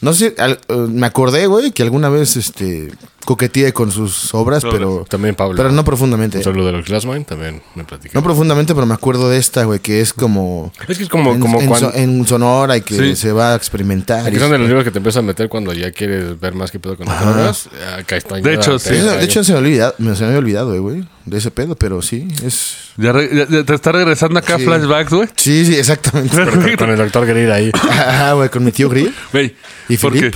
No 0.00 0.12
sé, 0.12 0.34
al- 0.38 0.60
eh, 0.68 0.74
me 0.76 1.06
acordé, 1.06 1.46
güey, 1.46 1.72
que 1.72 1.82
alguna 1.82 2.08
vez 2.10 2.36
este 2.36 2.92
coqueteé 3.26 3.74
con 3.74 3.90
sus 3.92 4.32
obras, 4.34 4.62
pero 4.64 5.04
También 5.08 5.34
Pablo. 5.34 5.56
pero 5.56 5.70
no 5.70 5.84
profundamente. 5.84 6.38
Un 6.38 6.44
saludo 6.44 6.66
de 6.66 6.72
los 6.72 6.86
Glassmine 6.86 7.24
también 7.24 7.60
me 7.74 7.84
platicó. 7.84 8.12
No 8.14 8.22
profundamente, 8.22 8.74
pero 8.74 8.86
me 8.86 8.94
acuerdo 8.94 9.28
de 9.28 9.36
esta, 9.36 9.64
güey, 9.64 9.80
que 9.80 10.00
es 10.00 10.14
como 10.14 10.72
es 10.88 10.96
que 10.96 11.02
es 11.04 11.08
como, 11.10 11.32
en, 11.32 11.40
como 11.40 11.60
en 11.60 11.66
cuando... 11.66 11.90
so- 11.90 11.96
en 11.96 12.26
Sonora 12.26 12.76
y 12.78 12.80
que 12.80 12.94
Sí. 12.96 13.16
se 13.16 13.32
va 13.32 13.52
a 13.52 13.56
experimentar. 13.56 14.30
que 14.32 14.38
son 14.38 14.50
de 14.50 14.56
los 14.58 14.66
libros 14.68 14.84
que 14.84 14.90
te 14.90 14.98
empiezas 14.98 15.18
a 15.20 15.26
meter 15.26 15.48
cuando 15.50 15.74
ya 15.74 15.90
quieres 15.90 16.40
ver 16.40 16.54
más 16.54 16.70
que 16.70 16.78
pedo 16.78 16.96
con 16.96 17.06
las. 17.06 17.68
Acá 17.98 18.16
está. 18.16 18.36
De 18.36 18.54
hecho, 18.54 18.78
sí. 18.78 18.94
De 18.94 19.22
hecho, 19.24 19.44
se 19.44 19.52
me 19.52 19.58
olvidado, 19.58 19.94
me, 19.98 20.14
se 20.14 20.22
me 20.22 20.28
había 20.28 20.38
olvidado, 20.38 20.74
eh, 20.74 20.78
güey, 20.78 21.04
de 21.26 21.38
ese 21.38 21.50
pedo, 21.50 21.74
pero 21.76 22.00
sí, 22.02 22.28
es... 22.44 22.76
Ya, 22.96 23.12
re- 23.12 23.28
ya- 23.34 23.46
ya 23.48 23.64
te 23.64 23.74
está 23.74 23.92
regresando 23.92 24.38
acá 24.38 24.56
Sí. 24.56 24.64
flashbacks, 24.64 25.12
güey. 25.12 25.28
Sí, 25.36 25.66
sí, 25.66 25.74
exactamente. 25.76 26.36
Con, 26.44 26.76
con 26.78 26.90
el 26.90 26.96
doctor 26.96 27.26
Greer 27.26 27.50
ahí. 27.50 27.70
Ah, 27.82 28.32
güey, 28.36 28.48
con 28.48 28.64
mi 28.64 28.70
tío 28.72 28.88
Grill 28.88 29.12
Güey, 29.32 29.54
y 29.88 29.96
Philip, 29.96 30.32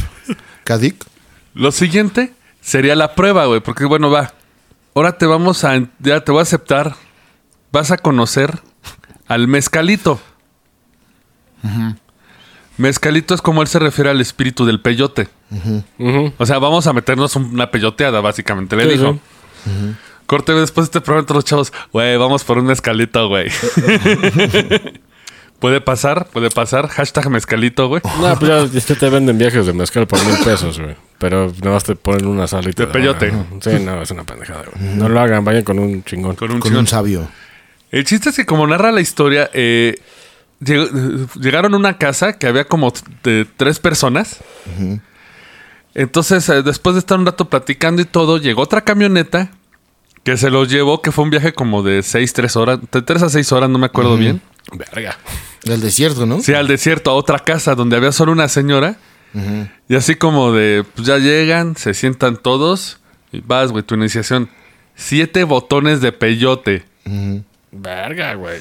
Kadik. 0.65 0.97
lo 1.55 1.71
siguiente 1.73 2.33
sería 2.61 2.95
la 2.97 3.15
prueba, 3.15 3.47
güey. 3.47 3.61
Porque, 3.61 3.85
bueno, 3.85 4.11
va. 4.11 4.33
Ahora 4.95 5.19
te 5.19 5.27
vamos 5.27 5.65
a... 5.65 5.79
Ya 5.99 6.21
te 6.23 6.33
voy 6.33 6.41
a 6.41 6.43
aceptar. 6.43 6.95
Vas 7.73 7.91
a 7.91 7.99
conocer 7.99 8.59
al 9.29 9.49
mezcalito. 9.49 10.21
Mezcalito 12.77 13.35
es 13.35 13.43
como 13.43 13.63
él 13.63 13.69
se 13.69 13.79
refiere 13.79 14.11
al 14.11 14.21
espíritu 14.21 14.65
del 14.65 14.81
peyote. 14.81 15.29
O 16.39 16.47
sea, 16.47 16.59
vamos 16.59 16.87
a 16.87 16.93
meternos 16.93 17.37
una 17.37 17.71
peyoteada, 17.71 18.21
básicamente, 18.21 18.77
le 18.77 18.85
Sí, 18.85 18.89
dijo. 18.91 19.19
sí. 19.65 19.71
Corte, 20.27 20.53
después 20.55 20.87
de 20.87 20.91
este 20.91 21.01
programa, 21.01 21.27
todos 21.27 21.37
los 21.39 21.45
chavos, 21.45 21.73
güey, 21.93 22.17
vamos 22.17 22.45
por 22.45 22.59
un 22.59 22.67
mezcalito, 22.67 23.29
güey. 23.29 23.51
puede 25.59 25.81
pasar, 25.81 26.29
puede 26.29 26.51
pasar. 26.51 26.87
Hashtag 26.89 27.29
mezcalito, 27.31 27.89
güey. 27.89 28.01
No, 28.21 28.39
pues 28.39 28.73
ya, 28.73 28.81
ya 28.81 28.95
te 28.95 29.09
venden 29.11 29.39
viajes 29.39 29.67
de 29.67 29.73
mezcal 29.73 30.07
por 30.07 30.25
mil 30.25 30.37
pesos, 30.45 30.79
güey. 30.81 30.95
Pero 31.21 31.53
nada 31.63 31.75
más 31.75 31.85
te 31.85 31.95
ponen 31.95 32.27
una 32.27 32.49
sal 32.49 32.67
y 32.69 32.73
te 32.73 32.87
De 32.87 32.93
peyote. 32.93 33.31
Sí, 33.61 33.71
no, 33.85 34.03
es 34.03 34.11
una 34.11 34.25
pendejada, 34.25 34.65
güey. 34.75 34.95
No 34.97 35.09
lo 35.09 35.21
hagan, 35.21 35.45
vayan 35.45 35.63
con 35.63 35.79
un 35.79 36.03
chingón. 36.03 36.35
Con 36.35 36.51
un 36.51 36.59
Con 36.59 36.71
chingón. 36.71 36.81
un 36.81 36.87
sabio. 36.89 37.29
El 37.93 38.05
chiste 38.05 38.31
es 38.31 38.37
que 38.37 38.47
como 38.47 38.67
narra 38.67 38.91
la 38.91 39.01
historia, 39.03 39.51
eh, 39.53 39.97
llegaron 40.61 41.75
a 41.75 41.77
una 41.77 41.99
casa 41.99 42.39
que 42.39 42.47
había 42.47 42.65
como 42.65 42.91
t- 42.93 43.03
de 43.23 43.45
tres 43.57 43.79
personas. 43.79 44.39
Entonces, 45.95 46.49
eh, 46.49 46.63
después 46.63 46.95
de 46.95 47.01
estar 47.01 47.19
un 47.19 47.27
rato 47.27 47.49
platicando 47.49 48.01
y 48.01 48.05
todo, 48.05 48.39
llegó 48.39 48.63
otra 48.63 48.83
camioneta 48.83 49.51
que 50.23 50.37
se 50.37 50.51
los 50.51 50.69
llevó, 50.69 51.03
que 51.03 51.13
fue 51.13 51.25
un 51.25 51.31
viaje 51.31 51.53
como 51.53 51.83
de 51.83 52.03
seis, 52.03 52.33
tres 52.33 52.57
horas, 52.57 52.79
de 52.93 53.03
tres 53.03 53.23
a 53.23 53.29
seis 53.29 53.51
horas, 53.53 53.69
no 53.71 53.79
me 53.79 53.87
acuerdo 53.87 54.17
bien. 54.17 54.41
Verga. 54.73 55.17
Del 55.65 55.81
desierto, 55.81 56.27
¿no? 56.27 56.41
Sí, 56.41 56.55
al 56.55 56.69
desierto, 56.69 57.11
a 57.11 57.15
otra 57.15 57.41
casa 57.41 57.75
donde 57.75 57.97
había 57.97 58.13
solo 58.13 58.33
una 58.33 58.49
señora. 58.49 58.97
Y 59.89 59.95
así 59.95 60.17
como 60.17 60.53
de, 60.53 60.85
pues 60.95 61.07
ya 61.07 61.19
llegan, 61.19 61.77
se 61.77 61.95
sientan 61.95 62.37
todos 62.37 62.99
y 63.33 63.41
vas, 63.41 63.71
güey, 63.71 63.85
tu 63.85 63.95
iniciación. 63.95 64.49
Siete 64.97 65.45
botones 65.45 66.01
de 66.01 66.13
peyote. 66.13 66.85
Verga, 67.71 68.35
güey. 68.35 68.61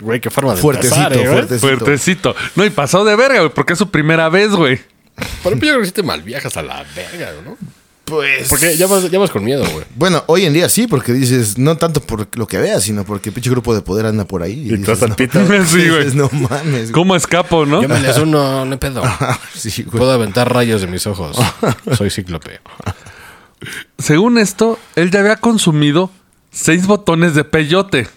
Güey, 0.00 0.20
qué 0.20 0.30
forma 0.30 0.54
de 0.54 0.60
Fuertecito, 0.60 0.96
empezar, 0.96 1.12
eh, 1.12 1.16
güey. 1.16 1.28
fuertecito. 1.28 1.66
Fuertecito. 1.68 2.36
No, 2.56 2.64
y 2.64 2.70
pasó 2.70 3.04
de 3.04 3.14
verga, 3.16 3.40
güey, 3.40 3.52
porque 3.52 3.74
es 3.74 3.78
su 3.78 3.90
primera 3.90 4.28
vez, 4.28 4.50
güey. 4.50 4.80
Pero 5.44 5.54
yo 5.56 5.60
creo 5.60 5.80
que 5.80 5.86
sí 5.86 5.92
te 5.92 6.02
malviajas 6.02 6.56
a 6.56 6.62
la 6.62 6.84
verga, 6.96 7.30
¿no? 7.44 7.56
Pues... 8.04 8.48
Porque 8.48 8.76
ya 8.76 8.86
vas, 8.86 9.10
ya 9.10 9.18
vas 9.18 9.30
con 9.30 9.44
miedo, 9.44 9.64
güey. 9.72 9.84
Bueno, 9.94 10.24
hoy 10.26 10.44
en 10.44 10.52
día 10.52 10.68
sí, 10.68 10.86
porque 10.86 11.12
dices, 11.12 11.56
no 11.56 11.76
tanto 11.76 12.00
por 12.00 12.36
lo 12.36 12.46
que 12.46 12.58
veas, 12.58 12.82
sino 12.82 13.04
porque 13.04 13.30
el 13.30 13.34
pinche 13.34 13.50
grupo 13.50 13.74
de 13.74 13.82
poder 13.82 14.06
anda 14.06 14.24
por 14.24 14.42
ahí. 14.42 14.68
Y 14.72 14.78
tú 14.78 14.92
hasta 14.92 15.06
el 15.06 15.10
no. 15.12 15.66
Sí, 15.66 15.88
güey. 15.88 15.98
dices, 15.98 16.14
no 16.14 16.28
mames. 16.32 16.90
güey. 16.90 16.92
¿Cómo 16.92 17.14
escapo, 17.16 17.64
no? 17.64 17.82
Yo 17.82 17.88
me 17.88 18.00
les 18.00 18.18
uno, 18.18 18.64
no 18.64 18.72
hay 18.72 18.78
pedo. 18.78 19.02
Sí, 19.54 19.84
güey. 19.84 19.98
Puedo 19.98 20.12
aventar 20.12 20.52
rayos 20.52 20.80
de 20.80 20.88
mis 20.88 21.06
ojos. 21.06 21.36
Soy 21.96 22.10
cíclope. 22.10 22.60
Según 23.98 24.38
esto, 24.38 24.78
él 24.96 25.10
ya 25.10 25.20
había 25.20 25.36
consumido 25.36 26.10
seis 26.50 26.86
botones 26.86 27.34
de 27.34 27.44
peyote. 27.44 28.08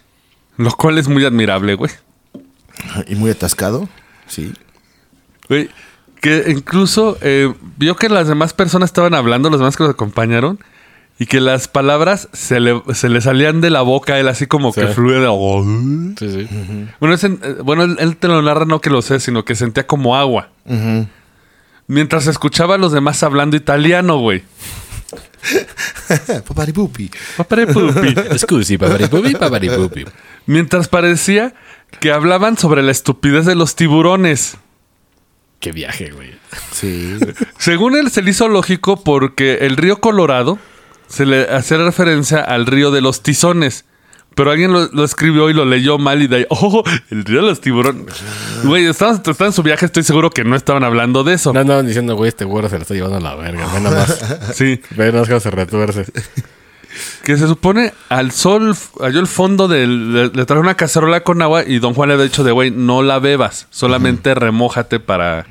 Lo 0.58 0.72
cual 0.72 0.98
es 0.98 1.08
muy 1.08 1.26
admirable, 1.26 1.76
güey. 1.76 1.92
Y 3.08 3.16
muy 3.16 3.32
atascado. 3.32 3.88
Sí. 4.28 4.54
Güey, 5.48 5.70
que 6.26 6.50
incluso 6.52 7.20
eh, 7.22 7.54
vio 7.78 7.96
que 7.96 8.10
las 8.10 8.28
demás 8.28 8.54
personas 8.54 8.90
estaban 8.90 9.14
hablando, 9.14 9.52
los 9.52 9.60
demás 9.60 9.78
que 9.78 9.84
los 9.84 9.92
acompañaron, 9.92 10.58
y 11.20 11.28
que 11.28 11.40
las 11.40 11.68
palabras 11.68 12.30
se 12.34 12.60
le, 12.60 12.82
se 12.96 13.10
le 13.10 13.22
salían 13.22 13.62
de 13.62 13.70
la 13.70 13.84
boca 13.84 14.16
a 14.16 14.20
él 14.20 14.28
así 14.28 14.48
como 14.48 14.74
Sí. 14.74 14.82
que 14.82 14.88
fluye 14.88 15.20
de... 15.20 16.16
Sí, 16.18 16.30
sí. 16.30 16.88
Bueno, 17.00 17.16
eh, 17.16 17.58
bueno 17.64 17.84
él, 17.84 17.98
él 18.00 18.18
te 18.18 18.28
lo 18.28 18.42
narra, 18.42 18.66
no 18.66 18.82
que 18.82 18.90
lo 18.90 19.04
sé, 19.04 19.20
sino 19.20 19.46
que 19.46 19.54
sentía 19.54 19.86
como 19.86 20.18
agua. 20.18 20.50
Mientras 21.86 22.26
escuchaba 22.26 22.74
a 22.74 22.78
los 22.80 22.92
demás 22.92 23.22
hablando 23.22 23.56
italiano, 23.56 24.18
güey. 24.18 24.42
Paparipupi. 26.48 27.12
Paparipupi. 27.38 28.16
Scusi, 28.40 28.80
paparipupi, 28.80 29.36
paparipupi. 29.36 30.06
Mientras 30.48 30.88
parecía 30.88 31.54
que 32.00 32.12
hablaban 32.12 32.58
sobre 32.58 32.82
la 32.82 32.92
estupidez 32.92 33.46
de 33.46 33.54
los 33.54 33.76
tiburones. 33.76 34.58
Qué 35.66 35.72
viaje, 35.72 36.12
güey. 36.12 36.30
Sí. 36.72 37.18
Según 37.58 37.96
él, 37.96 38.12
se 38.12 38.22
le 38.22 38.30
hizo 38.30 38.48
lógico 38.48 39.04
porque 39.04 39.56
el 39.62 39.78
río 39.78 40.00
Colorado 40.00 40.60
se 41.08 41.26
le 41.26 41.42
hace 41.46 41.76
referencia 41.76 42.40
al 42.40 42.68
río 42.68 42.92
de 42.92 43.02
los 43.02 43.24
tizones. 43.24 43.84
Pero 44.36 44.52
alguien 44.52 44.72
lo, 44.72 44.86
lo 44.92 45.04
escribió 45.04 45.50
y 45.50 45.56
lo 45.56 45.66
leyó 45.66 45.98
mal 45.98 46.22
y 46.22 46.28
de 46.28 46.36
ahí, 46.36 46.46
oh, 46.52 46.84
el 47.10 47.26
río 47.26 47.42
de 47.42 47.48
los 47.48 47.62
tiburones. 47.62 48.14
Güey, 48.64 48.86
estaban, 48.86 49.16
estaban 49.16 49.48
en 49.48 49.54
su 49.54 49.64
viaje, 49.64 49.88
estoy 49.88 50.04
seguro 50.04 50.30
que 50.30 50.44
no 50.44 50.56
estaban 50.56 50.84
hablando 50.84 51.24
de 51.24 51.34
eso. 51.34 51.52
No 51.52 51.62
andaban 51.62 51.88
diciendo, 51.88 52.16
güey, 52.16 52.30
este 52.30 52.46
güero 52.46 52.70
se 52.70 52.76
lo 52.76 52.84
está 52.84 52.94
llevando 52.94 53.18
a 53.18 53.22
la 53.22 53.34
verga. 53.34 53.68
Ve 53.74 53.80
nada 53.80 54.02
más. 54.02 54.40
Sí. 54.54 54.80
Ve 54.92 55.08
nada 55.08 55.22
más 55.22 55.28
cómo 55.28 55.40
se 55.40 55.50
retuerce. 55.50 56.06
Que 57.24 57.38
se 57.38 57.48
supone 57.48 57.92
al 58.10 58.32
sol, 58.32 58.76
halló 59.00 59.20
el 59.20 59.26
fondo 59.26 59.68
del. 59.68 60.14
Le, 60.14 60.28
le 60.28 60.46
trajo 60.46 60.62
una 60.62 60.76
cacerola 60.76 61.22
con 61.22 61.42
agua 61.42 61.64
y 61.66 61.80
don 61.80 61.96
Juan 61.96 62.10
le 62.10 62.14
había 62.14 62.26
dicho 62.26 62.44
de, 62.44 62.52
güey, 62.52 62.70
no 62.70 63.02
la 63.02 63.18
bebas, 63.18 63.66
solamente 63.72 64.36
remójate 64.36 65.00
para. 65.00 65.48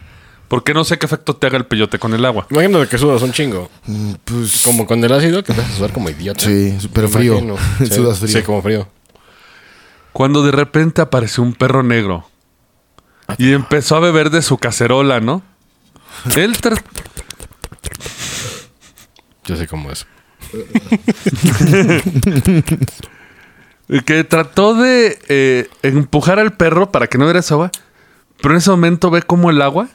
Porque 0.55 0.73
no 0.73 0.85
sé 0.85 0.99
qué 1.01 1.07
efecto 1.07 1.35
te 1.35 1.49
haga 1.49 1.57
el 1.59 1.67
peyote 1.67 1.99
con 1.99 2.15
el 2.15 2.25
agua. 2.25 2.47
Imagínate 2.49 2.87
que 2.87 2.97
sudas 2.97 3.21
un 3.23 3.33
chingo. 3.33 3.69
Pues. 4.25 4.63
Como 4.63 4.87
con 4.87 5.03
el 5.03 5.13
ácido, 5.13 5.43
que 5.43 5.51
empiezas 5.51 5.75
a 5.75 5.77
sudar 5.79 5.93
como 5.93 6.09
idiota. 6.11 6.45
Sí, 6.45 6.79
pero 6.93 7.09
frío. 7.09 7.41
Sí, 7.79 7.87
Sudas 7.87 8.21
frío. 8.21 8.39
Sí, 8.39 8.43
como 8.45 8.63
frío. 8.63 8.87
Cuando 10.13 10.45
de 10.45 10.53
repente 10.53 11.03
apareció 11.03 11.43
un 11.43 11.55
perro 11.55 11.83
negro 11.83 12.31
y 13.37 13.53
empezó 13.53 13.97
a 13.97 13.99
beber 13.99 14.31
de 14.31 14.43
su 14.43 14.57
cacerola, 14.57 15.19
¿no? 15.19 15.43
Él 16.37 16.57
tra- 16.57 16.81
Yo 19.47 19.57
sé 19.57 19.67
cómo 19.67 19.91
es. 19.91 20.07
que 24.07 24.23
trató 24.23 24.75
de 24.75 25.19
eh, 25.29 25.69
empujar 25.83 26.39
al 26.39 26.53
perro 26.53 26.93
para 26.93 27.09
que 27.09 27.19
no 27.19 27.25
viera 27.25 27.41
esa 27.41 27.55
agua, 27.55 27.73
pero 28.41 28.55
en 28.55 28.59
ese 28.59 28.71
momento 28.71 29.11
ve 29.11 29.23
como 29.23 29.51
el 29.51 29.61
agua 29.61 29.89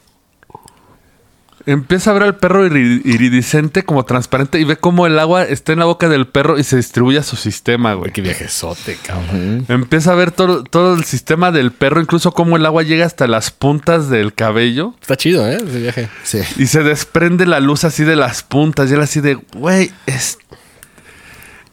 empieza 1.71 2.12
a 2.12 2.13
ver 2.13 2.23
al 2.23 2.36
perro 2.38 2.65
iri- 2.67 3.01
iridiscente 3.05 3.84
como 3.84 4.03
transparente 4.05 4.60
y 4.60 4.63
ve 4.63 4.77
como 4.77 5.05
el 5.08 5.17
agua 5.19 5.43
está 5.43 5.73
en 5.73 5.79
la 5.79 5.86
boca 5.86 6.10
del 6.10 6.27
perro 6.27 6.58
y 6.58 6.63
se 6.63 6.77
distribuye 6.77 7.17
a 7.19 7.23
su 7.23 7.36
sistema, 7.36 7.93
güey. 7.93 8.12
Qué 8.12 8.21
viajezote, 8.21 8.97
cabrón. 9.05 9.65
Empieza 9.67 10.12
a 10.12 10.15
ver 10.15 10.32
todo, 10.32 10.63
todo 10.63 10.95
el 10.95 11.03
sistema 11.03 11.51
del 11.51 11.71
perro, 11.71 12.01
incluso 12.01 12.32
cómo 12.34 12.58
el 12.58 12.65
agua 12.65 12.84
llega 12.84 13.05
hasta 13.05 13.27
las 13.27 13.51
puntas 13.51 14.10
del 14.10 14.34
cabello. 14.34 14.95
Está 15.01 15.15
chido, 15.15 15.47
¿eh? 15.47 15.58
Ese 15.65 15.79
viaje. 15.79 16.10
Sí. 16.23 16.39
Y 16.58 16.67
se 16.67 16.84
desprende 16.84 17.45
la 17.45 17.60
luz 17.60 17.84
así 17.84 18.03
de 18.03 18.15
las 18.15 18.43
puntas. 18.43 18.89
Y 18.89 18.93
él 18.95 19.01
así 19.01 19.21
de, 19.21 19.36
güey, 19.53 19.91
es... 20.05 20.38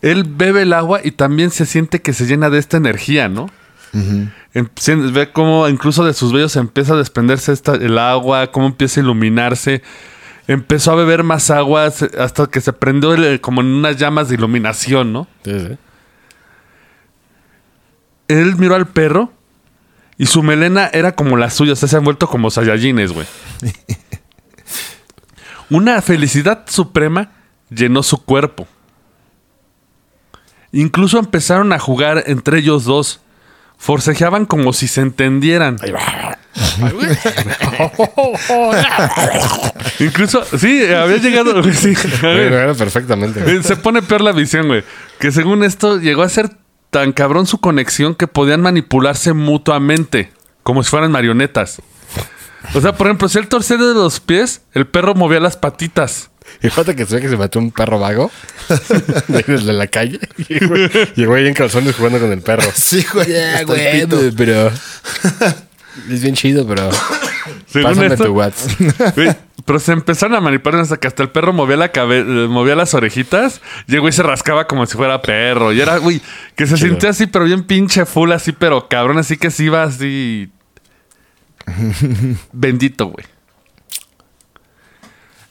Él 0.02 0.24
bebe 0.24 0.62
el 0.62 0.72
agua 0.72 1.00
y 1.02 1.10
también 1.12 1.50
se 1.50 1.66
siente 1.66 2.02
que 2.02 2.12
se 2.12 2.26
llena 2.26 2.50
de 2.50 2.58
esta 2.58 2.76
energía, 2.76 3.28
¿no? 3.28 3.50
Em- 3.92 4.30
se- 4.76 4.94
Ve 4.96 5.32
cómo 5.32 5.68
incluso 5.68 6.04
de 6.04 6.14
sus 6.14 6.32
vellos 6.32 6.56
empieza 6.56 6.94
a 6.94 6.96
desprenderse 6.96 7.52
esta- 7.52 7.74
el 7.74 7.98
agua, 7.98 8.50
cómo 8.52 8.66
empieza 8.66 9.00
a 9.00 9.04
iluminarse. 9.04 9.82
Empezó 10.48 10.92
a 10.92 10.94
beber 10.94 11.24
más 11.24 11.50
agua 11.50 11.86
hasta 11.86 12.46
que 12.46 12.60
se 12.60 12.72
prendió 12.72 13.14
el- 13.14 13.40
como 13.40 13.60
en 13.60 13.66
unas 13.68 13.96
llamas 13.96 14.28
de 14.28 14.36
iluminación, 14.36 15.12
¿no? 15.12 15.26
Sí, 15.44 15.52
sí. 15.58 15.76
Él 18.28 18.56
miró 18.56 18.74
al 18.74 18.86
perro 18.88 19.32
y 20.18 20.26
su 20.26 20.42
melena 20.42 20.88
era 20.92 21.14
como 21.14 21.36
la 21.36 21.50
suya, 21.50 21.74
o 21.74 21.76
sea, 21.76 21.88
se 21.88 21.96
han 21.96 22.04
vuelto 22.04 22.28
como 22.28 22.50
Saiyajines, 22.50 23.12
güey. 23.12 23.26
Una 25.70 26.00
felicidad 26.00 26.64
suprema 26.68 27.32
llenó 27.70 28.02
su 28.02 28.24
cuerpo. 28.24 28.66
Incluso 30.72 31.18
empezaron 31.18 31.72
a 31.72 31.78
jugar 31.78 32.24
entre 32.26 32.58
ellos 32.58 32.84
dos. 32.84 33.20
Forcejeaban 33.78 34.46
como 34.46 34.72
si 34.72 34.88
se 34.88 35.00
entendieran. 35.02 35.76
Incluso, 40.00 40.44
sí, 40.58 40.84
había 40.92 41.16
llegado. 41.18 41.62
sí, 41.72 41.94
era 42.22 42.74
perfectamente. 42.74 43.40
güey. 43.42 43.56
Eh, 43.58 43.62
Se 43.62 43.76
pone 43.76 44.02
peor 44.02 44.20
la 44.22 44.32
visión, 44.32 44.66
güey. 44.68 44.84
Que 45.18 45.30
según 45.32 45.64
esto 45.64 45.98
llegó 45.98 46.22
a 46.22 46.28
ser 46.28 46.50
tan 46.90 47.12
cabrón 47.12 47.46
su 47.46 47.58
conexión 47.58 48.14
que 48.14 48.26
podían 48.26 48.62
manipularse 48.62 49.32
mutuamente, 49.32 50.32
como 50.62 50.82
si 50.82 50.90
fueran 50.90 51.12
marionetas. 51.12 51.82
O 52.74 52.80
sea, 52.80 52.94
por 52.96 53.06
ejemplo, 53.06 53.28
si 53.28 53.38
él 53.38 53.48
torcía 53.48 53.76
de 53.76 53.94
los 53.94 54.20
pies, 54.20 54.62
el 54.72 54.86
perro 54.86 55.14
movía 55.14 55.40
las 55.40 55.56
patitas. 55.56 56.30
Y 56.62 56.68
fíjate 56.68 56.96
que 56.96 57.04
se 57.06 57.16
ve 57.16 57.20
que 57.20 57.28
se 57.28 57.36
mató 57.36 57.58
un 57.58 57.70
perro 57.70 57.98
vago 57.98 58.30
de 59.28 59.42
de 59.42 59.72
la 59.72 59.86
calle. 59.86 60.18
Y 60.48 60.64
güey, 60.64 60.90
llegó 61.14 61.34
ahí 61.34 61.46
en 61.46 61.54
calzones 61.54 61.94
jugando 61.96 62.18
con 62.18 62.32
el 62.32 62.40
perro. 62.42 62.68
Sí, 62.74 63.04
güey. 63.12 63.32
El 63.32 63.66
güey, 63.66 64.00
pito. 64.02 64.18
pero... 64.36 64.70
Es 66.10 66.20
bien 66.22 66.34
chido, 66.34 66.66
pero... 66.66 66.90
Según 67.68 67.90
Pásame 67.90 68.06
esto, 68.08 68.24
tu 68.26 68.32
WhatsApp. 68.34 69.14
güey, 69.16 69.34
pero 69.64 69.78
se 69.78 69.92
empezaron 69.92 70.36
a 70.36 70.40
manipular 70.42 70.80
hasta 70.82 70.98
que 70.98 71.06
hasta 71.08 71.22
el 71.22 71.30
perro 71.30 71.54
movía 71.54 71.76
la 71.78 71.90
cabe- 71.90 72.20
eh, 72.20 72.48
movía 72.48 72.74
las 72.76 72.92
orejitas. 72.92 73.62
Llegó 73.86 74.06
y 74.08 74.12
se 74.12 74.22
rascaba 74.22 74.66
como 74.66 74.84
si 74.84 74.94
fuera 74.96 75.22
perro. 75.22 75.72
Y 75.72 75.80
era, 75.80 75.96
güey, 75.96 76.20
que 76.54 76.66
se 76.66 76.76
sentía 76.76 77.10
así, 77.10 77.26
pero 77.26 77.46
bien 77.46 77.64
pinche 77.64 78.04
full, 78.04 78.30
así, 78.32 78.52
pero 78.52 78.88
cabrón, 78.88 79.16
así 79.18 79.38
que 79.38 79.50
sí 79.50 79.64
iba 79.64 79.84
así. 79.84 80.50
Bendito, 82.52 83.06
güey. 83.06 83.24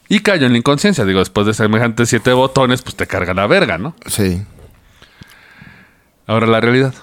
Y 0.08 0.20
cayó 0.20 0.46
en 0.46 0.52
la 0.54 0.58
inconsciencia. 0.58 1.06
Digo, 1.06 1.20
después 1.20 1.48
de 1.48 1.54
semejantes 1.54 2.10
siete 2.10 2.32
botones, 2.34 2.82
pues 2.82 2.96
te 2.96 3.08
carga 3.08 3.34
la 3.34 3.48
verga, 3.48 3.78
¿no? 3.78 3.96
Sí. 4.08 4.44
Ahora 6.28 6.48
la 6.48 6.62
realidad. 6.62 6.94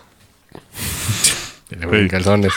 En 1.70 2.08
calzones. 2.08 2.52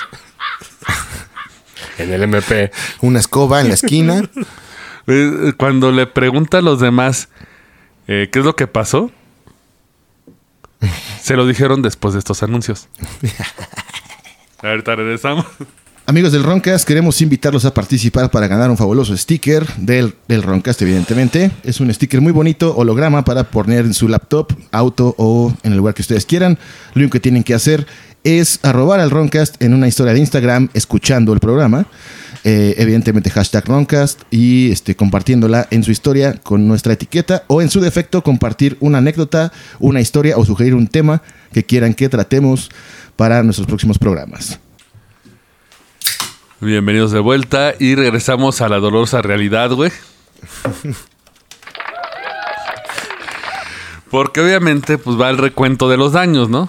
En 1.97 2.11
el 2.11 2.23
MP. 2.23 2.71
Una 3.01 3.19
escoba 3.19 3.61
en 3.61 3.69
la 3.69 3.73
esquina. 3.75 4.21
Eh, 5.07 5.53
Cuando 5.55 5.91
le 5.91 6.07
pregunta 6.07 6.57
a 6.57 6.61
los 6.63 6.79
demás 6.79 7.29
eh, 8.07 8.29
qué 8.31 8.39
es 8.39 8.45
lo 8.45 8.55
que 8.55 8.65
pasó, 8.65 9.11
se 11.21 11.35
lo 11.35 11.45
dijeron 11.45 11.83
después 11.83 12.15
de 12.15 12.19
estos 12.19 12.41
anuncios. 12.41 12.89
Ahorita 14.63 14.95
regresamos. 14.95 15.45
Amigos 16.07 16.31
del 16.31 16.43
Roncast, 16.43 16.87
queremos 16.87 17.19
invitarlos 17.23 17.65
a 17.65 17.73
participar 17.73 18.29
para 18.29 18.47
ganar 18.47 18.69
un 18.69 18.77
fabuloso 18.77 19.17
sticker 19.17 19.65
del, 19.77 20.13
del 20.27 20.43
Roncast, 20.43 20.79
evidentemente. 20.83 21.49
Es 21.63 21.79
un 21.79 21.91
sticker 21.91 22.21
muy 22.21 22.31
bonito, 22.31 22.75
holograma 22.77 23.25
para 23.25 23.45
poner 23.45 23.85
en 23.85 23.95
su 23.95 24.07
laptop, 24.07 24.53
auto 24.71 25.15
o 25.17 25.51
en 25.63 25.71
el 25.71 25.79
lugar 25.79 25.95
que 25.95 26.03
ustedes 26.03 26.27
quieran. 26.27 26.59
Lo 26.93 26.99
único 26.99 27.13
que 27.13 27.19
tienen 27.21 27.41
que 27.41 27.55
hacer 27.55 27.87
es 28.23 28.59
arrobar 28.61 28.99
al 28.99 29.09
Roncast 29.09 29.59
en 29.63 29.73
una 29.73 29.87
historia 29.87 30.13
de 30.13 30.19
Instagram 30.19 30.69
escuchando 30.75 31.33
el 31.33 31.39
programa. 31.39 31.87
Eh, 32.43 32.75
evidentemente 32.77 33.31
hashtag 33.31 33.65
Roncast 33.65 34.21
y 34.29 34.71
este, 34.71 34.95
compartiéndola 34.95 35.67
en 35.71 35.83
su 35.83 35.89
historia 35.89 36.35
con 36.35 36.67
nuestra 36.67 36.93
etiqueta 36.93 37.45
o 37.47 37.63
en 37.63 37.71
su 37.71 37.81
defecto 37.81 38.21
compartir 38.21 38.77
una 38.79 38.99
anécdota, 38.99 39.51
una 39.79 40.01
historia 40.01 40.37
o 40.37 40.45
sugerir 40.45 40.75
un 40.75 40.85
tema 40.85 41.23
que 41.51 41.63
quieran 41.63 41.95
que 41.95 42.09
tratemos 42.09 42.69
para 43.15 43.41
nuestros 43.41 43.65
próximos 43.65 43.97
programas. 43.97 44.59
Bienvenidos 46.65 47.11
de 47.11 47.19
vuelta 47.19 47.75
y 47.79 47.93
regresamos 47.93 48.59
a 48.61 48.67
la 48.69 48.79
dolorosa 48.79 49.21
realidad, 49.21 49.69
güey. 49.71 49.91
Porque 54.09 54.41
obviamente 54.41 54.97
pues 54.97 55.19
va 55.19 55.29
el 55.29 55.37
recuento 55.37 55.87
de 55.89 55.97
los 55.97 56.13
daños, 56.13 56.49
¿no? 56.49 56.67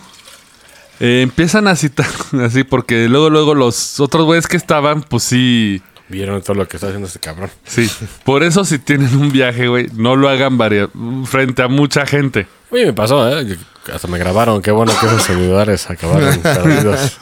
Eh, 1.01 1.21
empiezan 1.23 1.67
a 1.67 1.77
citar 1.77 2.07
así 2.45 2.63
porque 2.65 3.09
luego 3.09 3.31
luego 3.31 3.55
los 3.55 3.99
otros 4.01 4.27
güeyes 4.27 4.47
que 4.49 4.57
estaban 4.59 5.03
pues 5.03 5.23
sí 5.23 5.83
Vieron 6.09 6.41
todo 6.43 6.55
lo 6.55 6.69
que 6.69 6.77
está 6.77 6.87
haciendo 6.89 7.09
este 7.09 7.19
cabrón. 7.19 7.51
Sí, 7.65 7.91
por 8.25 8.43
eso 8.45 8.65
si 8.67 8.79
tienen 8.79 9.17
un 9.17 9.33
viaje, 9.33 9.67
güey, 9.67 9.89
no 9.95 10.15
lo 10.15 10.29
hagan 10.29 10.57
varia- 10.59 10.89
frente 11.25 11.63
a 11.63 11.69
mucha 11.69 12.07
gente. 12.07 12.47
Oye, 12.71 12.87
me 12.87 12.93
pasó, 12.93 13.29
¿eh? 13.29 13.57
Hasta 13.93 14.07
me 14.07 14.17
grabaron. 14.19 14.63
Qué 14.63 14.71
bueno 14.71 14.93
que 15.01 15.07
esos 15.07 15.23
celulares 15.25 15.91
acabaron 15.91 16.39
perdidos. 16.43 17.19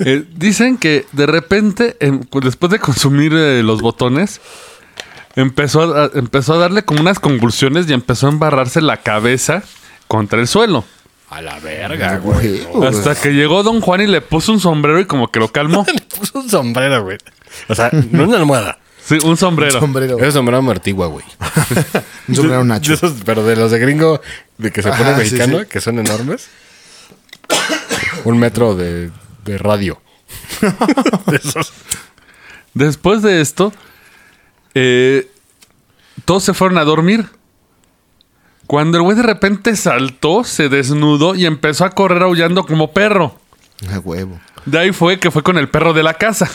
Eh, 0.00 0.24
dicen 0.36 0.76
que 0.76 1.06
de 1.12 1.26
repente, 1.26 1.96
em, 2.00 2.20
después 2.42 2.70
de 2.70 2.78
consumir 2.78 3.32
eh, 3.34 3.62
los 3.62 3.80
botones, 3.80 4.40
empezó 5.36 5.94
a, 5.94 6.10
empezó 6.14 6.54
a 6.54 6.58
darle 6.58 6.84
como 6.84 7.00
unas 7.00 7.18
convulsiones 7.18 7.88
y 7.88 7.92
empezó 7.92 8.26
a 8.26 8.30
embarrarse 8.30 8.80
la 8.80 8.98
cabeza 8.98 9.62
contra 10.08 10.40
el 10.40 10.48
suelo. 10.48 10.84
A 11.30 11.42
la 11.42 11.58
verga, 11.58 12.18
güey. 12.18 12.60
Güey. 12.64 12.88
Hasta 12.88 13.14
que 13.14 13.32
llegó 13.32 13.62
Don 13.62 13.80
Juan 13.80 14.00
y 14.02 14.06
le 14.06 14.20
puso 14.20 14.52
un 14.52 14.60
sombrero 14.60 15.00
y 15.00 15.06
como 15.06 15.28
que 15.28 15.40
lo 15.40 15.48
calmó. 15.48 15.84
Le 15.92 16.00
puso 16.00 16.38
un 16.38 16.48
sombrero, 16.48 17.02
güey. 17.02 17.18
O 17.68 17.74
sea, 17.74 17.90
no 18.10 18.24
una 18.24 18.36
almohada. 18.36 18.78
Sí, 19.04 19.18
un 19.24 19.36
sombrero. 19.36 19.80
Sombrero. 19.80 20.18
Ese 20.18 20.32
sombrero 20.32 20.58
amortigua, 20.58 21.06
güey. 21.06 21.24
Un 22.28 22.34
sombrero 22.34 22.58
De 22.62 22.68
nacho. 22.68 22.92
esos, 22.94 23.14
pero 23.24 23.44
de 23.44 23.56
los 23.56 23.70
de 23.70 23.78
gringo, 23.78 24.20
de 24.58 24.70
que 24.72 24.82
se 24.82 24.88
pone 24.90 25.02
Ajá, 25.02 25.14
sí, 25.14 25.18
mexicano, 25.18 25.60
sí. 25.60 25.66
que 25.66 25.80
son 25.80 25.98
enormes. 25.98 26.48
Un 28.24 28.38
metro 28.38 28.74
de, 28.74 29.10
de 29.46 29.58
radio. 29.58 30.00
de 31.26 31.36
esos. 31.36 31.72
Después 32.74 33.22
de 33.22 33.40
esto, 33.40 33.72
eh, 34.74 35.30
todos 36.24 36.44
se 36.44 36.52
fueron 36.52 36.76
a 36.76 36.84
dormir. 36.84 37.26
Cuando 38.66 38.98
el 38.98 39.04
güey 39.04 39.16
de 39.16 39.22
repente 39.22 39.76
saltó, 39.76 40.44
se 40.44 40.68
desnudó 40.68 41.34
y 41.34 41.46
empezó 41.46 41.84
a 41.84 41.90
correr 41.90 42.22
aullando 42.22 42.66
como 42.66 42.92
perro. 42.92 43.38
A 43.90 43.98
huevo. 44.00 44.38
De 44.64 44.78
ahí 44.78 44.92
fue 44.92 45.18
que 45.18 45.30
fue 45.30 45.42
con 45.42 45.56
el 45.56 45.68
perro 45.68 45.92
de 45.92 46.02
la 46.02 46.14
casa. 46.14 46.50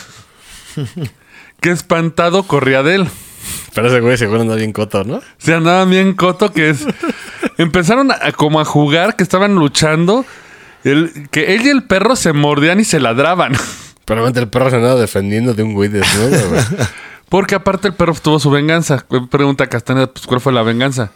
que 1.62 1.72
espantado 1.72 2.44
corría 2.44 2.84
de 2.84 2.96
él. 2.96 3.08
Pero 3.74 3.88
ese 3.88 4.02
güey 4.02 4.18
seguro 4.18 4.42
anda 4.42 4.56
bien 4.56 4.74
coto, 4.74 5.04
¿no? 5.04 5.22
Se 5.38 5.54
andaba 5.54 5.86
bien 5.86 6.14
coto 6.14 6.52
que 6.52 6.70
es... 6.70 6.86
empezaron 7.58 8.12
a, 8.12 8.32
como 8.34 8.60
a 8.60 8.66
jugar, 8.66 9.16
que 9.16 9.24
estaban 9.24 9.56
luchando, 9.56 10.26
el- 10.84 11.30
que 11.32 11.56
él 11.56 11.66
y 11.66 11.70
el 11.70 11.84
perro 11.84 12.16
se 12.16 12.34
mordían 12.34 12.80
y 12.80 12.84
se 12.84 13.00
ladraban. 13.00 13.54
Pero 14.06 14.16
realmente 14.22 14.40
el 14.40 14.50
perro 14.50 14.70
se 14.70 14.78
andaba 14.78 15.00
defendiendo 15.00 15.54
de 15.54 15.64
un 15.64 15.74
güey 15.74 15.90
desnudo, 15.90 16.50
güey. 16.50 16.62
Porque 17.30 17.56
aparte 17.56 17.88
el 17.88 17.94
perro 17.94 18.14
tuvo 18.16 18.40
su 18.40 18.50
venganza. 18.50 19.06
Pregunta 19.30 19.68
Castañeda, 19.68 20.08
pues, 20.08 20.28
¿cuál 20.28 20.42
fue 20.42 20.52
la 20.52 20.64
venganza? 20.64 21.12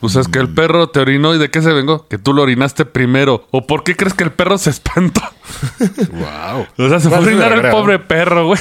Pues 0.00 0.16
es 0.16 0.28
que 0.28 0.38
el 0.38 0.52
perro 0.52 0.90
te 0.90 1.00
orinó 1.00 1.34
y 1.34 1.38
¿de 1.38 1.50
qué 1.50 1.62
se 1.62 1.72
vengó? 1.72 2.06
Que 2.08 2.18
tú 2.18 2.34
lo 2.34 2.42
orinaste 2.42 2.84
primero. 2.84 3.48
¿O 3.52 3.66
por 3.66 3.84
qué 3.84 3.96
crees 3.96 4.12
que 4.12 4.24
el 4.24 4.32
perro 4.32 4.58
se 4.58 4.68
espantó? 4.68 5.22
wow. 6.12 6.66
O 6.76 6.88
sea, 6.90 7.00
se 7.00 7.08
fue 7.08 7.16
a 7.16 7.20
orinar 7.20 7.52
el 7.52 7.70
pobre 7.70 7.98
perro, 8.00 8.48
güey. 8.48 8.60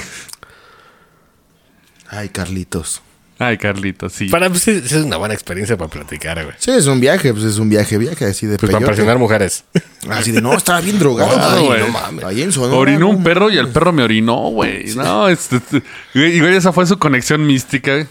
Ay, 2.10 2.30
Carlitos. 2.30 3.02
Ay, 3.40 3.58
Carlito, 3.58 4.10
sí. 4.10 4.28
Para 4.30 4.48
pues, 4.50 4.68
es 4.68 4.92
una 4.94 5.18
buena 5.18 5.34
experiencia 5.34 5.76
para 5.76 5.90
platicar, 5.90 6.44
güey. 6.44 6.56
Sí, 6.60 6.72
es 6.72 6.86
un 6.86 7.00
viaje, 7.00 7.34
pues 7.34 7.44
es 7.46 7.58
un 7.58 7.68
viaje, 7.68 7.98
viaje 7.98 8.26
así 8.26 8.46
de 8.46 8.58
Pues 8.58 8.72
para 8.72 8.80
peyote. 8.80 8.92
presionar 8.94 9.18
mujeres. 9.18 9.64
Así 10.10 10.32
de, 10.32 10.42
no, 10.42 10.54
estaba 10.54 10.82
bien 10.82 11.00
drogado. 11.00 11.32
Ay, 11.40 11.66
güey. 11.66 11.80
no 11.82 11.88
mames. 11.88 12.26
Ahí 12.26 12.42
en 12.42 12.52
Sonora, 12.52 12.76
Orinó 12.78 13.08
un 13.10 13.24
perro 13.24 13.50
y 13.50 13.58
el 13.58 13.70
perro 13.70 13.92
me 13.94 14.04
orinó, 14.04 14.50
güey. 14.50 14.94
No, 14.96 15.30
este, 15.30 15.56
este, 15.58 15.82
güey, 16.14 16.36
y 16.36 16.40
güey, 16.42 16.56
esa 16.56 16.72
fue 16.74 16.86
su 16.86 17.00
conexión 17.00 17.46
mística. 17.46 17.94
güey. 17.94 18.08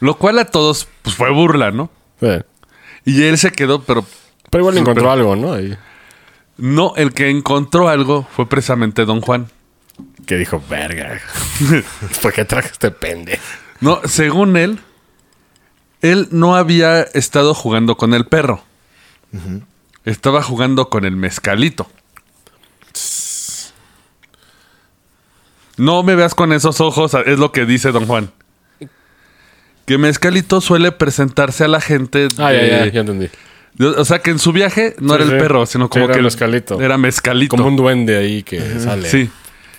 Lo 0.00 0.16
cual 0.18 0.38
a 0.38 0.46
todos, 0.46 0.88
pues 1.02 1.14
fue 1.16 1.30
burla, 1.32 1.70
¿no? 1.70 1.90
Sí. 2.20 2.28
Y 3.04 3.22
él 3.24 3.36
se 3.38 3.52
quedó, 3.52 3.82
pero 3.82 4.04
Pero 4.50 4.62
igual 4.62 4.78
encontró 4.78 5.10
algo, 5.12 5.36
¿no? 5.36 5.52
Ahí. 5.52 5.76
no, 6.56 6.94
el 6.96 7.12
que 7.12 7.28
encontró 7.30 7.88
algo 7.88 8.26
fue 8.34 8.48
precisamente 8.48 9.04
Don 9.04 9.20
Juan. 9.20 9.48
Que 10.26 10.36
dijo, 10.36 10.62
verga. 10.68 11.20
¿Por 12.22 12.32
qué 12.32 12.44
traje 12.46 12.70
este 12.72 12.90
pende? 12.90 13.38
No, 13.84 14.00
según 14.06 14.56
él, 14.56 14.78
él 16.02 16.28
no 16.30 16.56
había 16.56 17.02
estado 17.02 17.54
jugando 17.54 17.96
con 17.96 18.14
el 18.14 18.26
perro. 18.26 18.62
Estaba 20.04 20.42
jugando 20.42 20.88
con 20.90 21.04
el 21.04 21.16
mezcalito. 21.16 21.88
No 25.76 26.02
me 26.02 26.14
veas 26.14 26.34
con 26.34 26.52
esos 26.52 26.80
ojos, 26.80 27.14
es 27.26 27.38
lo 27.38 27.50
que 27.52 27.66
dice 27.66 27.90
Don 27.90 28.06
Juan. 28.06 28.30
Que 29.86 29.98
mezcalito 29.98 30.60
suele 30.60 30.92
presentarse 30.92 31.64
a 31.64 31.68
la 31.68 31.80
gente. 31.80 32.28
Ah, 32.38 32.50
de- 32.50 32.68
ya, 32.70 32.84
ya, 32.86 32.92
ya 32.92 33.00
entendí. 33.00 33.28
de- 33.74 33.86
O 33.88 34.04
sea, 34.04 34.20
que 34.20 34.30
en 34.30 34.38
su 34.38 34.52
viaje 34.52 34.94
no 35.00 35.10
Sí, 35.10 35.14
era 35.16 35.24
el 35.24 35.30
sí. 35.32 35.36
perro, 35.36 35.66
sino 35.66 35.86
Sí, 35.86 35.90
como 35.90 36.04
era 36.06 36.14
que 36.14 36.18
el- 36.20 36.24
mezcalito. 36.24 36.80
Era 36.80 36.96
mezcalito. 36.96 37.56
Como 37.56 37.68
un 37.68 37.76
duende 37.76 38.16
ahí 38.16 38.42
que 38.44 38.60
sale. 38.80 39.08
Sí. 39.10 39.28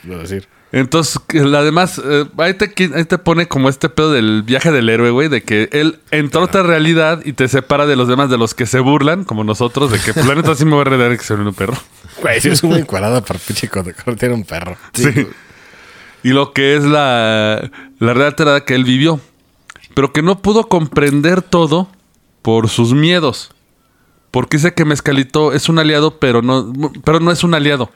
Decir. 0.03 0.47
Entonces, 0.75 1.21
además, 1.33 2.01
eh, 2.03 2.25
ahí, 2.37 2.53
te, 2.53 2.69
qui- 2.75 2.93
ahí 2.93 3.05
te 3.05 3.17
pone 3.17 3.47
como 3.47 3.69
este 3.69 3.87
pedo 3.87 4.11
del 4.11 4.43
viaje 4.43 4.73
del 4.73 4.89
héroe, 4.89 5.09
güey, 5.09 5.29
de 5.29 5.41
que 5.41 5.69
él 5.71 5.99
entró 6.11 6.41
a 6.41 6.43
otra 6.43 6.63
realidad 6.63 7.21
y 7.23 7.31
te 7.31 7.47
separa 7.47 7.85
de 7.85 7.95
los 7.95 8.09
demás, 8.09 8.29
de 8.29 8.37
los 8.37 8.53
que 8.53 8.65
se 8.65 8.81
burlan, 8.81 9.23
como 9.23 9.45
nosotros, 9.45 9.89
de 9.89 9.99
que 10.01 10.13
pues, 10.13 10.25
la 10.25 10.35
neta 10.35 10.53
sí 10.53 10.65
me 10.65 10.71
voy 10.71 10.81
a 10.81 10.83
reír 10.83 11.17
que 11.17 11.23
se 11.23 11.33
un 11.33 11.53
perro. 11.53 11.77
Güey, 12.21 12.41
sí 12.41 12.49
es 12.49 12.61
muy 12.61 12.79
encuadrada 12.79 13.21
para 13.21 13.39
pinche 13.39 13.69
tiene 14.17 14.35
un 14.35 14.43
perro. 14.43 14.75
Sí. 14.93 15.27
Y 16.23 16.29
lo 16.29 16.51
que 16.51 16.75
es 16.75 16.83
la, 16.83 17.71
la 17.99 18.13
realidad 18.13 18.65
que 18.65 18.75
él 18.75 18.83
vivió, 18.83 19.21
pero 19.93 20.11
que 20.11 20.21
no 20.21 20.41
pudo 20.41 20.67
comprender 20.67 21.41
todo 21.41 21.87
por 22.41 22.67
sus 22.67 22.93
miedos. 22.93 23.51
Porque 24.31 24.57
dice 24.57 24.73
que 24.73 24.83
Mezcalito 24.83 25.53
es 25.53 25.69
un 25.69 25.79
aliado, 25.79 26.19
pero 26.19 26.41
no, 26.41 26.73
pero 27.05 27.21
no 27.21 27.31
es 27.31 27.45
un 27.45 27.53
aliado. 27.53 27.89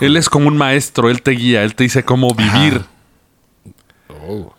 Él 0.00 0.16
es 0.16 0.28
como 0.28 0.48
un 0.48 0.56
maestro, 0.56 1.08
él 1.10 1.22
te 1.22 1.32
guía, 1.32 1.62
él 1.62 1.74
te 1.74 1.84
dice 1.84 2.04
cómo 2.04 2.34
vivir. 2.34 2.82
Oh. 4.26 4.54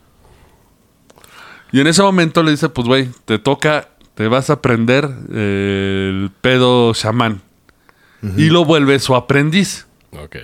Y 1.72 1.82
en 1.82 1.88
ese 1.88 2.02
momento 2.02 2.42
le 2.44 2.52
dice, 2.52 2.70
pues 2.70 2.88
güey, 2.88 3.10
te 3.26 3.38
toca, 3.40 3.90
te 4.16 4.28
vas 4.28 4.50
a 4.50 4.54
aprender 4.54 5.10
eh, 5.34 6.10
el 6.12 6.32
pedo 6.42 6.94
chamán. 6.94 7.42
Y 8.38 8.50
lo 8.50 8.66
vuelve 8.66 8.98
su 9.00 9.16
aprendiz. 9.16 9.86
Ok. 10.12 10.36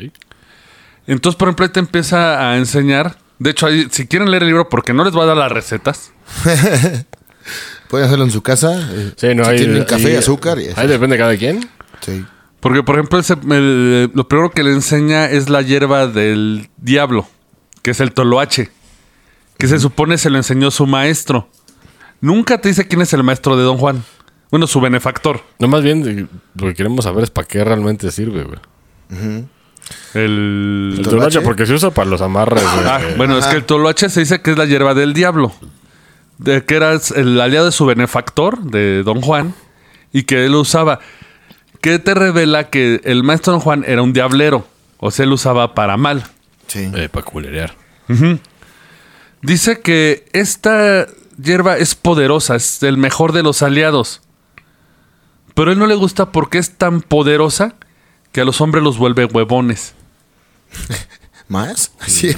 Entonces, 1.08 1.36
por 1.38 1.48
ejemplo, 1.48 1.66
ahí 1.66 1.72
te 1.72 1.80
empieza 1.80 2.52
a 2.52 2.58
enseñar. 2.58 3.18
De 3.40 3.50
hecho, 3.50 3.66
ahí, 3.66 3.88
si 3.90 4.06
quieren 4.06 4.30
leer 4.30 4.44
el 4.44 4.50
libro, 4.50 4.70
porque 4.70 4.94
no 4.94 5.04
les 5.04 5.14
voy 5.14 5.24
a 5.24 5.26
dar 5.28 5.38
las 5.38 5.52
recetas. 5.52 6.12
Pueden 7.90 8.06
hacerlo 8.06 8.26
en 8.26 8.32
su 8.32 8.44
casa. 8.44 8.88
eh, 8.92 9.14
Sí, 9.18 9.34
no 9.34 9.44
si 9.46 9.50
hay. 9.50 9.58
tienen 9.58 9.84
café 9.86 10.08
ahí- 10.10 10.14
y 10.14 10.18
azúcar. 10.18 10.60
Y 10.60 10.68
Ahí 10.76 10.88
depende 10.88 11.16
de 11.16 11.20
cada 11.22 11.36
quien. 11.38 11.68
Sí. 12.02 12.24
Porque, 12.62 12.84
por 12.84 12.96
ejemplo, 12.96 13.20
ese- 13.20 13.36
el- 13.50 14.12
lo 14.14 14.28
primero 14.28 14.52
que 14.52 14.64
le 14.64 14.72
enseña 14.72 15.26
es 15.30 15.50
la 15.50 15.62
hierba 15.62 16.08
del 16.08 16.70
diablo, 16.78 17.28
que 17.82 17.92
es 17.92 18.00
el 18.00 18.14
toloache, 18.14 18.70
que 19.58 19.68
se 19.68 19.80
supone 19.80 20.18
se 20.18 20.30
lo 20.30 20.38
enseñó 20.38 20.72
su 20.72 20.88
maestro. 20.88 21.50
Nunca 22.22 22.60
te 22.62 22.70
dice 22.70 22.88
quién 22.88 23.02
es 23.02 23.12
el 23.14 23.24
maestro 23.24 23.58
de 23.58 23.64
Don 23.64 23.78
Juan. 23.78 24.04
Bueno, 24.52 24.68
su 24.68 24.80
benefactor. 24.80 25.42
No, 25.60 25.68
más 25.68 25.82
bien 25.82 26.08
eh, 26.08 26.28
lo 26.56 26.68
que 26.68 26.74
queremos 26.76 27.04
saber 27.06 27.24
es 27.24 27.30
para 27.32 27.48
qué 27.48 27.64
realmente 27.64 28.12
sirve, 28.12 28.44
güey. 28.44 28.60
El... 30.14 30.96
El 30.98 31.04
toloache? 31.08 31.42
porque 31.42 31.66
se 31.66 31.74
usa 31.74 31.92
para 31.92 32.10
los 32.10 32.22
amarres, 32.22 32.64
güey. 32.64 32.86
Ah, 32.86 33.00
bueno, 33.18 33.38
es 33.38 33.46
que 33.48 33.56
el 33.58 33.64
toloache 33.64 34.10
se 34.10 34.22
dice 34.22 34.42
que 34.42 34.52
es 34.52 34.58
la 34.58 34.66
hierba 34.66 34.94
del 34.94 35.14
diablo. 35.14 35.52
De 36.38 36.64
que 36.66 36.76
era 36.76 36.94
el 37.16 37.40
aliado 37.40 37.66
de 37.68 37.72
su 37.72 37.86
benefactor, 37.86 38.62
de 38.64 39.04
Don 39.04 39.22
Juan, 39.22 39.54
y 40.12 40.24
que 40.24 40.46
él 40.46 40.56
usaba. 40.56 41.00
Que 41.82 42.00
te 42.00 42.14
revela 42.14 42.70
que 42.70 43.02
el 43.04 43.24
maestro 43.24 43.54
Don 43.54 43.62
Juan 43.62 43.84
era 43.88 44.02
un 44.02 44.14
diablero. 44.14 44.68
O 44.98 45.12
sea, 45.12 45.26
él 45.26 45.34
usaba 45.34 45.74
para 45.74 45.98
mal. 45.98 46.24
Sí. 46.68 46.90
Eh, 46.96 47.10
para 47.10 47.26
culerear. 47.26 47.76
Dice 49.42 49.82
que 49.82 50.26
esta 50.34 51.08
hierba 51.42 51.78
es 51.78 51.96
poderosa, 51.96 52.56
es 52.56 52.84
el 52.84 52.98
mejor 52.98 53.32
de 53.32 53.44
los 53.44 53.64
aliados. 53.64 54.22
Pero 55.56 55.70
a 55.70 55.74
él 55.74 55.80
no 55.80 55.88
le 55.88 55.96
gusta 55.96 56.32
porque 56.32 56.58
es 56.60 56.78
tan 56.78 57.02
poderosa 57.02 57.76
que 58.32 58.42
a 58.42 58.46
los 58.46 58.62
hombres 58.62 58.84
los 58.84 58.98
vuelve 58.98 59.26
huevones. 59.26 59.94
¿Más? 61.48 61.92
Sí. 62.08 62.36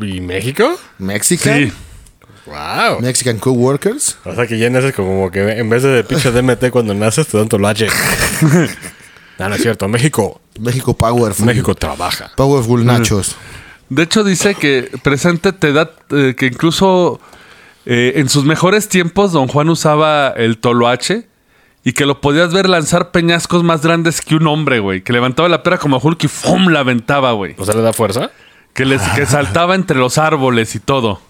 ¿Y 0.00 0.20
México? 0.20 0.78
Mexican. 0.98 1.70
Sí. 1.70 1.72
¡Wow! 2.46 3.00
Mexican 3.00 3.38
Coworkers. 3.38 4.18
O 4.24 4.34
sea 4.34 4.46
que 4.46 4.58
ya 4.58 4.68
naces 4.68 4.94
como 4.94 5.30
que 5.30 5.40
en 5.52 5.70
vez 5.70 5.82
de 5.82 6.04
pinche 6.04 6.30
DMT 6.30 6.70
cuando 6.70 6.92
naces 6.92 7.26
te 7.26 7.38
dan 7.38 7.48
toloache. 7.48 7.86
no, 9.38 9.48
no 9.48 9.54
es 9.54 9.62
cierto. 9.62 9.88
México. 9.88 10.40
México 10.58 10.96
Powerful. 10.96 11.46
México 11.46 11.74
trabaja. 11.74 12.30
Powerful 12.36 12.84
Nachos. 12.84 13.36
De 13.88 14.02
hecho, 14.02 14.24
dice 14.24 14.54
que 14.54 14.90
presente 15.02 15.52
te 15.52 15.72
da 15.72 15.90
eh, 16.10 16.34
que 16.36 16.46
incluso 16.46 17.20
eh, 17.86 18.14
en 18.16 18.28
sus 18.28 18.44
mejores 18.44 18.88
tiempos 18.88 19.32
Don 19.32 19.48
Juan 19.48 19.68
usaba 19.68 20.28
el 20.28 20.58
toloache 20.58 21.26
y 21.84 21.92
que 21.92 22.06
lo 22.06 22.20
podías 22.20 22.52
ver 22.52 22.68
lanzar 22.68 23.10
peñascos 23.10 23.62
más 23.62 23.82
grandes 23.82 24.22
que 24.22 24.36
un 24.36 24.46
hombre, 24.46 24.78
güey. 24.78 25.02
Que 25.02 25.12
levantaba 25.12 25.48
la 25.48 25.62
pera 25.62 25.78
como 25.78 25.98
Hulk 25.98 26.24
y 26.24 26.28
¡fum! 26.28 26.68
la 26.68 26.80
aventaba, 26.80 27.32
güey. 27.32 27.54
O 27.58 27.64
sea, 27.64 27.74
le 27.74 27.82
da 27.82 27.92
fuerza. 27.92 28.30
Que, 28.72 28.86
les, 28.86 29.02
que 29.10 29.26
saltaba 29.26 29.74
entre 29.74 29.98
los 29.98 30.16
árboles 30.16 30.74
y 30.74 30.80
todo. 30.80 31.20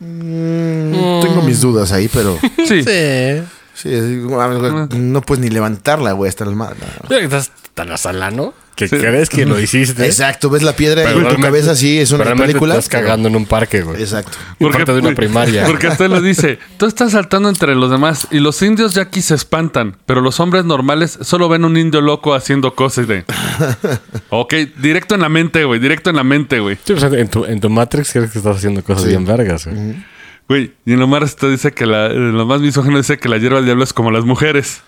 Tengo 0.00 1.42
mis 1.44 1.60
dudas 1.60 1.92
ahí, 1.92 2.08
pero. 2.08 2.38
Sí. 2.66 2.82
Sí, 2.84 3.42
es- 3.84 4.94
no 4.98 5.20
puedes 5.22 5.42
ni 5.44 5.50
levantarla, 5.50 6.12
güey, 6.12 6.28
hasta 6.28 6.44
el 6.44 6.54
mar. 6.56 6.74
Estás 7.10 7.50
tan 7.74 7.92
asalano 7.92 8.54
que 8.74 8.88
crees 8.88 9.28
que 9.28 9.44
lo 9.44 9.58
hiciste. 9.58 10.04
Exacto, 10.06 10.50
ves 10.50 10.62
la 10.62 10.72
piedra 10.74 11.02
Pero 11.04 11.28
en 11.28 11.34
tu 11.36 11.42
cabeza 11.42 11.74
sí 11.74 11.98
es 11.98 12.12
una 12.12 12.22
pero 12.24 12.36
película. 12.36 12.74
Estás 12.74 12.88
cagando 12.88 13.28
en 13.28 13.34
un 13.34 13.44
parque, 13.44 13.82
güey. 13.82 14.00
Exacto. 14.00 14.38
Parte 14.72 14.92
de 14.92 14.98
una 15.00 15.14
primaria. 15.16 15.64
Porque 15.66 15.88
usted 15.88 16.08
lo 16.08 16.20
dice, 16.20 16.60
tú 16.76 16.86
estás 16.86 17.12
saltando 17.12 17.48
entre 17.48 17.74
los 17.74 17.90
demás 17.90 18.28
y 18.30 18.38
los 18.38 18.62
indios 18.62 18.94
ya 18.94 19.02
aquí 19.02 19.20
se 19.20 19.34
espantan, 19.34 19.96
pero 20.06 20.20
los 20.20 20.38
hombres 20.38 20.64
normales 20.64 21.18
solo 21.22 21.48
ven 21.48 21.64
un 21.64 21.76
indio 21.76 22.00
loco 22.00 22.34
haciendo 22.34 22.74
cosas 22.76 23.08
de... 23.08 23.24
Ok, 24.30 24.54
directo 24.80 25.14
en 25.16 25.22
la 25.22 25.28
mente, 25.28 25.64
güey, 25.64 25.80
directo 25.80 26.10
en 26.10 26.16
la 26.16 26.24
mente, 26.24 26.60
güey. 26.60 26.76
Sí, 26.84 26.92
pues, 26.94 27.02
en, 27.02 27.28
tu, 27.28 27.44
en 27.46 27.60
tu 27.60 27.70
Matrix 27.70 28.12
crees 28.12 28.30
que 28.30 28.38
estás 28.38 28.56
haciendo 28.58 28.82
cosas 28.84 29.02
Sí. 29.04 29.08
bien 29.08 29.24
vergas, 29.24 29.66
güey. 29.66 29.96
Güey, 30.48 30.72
y 30.86 30.92
en 30.94 30.98
lo 31.00 31.06
más 31.06 31.36
te 31.36 31.48
dice 31.50 31.72
que 31.72 31.84
la, 31.86 32.06
en 32.06 32.36
lo 32.36 32.46
más 32.46 32.60
misógino 32.60 32.96
dice 32.96 33.18
que 33.18 33.28
la 33.28 33.36
hierba 33.38 33.56
del 33.56 33.66
diablo 33.66 33.84
es 33.84 33.92
como 33.92 34.10
las 34.10 34.24
mujeres. 34.24 34.80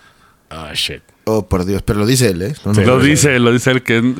Ah, 0.49 0.71
shit. 0.73 1.01
Oh, 1.25 1.47
por 1.47 1.65
Dios, 1.65 1.81
pero 1.83 1.99
lo 1.99 2.05
dice 2.05 2.29
él, 2.29 2.41
¿eh? 2.41 2.55
No, 2.65 2.73
no, 2.73 2.81
lo 2.81 2.97
no, 2.97 3.03
dice, 3.03 3.37
lo 3.39 3.51
dice 3.53 3.71
el 3.71 3.83
que 3.83 4.15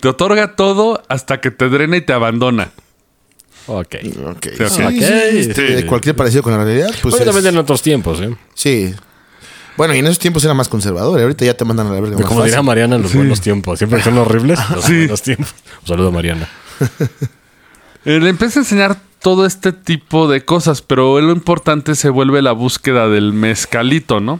te 0.00 0.08
otorga 0.08 0.54
todo 0.54 1.02
hasta 1.08 1.40
que 1.40 1.50
te 1.50 1.68
drena 1.68 1.96
y 1.96 2.02
te 2.02 2.12
abandona. 2.12 2.70
Ok. 3.66 3.96
Ok. 4.26 4.46
Sí, 4.56 4.64
Sí, 4.68 4.82
ok. 4.82 4.90
sí, 4.92 5.38
este, 5.38 5.80
Sí. 5.80 5.86
Cualquier 5.86 6.14
parecido 6.14 6.42
con 6.44 6.52
la 6.56 6.62
realidad, 6.64 6.88
pues. 7.02 7.14
Obviamente 7.16 7.40
es- 7.48 7.54
en 7.54 7.58
otros 7.58 7.82
tiempos, 7.82 8.20
¿eh? 8.20 8.34
Sí. 8.54 8.94
Bueno, 9.76 9.92
y 9.94 9.98
en 9.98 10.06
esos 10.06 10.20
tiempos 10.20 10.44
era 10.44 10.54
más 10.54 10.68
conservador. 10.68 11.18
¿eh? 11.18 11.22
Ahorita 11.24 11.44
ya 11.44 11.54
te 11.54 11.64
mandan 11.64 11.88
a 11.88 11.90
la 11.94 12.00
verga. 12.00 12.16
más 12.16 12.26
Como 12.26 12.44
dirá 12.44 12.56
fácil. 12.58 12.66
Mariana 12.66 12.96
en 12.96 13.02
los 13.02 13.12
buenos 13.12 13.40
tiempos. 13.40 13.78
Siempre 13.78 14.00
son 14.02 14.16
horribles, 14.18 14.58
los 14.70 14.84
Sí. 14.84 14.98
buenos 14.98 15.20
tiempos. 15.22 15.52
Un 15.82 15.88
saludo 15.88 16.08
a 16.08 16.12
Mariana. 16.12 16.48
Eh, 18.04 18.20
le 18.20 18.28
empieza 18.30 18.60
a 18.60 18.62
enseñar 18.62 18.96
todo 19.26 19.44
este 19.44 19.72
tipo 19.72 20.28
de 20.28 20.44
cosas, 20.44 20.82
pero 20.82 21.20
lo 21.20 21.32
importante 21.32 21.96
se 21.96 22.10
vuelve 22.10 22.42
la 22.42 22.52
búsqueda 22.52 23.08
del 23.08 23.32
mezcalito, 23.32 24.20
¿no? 24.20 24.38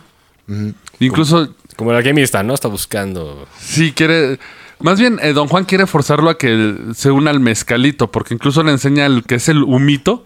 Incluso, 1.01 1.53
Como 1.74 1.91
el 1.91 1.97
alquimista, 1.97 2.45
¿no? 2.45 2.55
Está 2.55 2.68
buscando. 2.68 3.49
si 3.59 3.91
quiere... 3.91 4.39
Más 4.78 5.01
bien, 5.01 5.18
eh, 5.22 5.32
don 5.32 5.49
Juan 5.49 5.64
quiere 5.64 5.89
forzarlo 5.89 6.30
a 6.30 6.39
que 6.39 6.76
se 6.95 7.11
una 7.11 7.32
al 7.32 7.41
mezcalito, 7.41 8.12
porque 8.12 8.34
incluso 8.34 8.62
le 8.62 8.70
enseña 8.70 9.07
el 9.07 9.24
que 9.24 9.34
es 9.34 9.49
el 9.49 9.64
humito. 9.64 10.24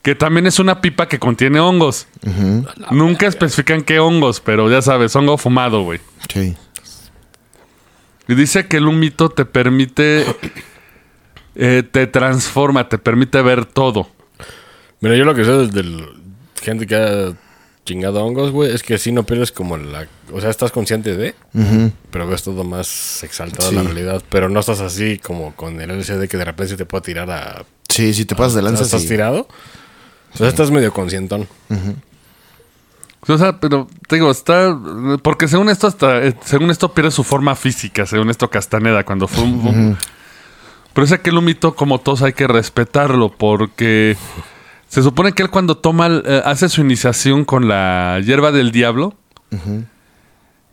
que 0.00 0.14
también 0.14 0.46
es 0.46 0.58
una 0.58 0.80
pipa 0.80 1.06
que 1.06 1.18
contiene 1.18 1.60
hongos. 1.60 2.06
Nunca 2.90 3.26
especifican 3.26 3.82
qué 3.82 3.98
hongos, 3.98 4.40
pero 4.40 4.70
ya 4.70 4.80
sabes, 4.80 5.14
hongo 5.14 5.36
fumado, 5.36 5.82
güey. 5.82 6.00
Sí. 6.32 6.56
Y 8.26 8.34
dice 8.34 8.68
que 8.68 8.78
el 8.78 8.86
humito 8.86 9.28
te 9.28 9.44
permite, 9.44 10.24
eh, 11.58 11.82
te 11.82 12.06
transforma, 12.06 12.88
te 12.88 12.96
permite 12.96 13.42
ver 13.42 13.66
todo. 13.66 14.08
Mira, 15.00 15.16
yo 15.16 15.24
lo 15.24 15.34
que 15.34 15.44
sé 15.44 15.50
desde 15.52 15.80
el- 15.80 16.08
gente 16.62 16.86
que 16.86 16.96
ha 16.96 17.32
chingado 17.84 18.22
hongos, 18.24 18.50
güey, 18.50 18.74
es 18.74 18.82
que 18.82 18.98
sí 18.98 19.12
no 19.12 19.22
pierdes 19.24 19.50
como 19.52 19.76
la... 19.76 20.06
O 20.32 20.40
sea, 20.40 20.50
estás 20.50 20.70
consciente 20.72 21.16
de, 21.16 21.34
pero 22.10 22.26
ves 22.26 22.42
todo 22.42 22.62
más 22.64 23.22
exaltado 23.22 23.70
Sí. 23.70 23.76
la 23.76 23.82
realidad. 23.82 24.22
Pero 24.28 24.48
no 24.48 24.60
estás 24.60 24.80
así 24.80 25.18
como 25.18 25.54
con 25.54 25.80
el 25.80 25.90
LCD 25.90 26.28
que 26.28 26.36
de 26.36 26.44
repente 26.44 26.70
se 26.72 26.76
te 26.76 26.84
puede 26.86 27.02
tirar 27.02 27.30
a... 27.30 27.64
Sí, 27.88 28.12
si 28.14 28.24
te 28.24 28.34
pasas 28.34 28.54
de 28.54 28.62
lanza, 28.62 28.82
¿Estás 28.84 29.02
sí. 29.02 29.08
tirado? 29.08 29.48
O 30.34 30.36
sea, 30.36 30.48
estás 30.48 30.70
medio 30.70 30.92
conscientón. 30.92 31.48
O 33.26 33.36
sea, 33.38 33.58
pero 33.60 33.88
te 34.06 34.16
digo, 34.16 34.30
está. 34.30 34.78
Porque 35.22 35.48
según 35.48 35.68
esto, 35.68 35.86
hasta. 35.86 36.22
eh, 36.24 36.34
Según 36.44 36.70
esto, 36.70 36.92
pierde 36.94 37.10
su 37.10 37.24
forma 37.24 37.54
física, 37.56 38.06
según 38.06 38.30
esto, 38.30 38.48
Castaneda, 38.48 39.04
cuando 39.04 39.26
fue 39.26 39.44
un. 39.44 39.96
Pero 40.98 41.06
ese 41.06 41.20
que 41.20 41.30
el 41.30 41.38
humito, 41.38 41.76
como 41.76 42.00
todos, 42.00 42.22
hay 42.22 42.32
que 42.32 42.48
respetarlo, 42.48 43.28
porque. 43.28 44.16
Se 44.88 45.00
supone 45.00 45.30
que 45.30 45.44
él, 45.44 45.48
cuando 45.48 45.76
toma. 45.76 46.08
eh, 46.24 46.42
hace 46.44 46.68
su 46.68 46.80
iniciación 46.80 47.44
con 47.44 47.68
la 47.68 48.20
hierba 48.24 48.50
del 48.50 48.72
diablo. 48.72 49.14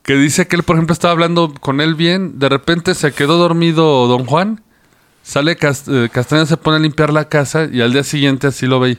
Que 0.01 0.15
dice 0.15 0.47
que 0.47 0.55
él, 0.55 0.63
por 0.63 0.77
ejemplo, 0.77 0.93
estaba 0.93 1.11
hablando 1.11 1.53
con 1.61 1.79
él 1.79 1.93
bien. 1.93 2.39
De 2.39 2.49
repente 2.49 2.95
se 2.95 3.11
quedó 3.11 3.37
dormido 3.37 4.07
Don 4.07 4.25
Juan. 4.25 4.63
Sale 5.21 5.57
Cas- 5.57 5.83
eh, 5.87 6.09
Castaneda, 6.11 6.47
se 6.47 6.57
pone 6.57 6.77
a 6.77 6.79
limpiar 6.79 7.13
la 7.13 7.29
casa. 7.29 7.67
Y 7.71 7.81
al 7.81 7.93
día 7.93 8.03
siguiente, 8.03 8.47
así 8.47 8.65
lo 8.65 8.79
ve. 8.79 8.97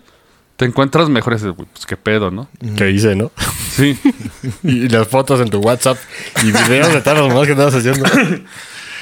Te 0.56 0.64
encuentras 0.64 1.08
mejor. 1.08 1.32
Y 1.32 1.36
dices, 1.38 1.50
"Güey, 1.56 1.66
pues 1.72 1.86
qué 1.86 1.96
pedo, 1.96 2.30
¿no? 2.30 2.48
¿Qué 2.76 2.88
hice, 2.92 3.16
no? 3.16 3.32
Sí. 3.72 3.98
y 4.62 4.88
las 4.90 5.08
fotos 5.08 5.40
en 5.40 5.50
tu 5.50 5.58
WhatsApp 5.58 5.98
y 6.44 6.52
videos 6.52 6.92
de 6.92 7.00
todas 7.00 7.18
las 7.18 7.28
mamás 7.28 7.46
que 7.46 7.52
andabas 7.54 7.74
haciendo. 7.74 8.04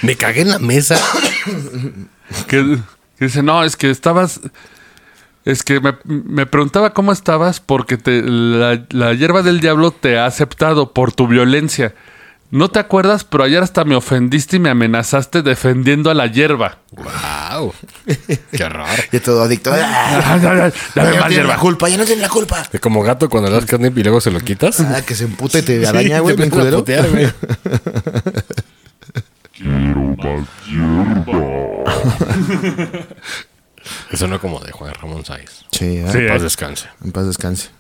Me 0.03 0.17
cagué 0.17 0.41
en 0.41 0.49
la 0.49 0.59
mesa. 0.59 0.97
que, 2.49 2.79
que 3.19 3.25
dice, 3.27 3.43
no, 3.43 3.65
es 3.65 3.77
que 3.77 3.91
estabas... 3.91 4.41
Es 5.45 5.63
que 5.63 5.79
me, 5.79 5.95
me 6.05 6.47
preguntaba 6.47 6.95
cómo 6.95 7.13
estabas 7.13 7.61
porque 7.61 7.99
te, 7.99 8.23
la, 8.23 8.83
la 8.91 9.13
hierba 9.13 9.43
del 9.43 9.61
diablo 9.61 9.91
te 9.91 10.19
ha 10.19 10.25
aceptado 10.25 10.95
por 10.95 11.13
tu 11.13 11.27
violencia. 11.27 11.95
No 12.51 12.69
te 12.71 12.79
acuerdas, 12.79 13.25
pero 13.25 13.45
ayer 13.45 13.63
hasta 13.63 13.85
me 13.85 13.95
ofendiste 13.95 14.57
y 14.57 14.59
me 14.61 14.71
amenazaste 14.71 15.43
defendiendo 15.43 16.09
a 16.11 16.15
la 16.15 16.29
hierba. 16.29 16.79
¡Wow! 16.93 17.75
¡Qué 18.53 18.65
horror! 18.65 18.87
Ya 19.13 19.21
todo 19.21 19.43
adicto. 19.43 19.71
Ah, 19.75 20.39
Dame 20.41 20.73
ya 20.95 21.03
no 21.03 21.03
más 21.03 21.11
tiene 21.11 21.21
la 21.21 21.29
hierba. 21.29 21.57
culpa, 21.59 21.89
ya 21.91 21.97
no 21.99 22.05
tiene 22.05 22.23
la 22.23 22.29
culpa. 22.31 22.63
Es 22.73 22.81
como 22.81 23.03
gato 23.03 23.29
cuando 23.29 23.51
le 23.51 23.57
das 23.57 23.67
carne 23.67 23.93
y 23.95 24.03
luego 24.03 24.23
se 24.23 24.31
lo 24.31 24.41
quitas. 24.41 24.81
Ah, 24.81 25.03
que 25.05 25.15
se 25.15 25.25
emputa 25.25 25.59
y 25.59 25.63
te 25.63 25.87
araña, 25.87 26.17
Sí, 26.17 26.23
güey, 26.23 26.37
bien 26.37 26.49
culero. 26.49 26.85
Putear, 30.17 31.25
güey. 31.27 31.85
Eso 34.11 34.27
no 34.29 34.41
como 34.41 34.61
de 34.61 34.73
Juan 34.73 34.95
Ramón 34.95 35.25
Sáez. 35.25 35.65
Sí, 35.71 36.03
ah, 36.07 36.11
Sí, 36.11 36.19
En 36.19 36.29
paz 36.29 36.41
eh. 36.41 36.45
descanse. 36.45 36.89
en 37.05 37.13
paz 37.13 37.27
descanse. 37.27 37.71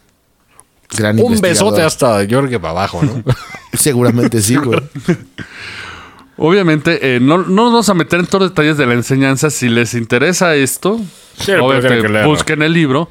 Gran 0.96 1.18
Un 1.18 1.40
besote 1.40 1.82
hasta 1.82 2.26
Jorge 2.28 2.60
para 2.60 2.70
abajo, 2.70 3.02
¿no? 3.02 3.22
Seguramente 3.72 4.40
sí, 4.40 4.56
güey. 4.56 4.80
Obviamente, 6.36 7.16
eh, 7.16 7.20
no, 7.20 7.38
no 7.38 7.64
nos 7.64 7.72
vamos 7.72 7.88
a 7.88 7.94
meter 7.94 8.20
en 8.20 8.26
todos 8.26 8.42
los 8.42 8.50
detalles 8.50 8.76
de 8.76 8.86
la 8.86 8.94
enseñanza. 8.94 9.50
Si 9.50 9.68
les 9.68 9.94
interesa 9.94 10.54
esto, 10.56 11.00
Sí, 11.36 11.52
obviamente, 11.52 12.24
busquen 12.24 12.62
el 12.62 12.72
libro. 12.72 13.08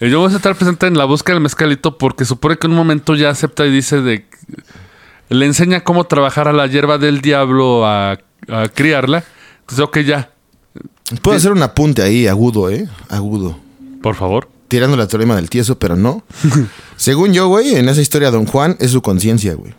Eh, 0.00 0.10
yo 0.10 0.20
voy 0.20 0.32
a 0.32 0.36
estar 0.36 0.54
presente 0.54 0.86
en 0.86 0.98
la 0.98 1.04
búsqueda 1.04 1.34
del 1.34 1.42
mezcalito 1.42 1.96
porque 1.96 2.24
supone 2.24 2.58
que 2.58 2.66
en 2.66 2.72
un 2.72 2.76
momento 2.76 3.14
ya 3.14 3.30
acepta 3.30 3.66
y 3.66 3.70
dice 3.70 4.00
de... 4.00 4.26
Le 5.28 5.46
enseña 5.46 5.82
cómo 5.82 6.04
trabajar 6.04 6.46
a 6.48 6.52
la 6.52 6.66
hierba 6.66 6.98
del 6.98 7.20
diablo 7.20 7.86
a, 7.86 8.18
a 8.48 8.68
criarla. 8.68 9.24
Entonces, 9.60 9.80
ok, 9.84 9.98
ya. 10.00 10.30
Puedo 11.22 11.36
hacer 11.36 11.52
un 11.52 11.62
apunte 11.62 12.02
ahí, 12.02 12.26
agudo, 12.26 12.70
¿eh? 12.70 12.86
Agudo. 13.08 13.58
Por 14.02 14.14
favor. 14.14 14.48
Tirando 14.68 14.96
la 14.96 15.06
teorema 15.06 15.36
del 15.36 15.48
tieso, 15.48 15.78
pero 15.78 15.96
no. 15.96 16.24
Según 16.96 17.32
yo, 17.32 17.48
güey, 17.48 17.76
en 17.76 17.88
esa 17.88 18.00
historia, 18.00 18.30
Don 18.30 18.46
Juan 18.46 18.76
es 18.80 18.90
su 18.90 19.02
conciencia, 19.02 19.54
güey. 19.54 19.72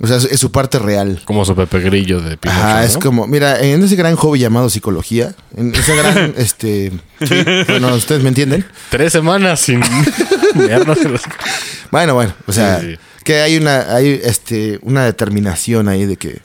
O 0.00 0.06
sea, 0.06 0.16
es, 0.16 0.40
su 0.40 0.50
parte 0.50 0.78
real. 0.80 1.22
Como 1.24 1.44
su 1.44 1.54
Pepe 1.54 1.78
Grillo 1.80 2.20
de 2.20 2.36
Pinocho, 2.36 2.60
Ah, 2.60 2.84
es 2.84 2.94
¿no? 2.94 3.00
como, 3.00 3.26
mira, 3.28 3.60
en 3.60 3.82
ese 3.84 3.94
gran 3.94 4.16
hobby 4.16 4.40
llamado 4.40 4.68
psicología, 4.68 5.34
en 5.56 5.72
ese 5.74 5.94
gran, 5.94 6.34
este, 6.38 6.90
sí, 7.24 7.34
bueno, 7.68 7.94
ustedes 7.94 8.22
me 8.22 8.30
entienden. 8.30 8.64
Tres 8.90 9.12
semanas 9.12 9.60
sin 9.60 9.80
los- 9.80 10.98
Bueno, 11.92 12.14
bueno, 12.14 12.34
o 12.46 12.52
sea, 12.52 12.80
Sí, 12.80 12.92
sí. 12.92 12.98
que 13.24 13.42
hay 13.42 13.56
una, 13.56 13.94
hay 13.94 14.20
este, 14.24 14.80
una 14.82 15.04
determinación 15.04 15.88
ahí 15.88 16.04
de 16.06 16.16
que, 16.16 16.40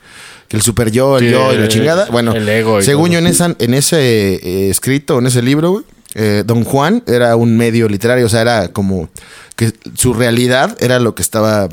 que 0.48 0.58
el 0.58 0.64
super 0.64 0.92
yo, 0.92 1.18
el 1.18 1.26
Sí, 1.26 1.32
yo 1.32 1.54
y 1.54 1.58
la 1.58 1.68
chingada. 1.68 2.08
Bueno, 2.12 2.34
el 2.34 2.48
ego 2.48 2.80
y 2.80 2.84
según 2.84 3.06
todo. 3.06 3.14
yo 3.14 3.20
en 3.20 3.28
esa, 3.28 3.56
en 3.58 3.74
ese 3.74 4.36
eh, 4.36 4.70
escrito, 4.70 5.20
en 5.20 5.28
ese 5.28 5.42
libro, 5.42 5.72
güey, 5.72 5.86
eh, 6.16 6.44
Don 6.46 6.64
Juan 6.64 7.04
era 7.06 7.36
un 7.36 7.58
medio 7.58 7.88
literario, 7.88 8.26
o 8.26 8.30
sea, 8.30 8.42
era 8.42 8.68
como 8.70 9.10
que 9.56 9.74
su 9.96 10.14
realidad 10.14 10.78
era 10.80 11.00
lo 11.00 11.16
que 11.16 11.22
estaba 11.22 11.68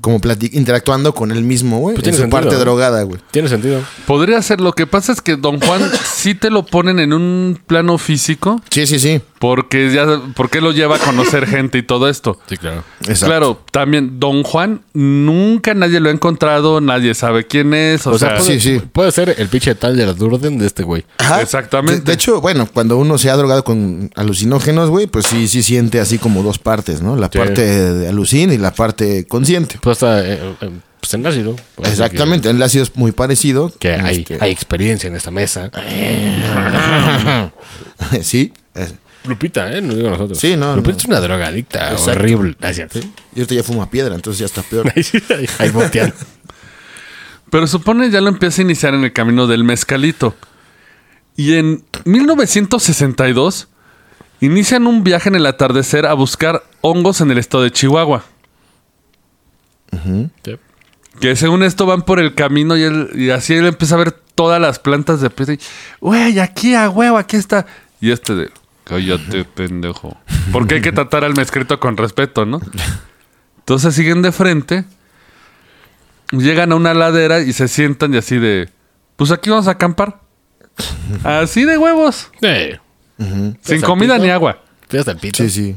como 0.00 0.20
interactuando 0.52 1.14
con 1.14 1.32
él 1.32 1.42
mismo, 1.42 1.78
güey, 1.78 1.94
Pues 1.94 2.00
en 2.06 2.12
tiene 2.12 2.16
su 2.16 2.22
sentido, 2.22 2.40
parte 2.40 2.54
¿no? 2.54 2.60
drogada, 2.60 3.02
güey. 3.02 3.20
Tiene 3.30 3.48
sentido. 3.48 3.80
Podría 4.06 4.40
ser. 4.42 4.60
Lo 4.60 4.72
que 4.72 4.86
pasa 4.86 5.12
es 5.12 5.20
que 5.20 5.36
Don 5.36 5.60
Juan 5.60 5.80
sí 6.14 6.34
te 6.34 6.50
lo 6.50 6.64
ponen 6.66 6.98
en 6.98 7.12
un 7.12 7.58
plano 7.66 7.98
físico 7.98 8.60
Sí, 8.70 8.86
sí, 8.86 8.98
sí. 8.98 9.20
porque 9.38 9.90
ya 9.92 10.06
porque 10.34 10.60
lo 10.60 10.72
lleva 10.72 10.96
a 10.96 10.98
conocer 10.98 11.46
gente 11.48 11.78
y 11.78 11.82
todo 11.82 12.08
esto. 12.08 12.38
Sí, 12.48 12.56
claro. 12.56 12.84
Exacto. 13.02 13.26
Claro, 13.26 13.62
también 13.72 14.18
Don 14.20 14.42
Juan 14.42 14.82
nunca 14.94 15.74
nadie 15.74 16.00
lo 16.00 16.08
ha 16.08 16.12
encontrado, 16.12 16.80
nadie 16.80 17.14
sabe 17.14 17.46
quién 17.46 17.72
es, 17.74 18.06
o, 18.06 18.10
O 18.10 18.18
sea, 18.18 18.30
sea, 18.30 18.38
puede, 18.38 18.60
sí, 18.60 18.78
sí. 18.78 18.82
puede 18.92 19.12
ser 19.12 19.34
el 19.38 19.48
pinche 19.48 19.74
tal 19.74 19.96
de 19.96 20.06
la 20.06 20.12
Durden 20.12 20.58
de 20.58 20.66
este 20.66 20.82
güey. 20.82 21.04
Ajá. 21.18 21.40
Exactamente. 21.42 22.00
De, 22.00 22.06
de 22.06 22.12
hecho, 22.12 22.40
bueno, 22.40 22.68
cuando 22.72 22.96
uno 22.98 23.16
se 23.18 23.30
ha 23.30 23.36
drogado 23.36 23.64
con 23.64 24.10
alucinógenos, 24.14 24.90
güey, 24.90 25.06
pues 25.06 25.26
sí, 25.26 25.48
sí 25.48 25.62
siente 25.62 26.00
así 26.00 26.18
como 26.18 26.42
dos 26.42 26.58
partes, 26.58 27.00
¿no? 27.02 27.16
La 27.16 27.28
Sí. 27.32 27.38
parte 27.38 27.62
de 27.92 28.08
alucin 28.08 28.52
y 28.52 28.58
la 28.58 28.72
parte 28.72 29.26
consciente. 29.26 29.78
Pues 29.80 29.87
eh, 30.02 30.54
eh, 30.60 30.70
pues 31.00 31.14
en 31.14 31.26
ácido. 31.26 31.56
Exactamente, 31.78 32.50
el 32.50 32.62
ácido 32.62 32.84
es 32.84 32.94
muy 32.96 33.12
parecido. 33.12 33.70
Que, 33.70 33.76
que 33.78 33.92
hay, 33.94 34.16
Este, 34.18 34.38
hay 34.40 34.50
experiencia 34.50 35.06
en 35.08 35.16
esta 35.16 35.30
mesa. 35.30 35.70
sí. 38.22 38.52
es- 38.74 38.94
Lupita, 39.24 39.70
¿eh? 39.76 39.82
No 39.82 39.94
digo 39.94 40.10
nosotros. 40.10 40.38
Sí, 40.38 40.56
no, 40.56 40.74
Lupita 40.76 40.92
no. 40.92 40.98
es 40.98 41.04
una 41.06 41.20
drogadicta 41.20 41.90
Exacto. 41.92 42.12
horrible. 42.12 42.56
¿cierto? 42.72 42.98
Y 43.34 43.40
ahorita 43.40 43.54
ya 43.56 43.62
fuma 43.62 43.90
piedra, 43.90 44.14
entonces 44.14 44.38
ya 44.38 44.46
está 44.46 44.62
peor. 44.62 44.90
Ahí 44.96 45.02
sí, 45.02 45.20
boteando. 45.72 46.14
Pero 47.50 47.66
supone 47.66 48.10
ya 48.10 48.20
lo 48.20 48.28
empieza 48.28 48.62
a 48.62 48.64
iniciar 48.64 48.94
en 48.94 49.04
el 49.04 49.12
camino 49.12 49.46
del 49.46 49.64
mezcalito. 49.64 50.34
Y 51.36 51.54
en 51.54 51.84
1962 52.04 53.68
inician 54.40 54.86
un 54.86 55.02
viaje 55.04 55.28
en 55.28 55.34
el 55.36 55.46
atardecer 55.46 56.06
a 56.06 56.14
buscar 56.14 56.62
hongos 56.80 57.20
en 57.20 57.30
el 57.30 57.38
estado 57.38 57.64
de 57.64 57.70
Chihuahua. 57.70 58.24
Sí. 60.44 60.56
Que 61.20 61.34
según 61.36 61.62
esto 61.62 61.86
van 61.86 62.02
por 62.02 62.20
el 62.20 62.34
camino 62.34 62.76
y, 62.76 62.82
él, 62.84 63.10
y 63.14 63.30
así 63.30 63.54
él 63.54 63.66
empieza 63.66 63.96
a 63.96 63.98
ver 63.98 64.12
todas 64.12 64.60
las 64.60 64.78
plantas 64.78 65.20
de 65.20 65.28
y, 65.28 65.58
Güey, 66.00 66.38
aquí 66.38 66.74
a 66.74 66.88
huevo, 66.88 67.18
aquí 67.18 67.36
está. 67.36 67.66
Y 68.00 68.12
este 68.12 68.34
de, 68.34 68.50
cállate, 68.84 69.44
pendejo. 69.54 70.16
Porque 70.52 70.76
hay 70.76 70.80
que 70.80 70.92
tratar 70.92 71.24
al 71.24 71.34
mezclito 71.34 71.80
con 71.80 71.96
respeto, 71.96 72.46
¿no? 72.46 72.60
Entonces 73.58 73.94
siguen 73.94 74.22
de 74.22 74.30
frente, 74.32 74.84
llegan 76.30 76.72
a 76.72 76.76
una 76.76 76.94
ladera 76.94 77.40
y 77.40 77.52
se 77.52 77.68
sientan 77.68 78.14
y 78.14 78.18
así 78.18 78.38
de, 78.38 78.68
pues 79.16 79.30
aquí 79.32 79.50
vamos 79.50 79.66
a 79.68 79.72
acampar. 79.72 80.20
Así 81.24 81.64
de 81.64 81.76
huevos, 81.76 82.30
Eh, 82.40 82.78
sin 83.62 83.80
comida 83.80 84.14
pito? 84.14 84.24
ni 84.24 84.30
agua. 84.30 84.62
¿Te 84.86 85.00
hasta 85.00 85.10
el 85.10 85.18
pito? 85.18 85.42
Sí, 85.42 85.50
sí. 85.50 85.76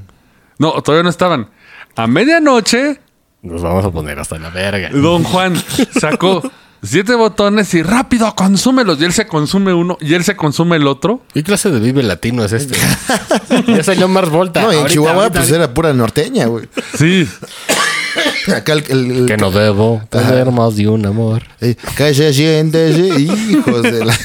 No, 0.60 0.80
todavía 0.84 1.02
no 1.02 1.10
estaban. 1.10 1.50
A 1.96 2.06
medianoche 2.06 3.00
Nos 3.42 3.62
vamos 3.62 3.84
a 3.86 3.92
poner 3.92 4.20
hasta 4.20 4.38
la 4.38 4.50
verga. 4.50 4.90
Don 4.94 5.24
Juan 5.24 5.56
sacó 6.00 6.44
siete 6.84 7.16
botones 7.16 7.74
y 7.74 7.82
rápido, 7.82 8.34
consúmelos. 8.36 9.00
Y 9.02 9.06
él 9.06 9.14
se 9.14 9.26
consume 9.26 9.74
uno 9.74 9.98
y 10.00 10.14
él 10.14 10.24
se 10.24 10.36
consume 10.36 10.76
el 10.76 10.86
otro. 10.88 11.24
¿Qué 11.34 11.42
clase 11.44 11.72
de 11.72 11.80
vive 11.80 12.04
latino 12.04 12.44
es 12.46 12.52
este? 12.54 12.78
ya 13.68 13.84
salió 13.84 14.08
Mars 14.08 14.30
Volta. 14.30 14.62
No, 14.62 14.72
y 14.72 14.76
en 14.76 14.82
Ahorita, 14.82 14.94
Chihuahua, 14.94 15.24
ahorita, 15.24 15.40
pues 15.40 15.52
era 15.52 15.74
pura 15.74 15.92
norteña, 15.94 16.46
güey. 16.46 16.68
Sí. 16.98 17.28
Acá 18.56 18.74
el. 18.74 18.84
el- 18.90 19.12
el- 19.12 19.26
Que 19.26 19.38
no 19.38 19.50
debo 19.52 20.02
tener 20.10 20.52
más 20.52 20.76
de 20.76 20.88
un 20.88 21.06
amor. 21.06 21.44
eh, 21.62 21.76
que 21.98 22.14
se 22.14 22.34
siente, 22.34 22.90
hijos 22.92 23.82
de 23.84 24.06
la. 24.06 24.16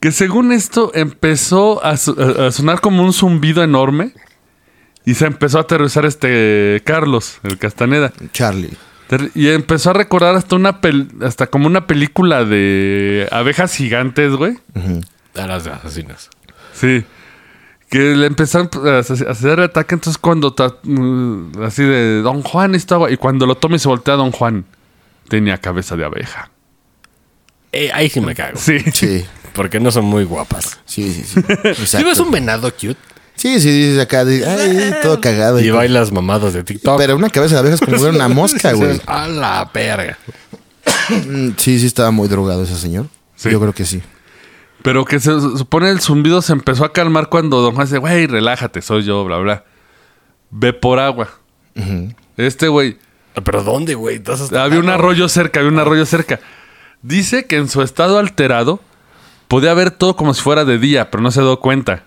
Que 0.00 0.12
según 0.12 0.52
esto 0.52 0.92
empezó 0.94 1.84
a, 1.84 1.96
su- 1.96 2.16
a- 2.18 2.46
a 2.48 2.52
sonar 2.52 2.80
como 2.80 3.02
un 3.04 3.12
zumbido 3.12 3.62
enorme. 3.62 4.12
Y 5.04 5.14
se 5.14 5.26
empezó 5.26 5.58
a 5.58 5.62
aterrizar 5.62 6.04
este 6.06 6.82
Carlos, 6.84 7.38
el 7.42 7.58
Castaneda. 7.58 8.12
Charlie. 8.32 8.76
Y 9.34 9.48
empezó 9.48 9.90
a 9.90 9.92
recordar 9.94 10.36
hasta 10.36 10.54
una 10.54 10.80
pel- 10.80 11.24
hasta 11.24 11.48
como 11.48 11.66
una 11.66 11.86
película 11.88 12.44
de 12.44 13.26
abejas 13.32 13.74
gigantes, 13.74 14.32
güey. 14.34 14.58
A 15.36 15.46
las 15.46 15.66
asesinas. 15.66 16.30
Sí. 16.72 17.04
Que 17.90 18.14
le 18.14 18.26
empezaron 18.26 18.70
a 18.86 18.98
hacer 18.98 19.60
ataque. 19.60 19.96
Entonces, 19.96 20.16
cuando 20.16 20.54
mm, 20.84 21.60
así 21.64 21.82
de 21.82 22.20
Don 22.22 22.42
Juan 22.42 22.76
estaba. 22.76 23.10
Y 23.10 23.16
cuando 23.16 23.46
lo 23.46 23.56
toma 23.56 23.76
y 23.76 23.78
se 23.80 23.88
voltea 23.88 24.14
a 24.14 24.16
Don 24.18 24.30
Juan, 24.30 24.64
tenía 25.28 25.58
cabeza 25.58 25.96
de 25.96 26.04
abeja. 26.04 26.50
Eh, 27.72 27.90
ahí 27.92 28.08
sí 28.10 28.20
me 28.20 28.34
cago. 28.36 28.58
Sí. 28.58 28.78
Sí, 28.92 29.24
Porque 29.54 29.80
no 29.80 29.90
son 29.90 30.04
muy 30.04 30.22
guapas. 30.22 30.78
sí, 30.84 31.12
sí. 31.12 31.24
sí. 31.24 31.86
Si 31.86 32.04
ves 32.04 32.20
un 32.20 32.30
venado 32.30 32.70
cute 32.72 32.96
Sí, 33.40 33.58
sí, 33.58 33.70
dices 33.70 33.98
acá, 34.02 34.24
de, 34.24 34.44
ay, 34.46 34.94
todo 35.02 35.18
cagado. 35.20 35.60
y 35.60 35.70
bailas 35.70 36.12
mamadas 36.12 36.52
de 36.52 36.62
TikTok. 36.62 36.98
Pero 36.98 37.16
una 37.16 37.30
cabeza 37.30 37.54
de 37.54 37.60
abeja 37.60 37.74
es 37.76 37.80
como 37.80 37.96
si 37.96 38.00
fuera 38.02 38.14
una 38.14 38.28
mosca, 38.34 38.72
güey. 38.72 39.00
A 39.06 39.26
la 39.28 39.70
verga. 39.72 40.18
Mm, 41.08 41.50
Sí, 41.56 41.78
sí 41.78 41.86
estaba 41.86 42.10
muy 42.10 42.28
drogado 42.28 42.64
ese 42.64 42.76
señor. 42.76 43.06
Sí. 43.36 43.50
Yo 43.50 43.58
creo 43.58 43.72
que 43.72 43.86
sí. 43.86 44.02
Pero 44.82 45.04
que 45.06 45.20
se 45.20 45.30
supone 45.40 45.88
el 45.90 46.00
zumbido 46.00 46.42
se 46.42 46.52
empezó 46.52 46.84
a 46.84 46.92
calmar 46.92 47.28
cuando 47.30 47.62
Don 47.62 47.74
Juan 47.74 47.86
dice, 47.86 47.98
güey, 47.98 48.26
relájate, 48.26 48.82
soy 48.82 49.04
yo, 49.04 49.24
bla, 49.24 49.38
bla. 49.38 49.64
Ve 50.50 50.72
por 50.74 50.98
agua. 50.98 51.28
Este 52.36 52.68
güey, 52.68 52.98
¿Pero 53.44 53.62
dónde, 53.62 53.94
güey? 53.94 54.20
Había 54.58 54.80
un 54.80 54.88
arroyo 54.90 55.28
cerca, 55.28 55.60
había 55.60 55.72
un 55.72 55.78
arroyo 55.78 56.04
cerca. 56.04 56.40
Dice 57.02 57.46
que 57.46 57.56
en 57.56 57.68
su 57.68 57.80
estado 57.82 58.18
alterado 58.18 58.80
podía 59.48 59.72
ver 59.72 59.90
todo 59.90 60.16
como 60.16 60.34
si 60.34 60.42
fuera 60.42 60.64
de 60.64 60.78
día, 60.78 61.10
pero 61.10 61.22
no 61.22 61.30
se 61.30 61.40
dio 61.40 61.58
cuenta. 61.60 62.02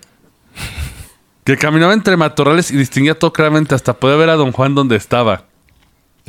Que 1.44 1.56
caminaba 1.58 1.92
entre 1.92 2.16
matorrales 2.16 2.70
y 2.70 2.76
distinguía 2.76 3.18
todo 3.18 3.32
claramente, 3.32 3.74
hasta 3.74 3.94
podía 3.94 4.16
ver 4.16 4.30
a 4.30 4.34
Don 4.36 4.52
Juan 4.52 4.74
donde 4.74 4.96
estaba. 4.96 5.44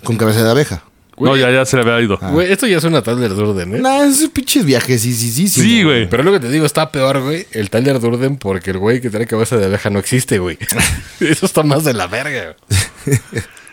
Con 0.04 0.18
cabeza 0.18 0.44
de 0.44 0.52
abeja. 0.52 0.84
No, 1.18 1.38
ya, 1.38 1.50
ya 1.50 1.66
se 1.66 1.78
le 1.78 1.84
había 1.84 2.02
ido. 2.02 2.18
Güey, 2.18 2.52
esto 2.52 2.68
ya 2.68 2.78
es 2.78 2.84
una 2.84 3.02
Tyler 3.02 3.34
Durden, 3.34 3.76
¿eh? 3.76 3.80
Nah, 3.80 4.04
esos 4.04 4.30
pinches 4.30 4.66
viajes, 4.66 5.02
sí, 5.02 5.14
sí, 5.14 5.32
sí. 5.32 5.48
Sí, 5.48 5.84
güey. 5.84 6.10
Pero 6.10 6.24
lo 6.24 6.32
que 6.34 6.42
te 6.42 6.50
digo, 6.50 6.66
está 6.66 6.92
peor, 6.92 7.22
güey. 7.22 7.48
El 7.52 7.70
Tyler 7.70 8.02
Durden 8.02 8.36
porque 8.36 8.72
el 8.72 8.80
güey 8.80 9.00
que 9.00 9.10
tiene 9.10 9.26
cabeza 9.26 9.56
de 9.56 9.66
abeja 9.66 9.90
no 9.90 10.00
existe, 10.00 10.40
güey. 10.40 10.58
Eso 11.22 11.46
está 11.46 11.64
más 11.64 11.86
de 11.86 11.94
la 11.94 12.08
verga. 12.08 12.58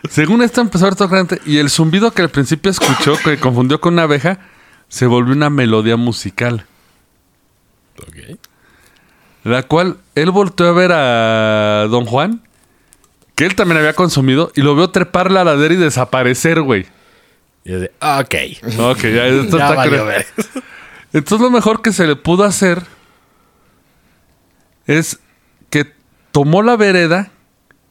Según 0.08 0.42
esto 0.42 0.60
empezó 0.60 0.84
a 0.84 0.88
ver 0.90 0.96
todo 0.96 1.08
claramente 1.08 1.40
y 1.46 1.58
el 1.58 1.70
zumbido 1.70 2.12
que 2.12 2.22
al 2.22 2.30
principio 2.30 2.70
escuchó, 2.70 3.16
que 3.24 3.38
confundió 3.38 3.80
con 3.80 3.94
una 3.94 4.02
abeja, 4.02 4.38
se 4.88 5.06
volvió 5.06 5.32
una 5.32 5.50
melodía 5.50 5.96
musical. 5.96 6.66
Ok. 8.00 8.38
La 9.44 9.64
cual 9.64 9.98
él 10.14 10.30
volteó 10.30 10.68
a 10.68 10.72
ver 10.72 10.92
a 10.92 11.86
Don 11.90 12.04
Juan, 12.04 12.42
que 13.34 13.44
él 13.44 13.54
también 13.54 13.78
había 13.78 13.94
consumido, 13.94 14.52
y 14.54 14.62
lo 14.62 14.76
vio 14.76 14.90
trepar 14.90 15.30
la 15.32 15.44
ladera 15.44 15.74
y 15.74 15.78
desaparecer, 15.78 16.60
güey. 16.60 16.86
Y 17.64 17.72
de, 17.72 17.92
ok. 18.00 18.34
Ok, 18.78 19.02
ya, 19.02 19.26
esto 19.26 19.58
Ya 19.58 19.64
está 19.68 19.74
valió 19.74 20.04
ver. 20.04 20.26
Entonces 21.12 21.40
lo 21.40 21.50
mejor 21.50 21.82
que 21.82 21.92
se 21.92 22.06
le 22.06 22.16
pudo 22.16 22.44
hacer 22.44 22.82
es 24.86 25.18
que 25.70 25.92
tomó 26.30 26.62
la 26.62 26.76
vereda 26.76 27.30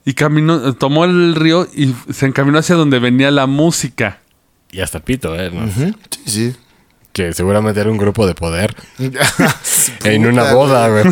y 0.06 0.14
caminó, 0.14 0.74
tomó 0.74 1.06
el 1.06 1.36
río 1.36 1.68
y 1.74 1.94
se 2.12 2.26
encaminó 2.26 2.58
hacia 2.58 2.76
donde 2.76 3.00
venía 3.00 3.30
la 3.30 3.46
música. 3.46 4.20
Y 4.72 4.82
hasta 4.82 5.00
pito, 5.02 5.38
¿eh? 5.40 5.52
¿no? 5.52 5.70
Sí, 5.70 5.94
sí. 6.26 6.56
Que 7.14 7.34
seguramente 7.34 7.82
era 7.82 7.90
un 7.92 7.98
grupo 7.98 8.26
de 8.26 8.34
poder. 8.36 8.76
en 10.06 10.26
una 10.26 10.54
boda, 10.54 10.88
güey. 10.88 11.04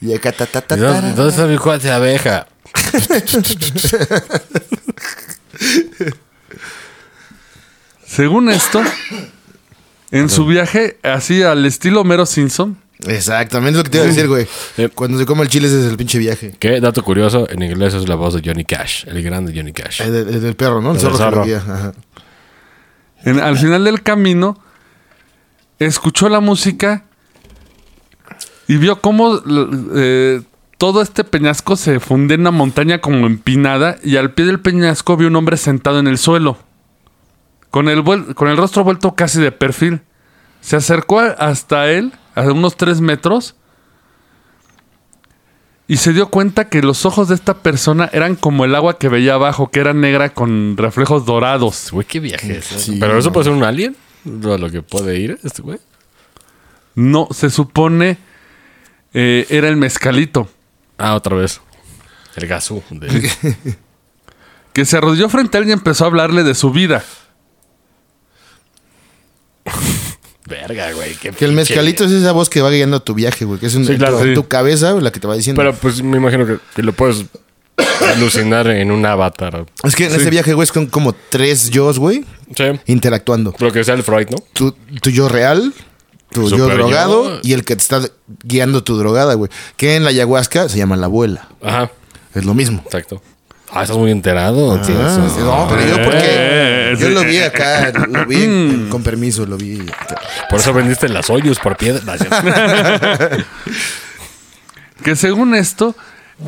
Y 0.00 0.14
acá, 0.14 0.32
ta, 0.32 0.46
ta, 0.46 0.62
ta, 0.62 0.76
¿Y 0.76 0.80
¿Dónde 0.80 1.12
dónde 1.12 1.30
está 1.30 1.46
mi 1.46 1.58
cuate 1.58 1.88
de 1.88 1.92
abeja? 1.92 2.46
Según 8.06 8.48
esto, 8.50 8.82
en 10.10 10.28
su 10.30 10.46
viaje 10.46 10.98
así 11.02 11.42
al 11.42 11.66
estilo 11.66 12.04
Mero 12.04 12.26
Simpson, 12.26 12.78
Exactamente 13.06 13.72
es 13.72 13.76
lo 13.76 13.84
que 13.84 13.90
te 13.90 13.98
iba 13.98 14.04
a 14.06 14.08
decir, 14.08 14.26
güey. 14.26 14.46
Eh. 14.78 14.88
Cuando 14.88 15.18
se 15.18 15.26
come 15.26 15.42
el 15.42 15.50
chile 15.50 15.68
ese 15.68 15.80
es 15.80 15.90
el 15.90 15.98
pinche 15.98 16.18
viaje. 16.18 16.54
Que, 16.58 16.80
dato 16.80 17.02
curioso, 17.04 17.46
en 17.50 17.62
inglés 17.62 17.92
es 17.92 18.08
la 18.08 18.14
voz 18.14 18.32
de 18.32 18.40
Johnny 18.42 18.64
Cash, 18.64 19.04
el 19.06 19.22
grande 19.22 19.52
Johnny 19.54 19.74
Cash. 19.74 20.00
El, 20.00 20.12
del- 20.14 20.28
el 20.34 20.40
del 20.40 20.56
perro, 20.56 20.80
¿no? 20.80 20.92
El 20.92 20.96
El 20.96 21.02
zorro, 21.02 21.18
del 21.18 21.18
que 21.18 21.24
lo 21.24 21.30
zorro. 21.30 21.44
guía. 21.44 21.74
Ajá. 21.74 21.92
en- 23.24 23.40
al 23.40 23.58
final 23.58 23.84
del 23.84 24.02
camino, 24.02 24.58
escuchó 25.78 26.28
la 26.28 26.40
música 26.40 27.04
y 28.68 28.76
vio 28.76 29.00
cómo 29.00 29.40
eh, 29.94 30.42
todo 30.78 31.02
este 31.02 31.24
peñasco 31.24 31.76
se 31.76 32.00
fundía 32.00 32.34
en 32.34 32.42
una 32.42 32.50
montaña 32.50 33.00
como 33.00 33.26
empinada 33.26 33.96
y 34.02 34.16
al 34.16 34.32
pie 34.32 34.46
del 34.46 34.60
peñasco 34.60 35.16
vio 35.16 35.28
un 35.28 35.36
hombre 35.36 35.56
sentado 35.56 35.98
en 35.98 36.06
el 36.06 36.18
suelo, 36.18 36.58
con 37.70 37.88
el, 37.88 38.04
con 38.34 38.48
el 38.48 38.56
rostro 38.56 38.84
vuelto 38.84 39.14
casi 39.14 39.40
de 39.40 39.52
perfil. 39.52 40.00
Se 40.60 40.76
acercó 40.76 41.20
hasta 41.20 41.90
él, 41.90 42.12
a 42.34 42.42
unos 42.42 42.76
tres 42.76 43.00
metros, 43.00 43.54
y 45.88 45.98
se 45.98 46.12
dio 46.12 46.28
cuenta 46.28 46.68
que 46.68 46.82
los 46.82 47.06
ojos 47.06 47.28
de 47.28 47.36
esta 47.36 47.54
persona 47.58 48.10
eran 48.12 48.34
como 48.34 48.64
el 48.64 48.74
agua 48.74 48.98
que 48.98 49.08
veía 49.08 49.34
abajo, 49.34 49.70
que 49.70 49.78
era 49.78 49.92
negra 49.92 50.30
con 50.30 50.76
reflejos 50.76 51.24
dorados. 51.24 51.90
Güey, 51.92 52.06
qué 52.06 52.18
viaje 52.18 52.58
es. 52.58 52.72
¿eh? 52.72 52.78
Sí, 52.78 52.96
Pero 52.98 53.16
eso 53.18 53.32
puede 53.32 53.44
ser 53.44 53.52
un 53.52 53.62
alien. 53.62 53.96
A 54.26 54.58
lo 54.58 54.70
que 54.70 54.82
puede 54.82 55.18
ir 55.18 55.38
este 55.44 55.62
güey. 55.62 55.78
No, 56.94 57.28
se 57.30 57.50
supone 57.50 58.18
eh, 59.14 59.46
era 59.50 59.68
el 59.68 59.76
mezcalito, 59.76 60.48
Ah, 60.98 61.14
otra 61.14 61.36
vez. 61.36 61.60
El 62.36 62.46
gasú. 62.46 62.82
de- 62.90 63.30
que 64.72 64.84
se 64.84 64.96
arrodilló 64.96 65.28
frente 65.28 65.56
a 65.56 65.60
él 65.60 65.68
y 65.68 65.72
empezó 65.72 66.04
a 66.04 66.06
hablarle 66.08 66.42
de 66.42 66.54
su 66.54 66.70
vida. 66.70 67.02
Verga, 70.48 70.92
güey. 70.92 71.14
qué 71.16 71.30
Que 71.30 71.44
el 71.44 71.52
mezcalito 71.52 72.04
es 72.04 72.12
esa 72.12 72.32
voz 72.32 72.48
que 72.48 72.60
va 72.62 72.70
guiando 72.70 73.00
tu 73.02 73.14
viaje, 73.14 73.44
güey. 73.44 73.58
Que 73.58 73.66
es 73.66 73.74
un, 73.74 73.84
Sí, 73.84 73.96
claro, 73.96 74.18
tu, 74.18 74.24
sí. 74.24 74.34
tu 74.34 74.46
cabeza 74.46 74.92
la 74.94 75.10
que 75.10 75.18
te 75.18 75.26
va 75.26 75.34
diciendo. 75.34 75.60
Pero 75.60 75.74
pues 75.74 76.02
me 76.02 76.16
imagino 76.18 76.46
que, 76.46 76.58
que 76.74 76.82
lo 76.82 76.92
puedes 76.92 77.24
alucinar 78.14 78.68
en 78.68 78.90
un 78.92 79.04
avatar. 79.04 79.66
es 79.82 79.96
que 79.96 80.06
en 80.06 80.14
ese 80.14 80.30
viaje, 80.30 80.54
güey, 80.54 80.64
es 80.64 80.72
con 80.72 80.86
como 80.86 81.14
tres 81.14 81.70
yo's, 81.70 81.98
güey, 81.98 82.24
Sí. 82.54 82.64
interactuando. 82.86 83.54
Lo 83.58 83.72
que 83.72 83.82
sea 83.84 83.94
el 83.94 84.02
Freud, 84.02 84.28
¿no? 84.30 84.36
Tu, 84.52 84.72
tu 85.00 85.10
yo 85.10 85.28
real, 85.28 85.72
tu 86.30 86.48
yo 86.50 86.66
drogado 86.68 87.34
yo. 87.36 87.40
y 87.42 87.52
el 87.54 87.64
que 87.64 87.76
te 87.76 87.82
está 87.82 88.00
guiando 88.44 88.84
tu 88.84 88.96
drogada, 88.96 89.34
güey. 89.34 89.50
Que 89.76 89.96
en 89.96 90.04
la 90.04 90.10
ayahuasca 90.10 90.68
se 90.68 90.78
llama 90.78 90.96
la 90.96 91.06
abuela. 91.06 91.48
Ajá, 91.62 91.90
Es 92.34 92.44
lo 92.44 92.54
mismo. 92.54 92.82
exacto. 92.84 93.20
Ah, 93.72 93.82
estás 93.82 93.96
muy 93.98 94.12
enterado. 94.12 94.80
tío. 94.80 94.94
Ah, 95.00 95.28
sí, 95.28 95.40
no, 95.42 95.66
pero 95.68 95.86
yo 95.86 96.02
porque 96.04 96.20
Eh, 96.22 96.96
yo 97.00 97.10
lo 97.10 97.22
vi 97.24 97.38
acá, 97.38 97.90
lo 98.08 98.24
vi 98.24 98.44
en- 98.44 98.88
con 98.90 99.02
permiso, 99.02 99.44
lo 99.44 99.56
vi. 99.56 99.84
Por 100.48 100.60
eso 100.60 100.72
vendiste 100.72 101.08
las 101.08 101.28
hoyos 101.30 101.58
por 101.58 101.76
piedra. 101.76 102.00
No, 102.06 102.14
es 102.14 102.20
cierto. 102.20 102.36
Que 105.04 105.14
según 105.14 105.54
esto, 105.54 105.94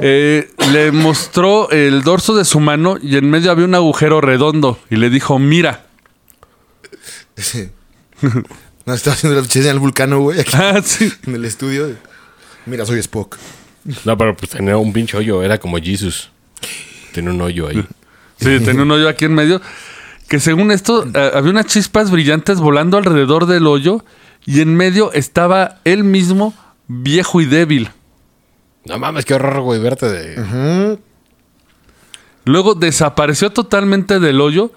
eh, 0.00 0.50
le 0.72 0.90
mostró 0.90 1.70
el 1.70 2.02
dorso 2.02 2.34
de 2.34 2.44
su 2.44 2.60
mano 2.60 2.96
y 3.02 3.16
en 3.16 3.28
medio 3.28 3.50
había 3.50 3.64
un 3.66 3.74
agujero 3.74 4.20
redondo. 4.20 4.78
Y 4.90 4.96
le 4.96 5.10
dijo, 5.10 5.38
mira. 5.38 5.84
No, 8.86 8.94
estaba 8.94 9.14
haciendo 9.14 9.38
la 9.38 9.46
en 9.52 9.66
el 9.66 9.78
vulcano, 9.78 10.20
güey, 10.20 10.40
aquí 10.40 10.52
Ah, 10.54 10.80
sí. 10.82 11.12
en 11.26 11.34
el 11.34 11.44
estudio. 11.44 11.94
Mira, 12.64 12.86
soy 12.86 12.98
Spock. 13.00 13.36
No, 14.06 14.16
pero 14.16 14.34
pues 14.34 14.50
tenía 14.50 14.78
un 14.78 14.94
pinche 14.94 15.16
hoyo. 15.16 15.42
Era 15.42 15.58
como 15.58 15.76
Jesus. 15.78 16.30
Tiene 17.12 17.30
un 17.30 17.40
hoyo 17.42 17.68
ahí. 17.68 17.84
Sí, 18.40 18.60
tenía 18.60 18.82
un 18.82 18.90
hoyo 18.90 19.08
aquí 19.08 19.26
en 19.26 19.34
medio. 19.34 19.60
Que 20.28 20.40
según 20.40 20.70
esto, 20.70 21.06
eh, 21.14 21.30
había 21.34 21.50
unas 21.50 21.66
chispas 21.66 22.10
brillantes 22.10 22.60
volando 22.60 22.96
alrededor 22.96 23.44
del 23.46 23.66
hoyo. 23.66 24.04
Y 24.46 24.60
en 24.62 24.74
medio 24.74 25.12
estaba 25.12 25.80
él 25.84 26.02
mismo, 26.04 26.54
viejo 26.86 27.42
y 27.42 27.44
débil. 27.46 27.90
No 28.86 28.98
mames, 28.98 29.26
qué 29.26 29.34
horror, 29.34 29.60
güey, 29.60 29.80
verte 29.80 30.06
de... 30.08 30.98
Luego 32.44 32.74
desapareció 32.74 33.50
totalmente 33.50 34.18
del 34.20 34.40
hoyo. 34.40 34.72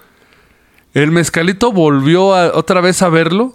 El 0.94 1.10
mezcalito 1.10 1.72
volvió 1.72 2.34
a- 2.34 2.54
otra 2.56 2.80
vez 2.80 3.02
a 3.02 3.08
verlo. 3.08 3.52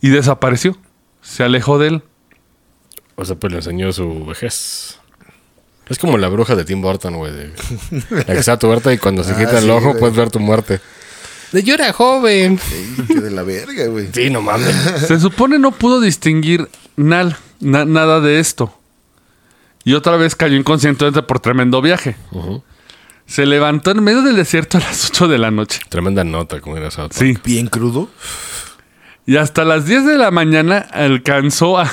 Y 0.00 0.08
desapareció. 0.10 0.76
Se 1.22 1.42
alejó 1.42 1.78
de 1.78 1.88
él. 1.88 2.02
O 3.16 3.24
sea, 3.24 3.36
pues 3.36 3.50
le 3.52 3.58
enseñó 3.58 3.92
su 3.92 4.24
vejez. 4.26 4.98
Es 5.88 5.98
como 5.98 6.18
la 6.18 6.28
bruja 6.28 6.54
de 6.54 6.64
Tim 6.64 6.80
Burton, 6.82 7.16
güey. 7.16 7.32
de- 7.32 7.52
La 8.10 8.24
que 8.24 8.38
está 8.38 8.58
tuerta 8.58 8.92
y 8.92 8.98
cuando 8.98 9.24
se 9.24 9.32
Ah, 9.32 9.38
quita 9.38 9.58
el 9.58 9.64
sí, 9.64 9.70
ojo 9.70 9.88
güey. 9.88 10.00
puedes 10.00 10.16
ver 10.16 10.30
tu 10.30 10.40
muerte. 10.40 10.80
De 11.52 11.62
yo 11.62 11.74
era 11.74 11.92
joven. 11.92 12.58
Qué 13.06 13.20
de 13.20 13.30
la 13.30 13.42
verga, 13.42 13.86
güey. 13.86 14.08
Sí, 14.12 14.30
no 14.30 14.42
mames. 14.42 14.74
Se 15.06 15.18
supone 15.20 15.58
no 15.58 15.70
pudo 15.72 16.00
distinguir 16.00 16.68
nal- 16.96 17.36
na- 17.60 17.84
nada 17.84 18.20
de 18.20 18.40
esto. 18.40 18.76
Y 19.84 19.94
otra 19.94 20.16
vez 20.16 20.34
cayó 20.34 20.56
inconscientemente 20.56 21.22
por 21.22 21.38
tremendo 21.38 21.80
viaje. 21.80 22.16
Se 23.26 23.44
levantó 23.46 23.90
en 23.90 24.02
medio 24.04 24.22
del 24.22 24.36
desierto 24.36 24.78
a 24.78 24.80
las 24.80 25.10
8 25.10 25.28
de 25.28 25.38
la 25.38 25.50
noche. 25.50 25.80
Tremenda 25.88 26.22
nota, 26.24 26.60
como 26.60 26.76
era 26.76 26.88
esa. 26.88 27.08
Sí. 27.10 27.36
Bien 27.44 27.66
crudo. 27.66 28.08
Y 29.26 29.36
hasta 29.36 29.64
las 29.64 29.86
10 29.86 30.06
de 30.06 30.16
la 30.18 30.30
mañana 30.30 30.78
alcanzó 30.92 31.78
a- 31.78 31.90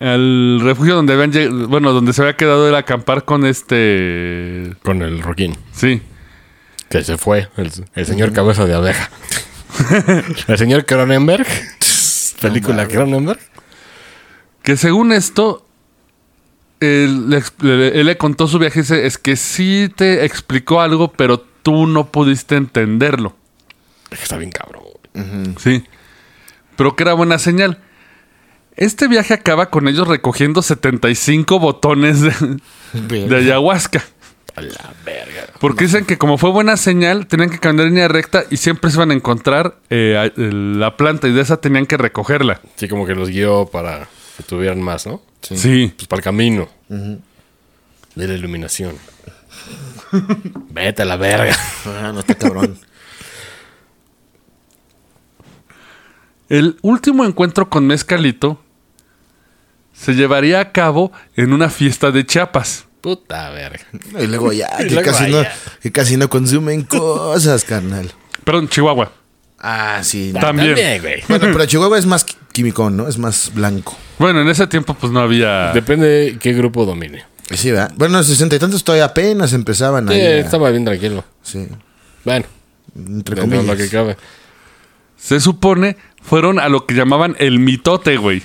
al 0.00 0.60
refugio 0.62 0.94
donde 0.96 1.12
habían 1.12 1.30
lleg- 1.32 1.66
bueno, 1.68 1.92
donde 1.92 2.12
se 2.14 2.22
había 2.22 2.36
quedado 2.36 2.68
el 2.68 2.74
acampar 2.74 3.24
con 3.24 3.44
este 3.46 4.72
Con 4.82 5.02
el 5.02 5.22
Roquín. 5.22 5.56
sí. 5.72 6.02
Que 6.88 7.02
se 7.04 7.16
fue. 7.16 7.48
El, 7.56 7.70
el 7.94 8.06
señor 8.06 8.32
cabeza 8.32 8.66
de 8.66 8.74
abeja. 8.74 9.10
el 10.48 10.58
señor 10.58 10.84
Cronenberg. 10.84 11.46
Película 12.40 12.86
Cronenberg. 12.86 13.40
Que 14.62 14.76
según 14.76 15.12
esto 15.12 15.66
él, 16.82 17.30
le 17.60 18.00
él 18.00 18.16
contó 18.16 18.46
su 18.46 18.58
viaje 18.58 18.80
y 18.80 18.82
dice, 18.82 19.06
es 19.06 19.18
que 19.18 19.36
sí 19.36 19.90
te 19.94 20.24
explicó 20.24 20.80
algo, 20.80 21.12
pero 21.12 21.40
tú 21.62 21.86
no 21.86 22.10
pudiste 22.10 22.56
entenderlo. 22.56 23.34
Es 24.10 24.18
que 24.18 24.24
está 24.24 24.36
bien 24.36 24.50
cabrón. 24.50 24.82
Sí. 25.58 25.84
Pero 26.76 26.96
que 26.96 27.02
era 27.02 27.14
buena 27.14 27.38
señal. 27.38 27.78
Este 28.76 29.06
viaje 29.06 29.34
acaba 29.34 29.70
con 29.70 29.86
ellos 29.86 30.08
recogiendo 30.08 30.62
75 30.62 31.58
botones 31.58 32.20
de, 32.22 33.26
de 33.26 33.36
ayahuasca. 33.36 34.02
A 34.54 34.60
la 34.60 34.92
verga. 35.04 35.46
Porque 35.60 35.84
dicen 35.84 36.04
que 36.04 36.18
como 36.18 36.36
fue 36.36 36.50
buena 36.50 36.76
señal, 36.76 37.26
tenían 37.26 37.48
que 37.48 37.58
caminar 37.58 37.86
en 37.86 37.94
línea 37.94 38.08
recta 38.08 38.44
y 38.50 38.58
siempre 38.58 38.90
se 38.90 38.96
iban 38.96 39.10
a 39.10 39.14
encontrar 39.14 39.76
eh, 39.88 40.30
la 40.36 40.96
planta 40.96 41.26
y 41.28 41.32
de 41.32 41.40
esa 41.40 41.58
tenían 41.58 41.86
que 41.86 41.96
recogerla. 41.96 42.60
Sí, 42.76 42.88
como 42.88 43.06
que 43.06 43.14
los 43.14 43.30
guió 43.30 43.66
para 43.66 44.08
que 44.36 44.42
tuvieran 44.42 44.82
más, 44.82 45.06
¿no? 45.06 45.22
Sí. 45.42 45.92
Pues 45.96 46.08
para 46.08 46.20
el 46.20 46.24
camino. 46.24 46.68
De 46.88 48.28
la 48.28 48.34
iluminación. 48.34 48.96
Vete 50.70 51.02
a 51.02 51.04
la 51.04 51.16
verga. 51.16 51.56
Ah, 51.86 52.10
no 52.12 52.20
está 52.20 52.34
cabrón. 52.34 52.78
El 56.48 56.76
último 56.82 57.24
encuentro 57.24 57.70
con 57.70 57.86
Mezcalito 57.86 58.60
se 59.94 60.14
llevaría 60.14 60.60
a 60.60 60.72
cabo 60.72 61.12
en 61.36 61.52
una 61.52 61.70
fiesta 61.70 62.10
de 62.10 62.26
Chiapas. 62.26 62.86
Puta 63.00 63.50
verga. 63.50 63.84
Y 64.20 64.26
luego 64.26 64.52
ya, 64.52 64.68
Y 64.80 64.88
que, 64.88 64.94
luego 64.94 65.10
casi 65.10 65.30
no, 65.30 65.38
allá. 65.38 65.52
que 65.80 65.92
casi 65.92 66.16
no 66.16 66.28
consumen 66.28 66.82
cosas, 66.82 67.64
carnal. 67.64 68.12
Perdón, 68.44 68.68
Chihuahua. 68.68 69.12
Ah, 69.62 70.00
sí. 70.02 70.32
También. 70.38 70.74
güey. 71.00 71.22
Bueno, 71.28 71.46
pero 71.52 71.64
Chihuahua 71.66 71.96
es 71.98 72.06
más 72.06 72.26
químico, 72.52 72.90
¿no? 72.90 73.06
Es 73.08 73.16
más 73.18 73.52
blanco. 73.54 73.96
Bueno, 74.18 74.40
en 74.42 74.48
ese 74.48 74.66
tiempo 74.66 74.94
pues 74.94 75.12
no 75.12 75.20
había... 75.20 75.72
Depende 75.72 76.06
de 76.08 76.38
qué 76.38 76.52
grupo 76.52 76.84
domine. 76.84 77.24
Sí, 77.50 77.70
¿verdad? 77.70 77.92
Bueno, 77.96 78.14
en 78.14 78.18
los 78.18 78.26
sesenta 78.26 78.56
y 78.56 78.58
tantos 78.58 78.82
todavía 78.82 79.04
apenas 79.04 79.52
empezaban 79.52 80.08
Sí, 80.08 80.14
ahí. 80.14 80.20
a- 80.20 80.38
estaba 80.38 80.70
bien 80.70 80.84
tranquilo. 80.84 81.24
Sí. 81.42 81.68
Bueno, 82.24 82.44
Entre 82.96 83.36
comillas. 83.36 83.64
lo 83.66 83.76
que 83.76 83.88
cabe. 83.88 84.16
Se 85.16 85.38
supone 85.40 85.96
fueron 86.22 86.58
a 86.58 86.68
lo 86.68 86.86
que 86.86 86.94
llamaban 86.94 87.36
el 87.38 87.58
mitote, 87.60 88.16
güey. 88.16 88.42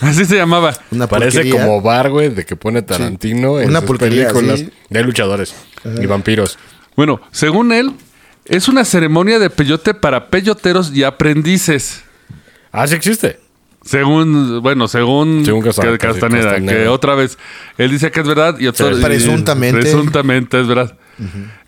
Así 0.00 0.24
se 0.24 0.36
llamaba. 0.36 0.74
Una 0.90 1.06
Parece 1.06 1.38
porquería. 1.38 1.62
como 1.62 1.80
bar, 1.80 2.10
güey, 2.10 2.28
de 2.30 2.44
que 2.44 2.56
pone 2.56 2.82
Tarantino 2.82 3.60
en 3.60 3.68
Una 3.70 3.80
sus 3.80 3.96
películas 3.98 4.60
sí. 4.60 4.70
de 4.90 5.02
luchadores 5.02 5.54
y 6.00 6.06
vampiros. 6.06 6.58
Bueno, 6.96 7.20
según 7.30 7.72
él, 7.72 7.92
es 8.46 8.68
una 8.68 8.84
ceremonia 8.84 9.38
de 9.38 9.50
peyote 9.50 9.94
para 9.94 10.28
peyoteros 10.28 10.92
y 10.94 11.02
aprendices. 11.04 12.02
Ah, 12.72 12.86
sí 12.86 12.94
existe. 12.94 13.40
Según, 13.84 14.60
bueno, 14.62 14.88
según, 14.88 15.44
Según 15.44 15.62
que- 15.62 15.68
Castaneda, 15.68 15.98
Castaneda. 15.98 16.56
que 16.72 16.88
otra 16.88 17.14
vez 17.14 17.36
él 17.76 17.90
dice 17.90 18.10
que 18.10 18.20
es 18.20 18.26
verdad 18.26 18.58
y 18.58 18.64
Sí, 18.72 18.84
y- 18.98 19.02
presuntamente. 19.02 19.80
presuntamente 19.80 20.60
es 20.60 20.66
verdad. 20.66 20.96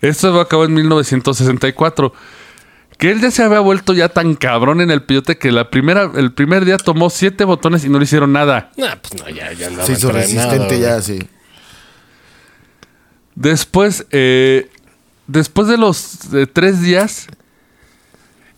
Esto 0.01 0.33
se 0.33 0.39
acabó 0.41 0.65
en 0.65 0.73
1964. 0.73 2.13
Que 2.97 3.11
él 3.11 3.21
ya 3.21 3.29
se 3.29 3.43
había 3.43 3.59
vuelto 3.59 3.93
ya 3.93 4.09
tan 4.09 4.33
cabrón 4.33 4.81
en 4.81 4.89
el 4.89 5.03
peyote 5.03 5.37
que 5.37 5.51
la 5.51 5.69
primera, 5.69 6.11
el 6.15 6.31
primer 6.33 6.65
día 6.65 6.77
tomó 6.77 7.11
siete 7.11 7.43
botones 7.43 7.85
y 7.85 7.89
no 7.89 7.99
le 7.99 8.05
hicieron 8.05 8.33
nada. 8.33 8.71
Nah, 8.75 8.95
pues 8.95 9.21
no, 9.21 9.29
ya, 9.29 9.53
ya 9.53 9.69
Se 9.85 9.91
hizo 9.93 10.11
resistente 10.11 10.79
ya, 10.79 10.99
sí. 10.99 11.19
Después, 13.35 14.07
eh, 14.11 14.69
después 15.27 15.67
de 15.67 15.77
los 15.77 16.33
eh, 16.33 16.47
tres 16.47 16.81
días, 16.81 17.27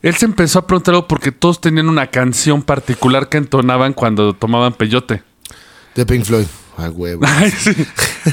él 0.02 0.16
se 0.16 0.26
empezó 0.26 0.60
a 0.60 0.68
preguntar 0.68 0.96
algo 0.96 1.08
porque 1.08 1.32
todos 1.32 1.60
tenían 1.60 1.90
una 1.90 2.08
canción 2.08 2.62
particular 2.62 3.28
que 3.28 3.38
entonaban 3.38 3.94
cuando 3.94 4.34
tomaban 4.34 4.74
peyote. 4.74 5.24
De 5.96 6.06
Pink 6.06 6.24
Floyd. 6.24 6.46
A 6.78 6.90
huevo. 6.90 7.24
Ay, 7.28 7.52
sí. 7.52 7.76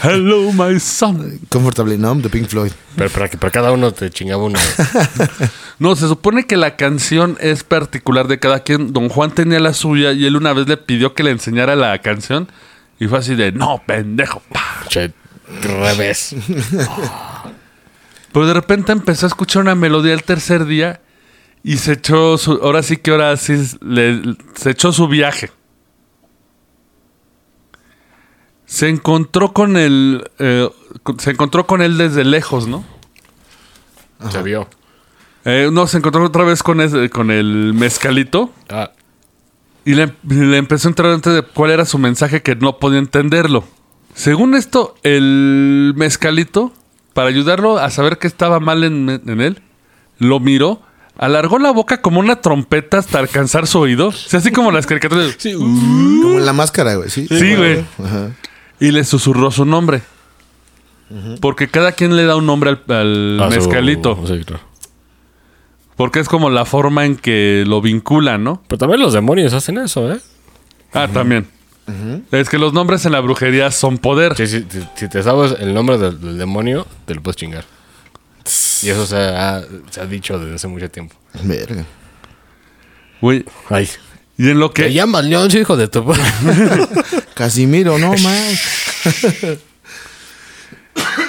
Hello, 0.05 0.53
my 0.53 0.79
son. 0.79 1.41
Comfortably 1.51 1.99
Numb 1.99 2.23
de 2.23 2.29
Pink 2.29 2.47
Floyd. 2.47 2.71
Pero 2.95 3.11
para 3.11 3.29
que 3.29 3.37
para 3.37 3.51
cada 3.51 3.73
uno 3.73 3.91
te 3.93 4.11
chingaba 4.11 4.45
uno. 4.45 4.59
No, 5.79 5.95
se 5.95 6.09
supone 6.09 6.47
que 6.47 6.57
la 6.57 6.75
canción 6.77 7.37
es 7.39 7.63
particular 7.63 8.29
de 8.29 8.39
cada 8.39 8.61
quien. 8.61 8.95
Don 8.95 9.11
Juan 9.11 9.33
tenía 9.33 9.61
la 9.61 9.75
suya 9.75 10.13
y 10.13 10.25
él 10.25 10.37
una 10.37 10.55
vez 10.55 10.67
le 10.67 10.79
pidió 10.79 11.13
que 11.13 11.23
le 11.23 11.33
enseñara 11.33 11.77
la 11.77 11.99
canción 12.01 12.49
y 12.99 13.09
fue 13.09 13.19
así 13.19 13.35
de, 13.35 13.53
no, 13.53 13.83
pendejo. 13.87 14.41
pa". 14.51 14.87
che, 14.89 15.13
revés. 15.61 16.35
Pero 18.37 18.47
de 18.49 18.53
repente 18.53 18.93
empezó 18.93 19.25
a 19.25 19.29
escuchar 19.29 19.63
una 19.63 19.75
melodía 19.75 20.13
el 20.13 20.23
tercer 20.23 20.67
día 20.67 21.01
y 21.63 21.79
se 21.79 21.93
echó 21.95 22.37
su, 22.37 22.53
ahora 22.63 22.83
sí 22.83 22.99
que 22.99 23.11
ahora 23.13 23.35
sí 23.39 23.55
le- 23.81 24.37
se 24.55 24.73
echó 24.73 24.93
su 24.93 25.09
viaje. 25.09 25.51
Se 28.67 28.91
encontró 28.91 29.55
con 29.55 29.79
él, 29.79 30.29
eh, 30.39 30.69
se 31.17 31.31
encontró 31.31 31.67
con 31.67 31.81
él 31.81 31.97
desde 31.97 32.27
lejos, 32.27 32.69
¿no? 32.69 32.85
Se 34.31 34.43
vio. 34.43 34.69
Eh, 35.47 35.71
no, 35.73 35.87
se 35.87 35.97
encontró 35.97 36.23
otra 36.23 36.45
vez 36.45 36.63
con, 36.63 36.83
ese- 36.83 37.09
con 37.09 37.31
el 37.31 37.73
mezcalito 37.73 38.53
Ah, 38.69 38.91
y 39.87 39.95
le, 39.95 40.13
le 40.29 40.59
empezó 40.59 40.89
a 40.89 40.91
entrar 40.91 41.11
dentro 41.11 41.33
de 41.33 41.41
cuál 41.41 41.71
era 41.71 41.87
su 41.87 41.97
mensaje 41.97 42.43
que 42.43 42.55
no 42.55 42.79
podía 42.79 42.99
entenderlo. 42.99 43.65
Según 44.15 44.55
esto, 44.55 44.95
el 45.05 45.95
mezcalito, 45.97 46.75
para 47.17 47.29
ayudarlo 47.31 47.79
a 47.79 47.91
saber 47.91 48.19
que 48.19 48.27
estaba 48.27 48.61
mal 48.61 48.85
en, 48.85 49.09
en 49.27 49.41
él, 49.41 49.63
lo 50.19 50.39
miró, 50.39 50.83
alargó 51.19 51.59
la 51.59 51.71
boca 51.71 52.03
como 52.03 52.21
una 52.21 52.43
trompeta 52.43 52.99
hasta 52.99 53.19
alcanzar 53.19 53.67
su 53.67 53.79
oído. 53.81 54.09
O 54.09 54.13
sea, 54.13 54.39
así 54.41 54.53
como 54.53 54.71
las 54.71 54.87
caricaturas. 54.87 55.37
de- 55.43 55.55
Como 55.55 56.39
en 56.39 56.45
la 56.47 56.53
máscara, 56.53 56.95
güey. 56.97 57.09
Sí, 57.09 57.27
Sí, 57.29 57.55
güey. 57.57 57.85
Ajá. 58.05 58.33
Y 58.79 58.91
le 58.91 59.03
susurró 59.05 59.51
su 59.51 59.65
nombre. 59.65 60.03
Porque 61.41 61.69
cada 61.69 61.93
quien 61.93 62.17
le 62.17 62.25
da 62.25 62.37
un 62.37 62.45
nombre 62.47 62.71
al, 62.71 62.83
al 62.95 63.41
a 63.43 63.51
su- 63.51 63.57
mezcalito. 63.57 64.19
sí, 64.27 64.45
claro. 64.45 64.63
Porque 65.97 66.21
es 66.21 66.29
como 66.29 66.51
la 66.51 66.67
forma 66.67 67.07
en 67.07 67.17
que 67.17 67.65
lo 67.67 67.81
vinculan, 67.81 68.45
¿no? 68.45 68.63
Pero 68.69 68.79
también 68.79 69.01
los 69.01 69.15
demonios 69.15 69.55
hacen 69.55 69.79
eso, 69.79 70.13
¿eh? 70.13 70.19
Ah, 70.93 71.09
también. 71.09 71.49
Es 72.33 72.49
que 72.49 72.59
los 72.59 72.73
nombres 72.73 73.07
en 73.07 73.13
la 73.13 73.21
brujería 73.21 73.71
son 73.71 73.99
poder. 73.99 74.37
Sí, 74.37 74.47
sí, 74.47 74.67
si, 74.69 74.87
si 74.97 75.09
te 75.09 75.23
sabes 75.23 75.55
el 75.61 75.73
nombre 75.73 75.99
del, 75.99 76.21
del 76.21 76.39
demonio, 76.39 76.87
te 77.05 77.15
lo 77.15 77.23
puedes 77.23 77.37
chingar. 77.37 77.65
Y 78.83 78.89
eso 78.91 79.07
se 79.07 79.17
ha, 79.17 79.63
se 79.91 80.01
ha 80.01 80.07
dicho 80.07 80.39
desde 80.39 80.55
hace 80.57 80.69
mucho 80.69 80.91
tiempo. 80.91 81.15
Verga. 81.43 81.85
Güey. 83.21 83.45
Ay. 83.71 83.89
Y 84.39 84.51
en 84.51 84.59
lo 84.61 84.71
¿Te 84.71 84.85
que. 84.85 84.93
llamas 84.93 85.25
León, 85.25 85.49
hijo 85.57 85.77
de 85.77 85.89
tu... 85.89 86.05
Casimiro, 87.35 87.99
no 87.99 88.13
más. 88.23 88.61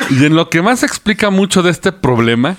Y 0.09 0.25
en 0.25 0.35
lo 0.35 0.49
que 0.49 0.61
más 0.61 0.83
explica 0.83 1.29
mucho 1.29 1.63
de 1.63 1.71
este 1.71 1.91
problema 1.91 2.57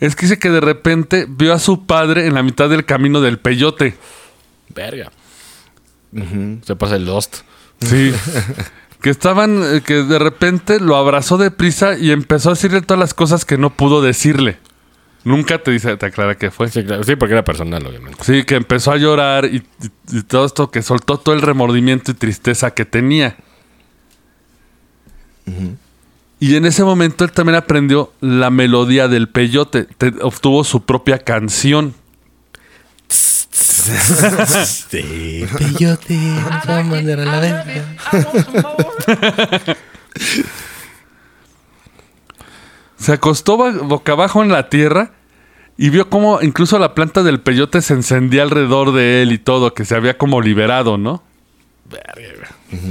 es 0.00 0.16
que 0.16 0.26
dice 0.26 0.38
que 0.38 0.50
de 0.50 0.60
repente 0.60 1.26
vio 1.28 1.54
a 1.54 1.58
su 1.58 1.86
padre 1.86 2.26
en 2.26 2.34
la 2.34 2.42
mitad 2.42 2.68
del 2.68 2.84
camino 2.84 3.20
del 3.20 3.38
peyote. 3.38 3.96
Verga. 4.74 5.10
Se 6.64 6.76
pasa 6.76 6.96
el 6.96 7.06
Lost. 7.06 7.38
Sí. 7.80 8.12
que 9.00 9.10
estaban, 9.10 9.62
eh, 9.62 9.80
que 9.84 9.94
de 10.04 10.18
repente 10.18 10.78
lo 10.78 10.96
abrazó 10.96 11.36
deprisa 11.38 11.98
y 11.98 12.10
empezó 12.12 12.50
a 12.50 12.52
decirle 12.54 12.82
todas 12.82 13.00
las 13.00 13.14
cosas 13.14 13.44
que 13.44 13.58
no 13.58 13.70
pudo 13.70 14.02
decirle. 14.02 14.58
Nunca 15.24 15.58
te 15.58 15.70
dice, 15.70 15.96
te 15.96 16.06
aclara 16.06 16.36
qué 16.36 16.50
fue. 16.50 16.68
Sí, 16.68 16.84
claro. 16.84 17.02
Sí, 17.04 17.14
porque 17.16 17.32
era 17.34 17.44
personal, 17.44 17.84
obviamente. 17.86 18.18
Sí, 18.24 18.44
que 18.44 18.56
empezó 18.56 18.90
a 18.92 18.96
llorar 18.96 19.44
y, 19.46 19.56
y- 20.10 20.18
y 20.18 20.22
todo 20.22 20.44
esto, 20.44 20.70
que 20.70 20.82
soltó 20.82 21.18
todo 21.18 21.34
el 21.34 21.42
remordimiento 21.42 22.10
y 22.10 22.14
tristeza 22.14 22.72
que 22.72 22.84
tenía. 22.84 23.36
Y 26.40 26.56
en 26.56 26.66
ese 26.66 26.82
momento 26.84 27.24
él 27.24 27.30
también 27.32 27.56
aprendió 27.56 28.12
la 28.20 28.50
melodía 28.50 29.06
del 29.08 29.28
peyote. 29.28 29.84
Te- 29.84 30.14
obtuvo 30.22 30.64
su 30.64 30.82
propia 30.84 31.18
canción. 31.18 31.94
Sí, 34.90 35.46
peyote, 35.58 36.14
esa 36.62 36.82
manera 36.82 37.24
la 37.24 37.40
verga. 37.40 37.74
Se 42.98 43.12
acostó 43.12 43.56
boca 43.56 44.12
abajo 44.12 44.42
en 44.42 44.50
la 44.50 44.68
tierra 44.68 45.12
y 45.76 45.90
vio 45.90 46.08
cómo 46.08 46.40
incluso 46.42 46.78
la 46.78 46.94
planta 46.94 47.22
del 47.22 47.40
peyote 47.40 47.82
se 47.82 47.94
encendía 47.94 48.42
alrededor 48.42 48.92
de 48.92 49.22
él 49.22 49.32
y 49.32 49.38
todo, 49.38 49.74
que 49.74 49.84
se 49.84 49.96
había 49.96 50.16
como 50.18 50.40
liberado, 50.40 50.98
¿no? 50.98 51.22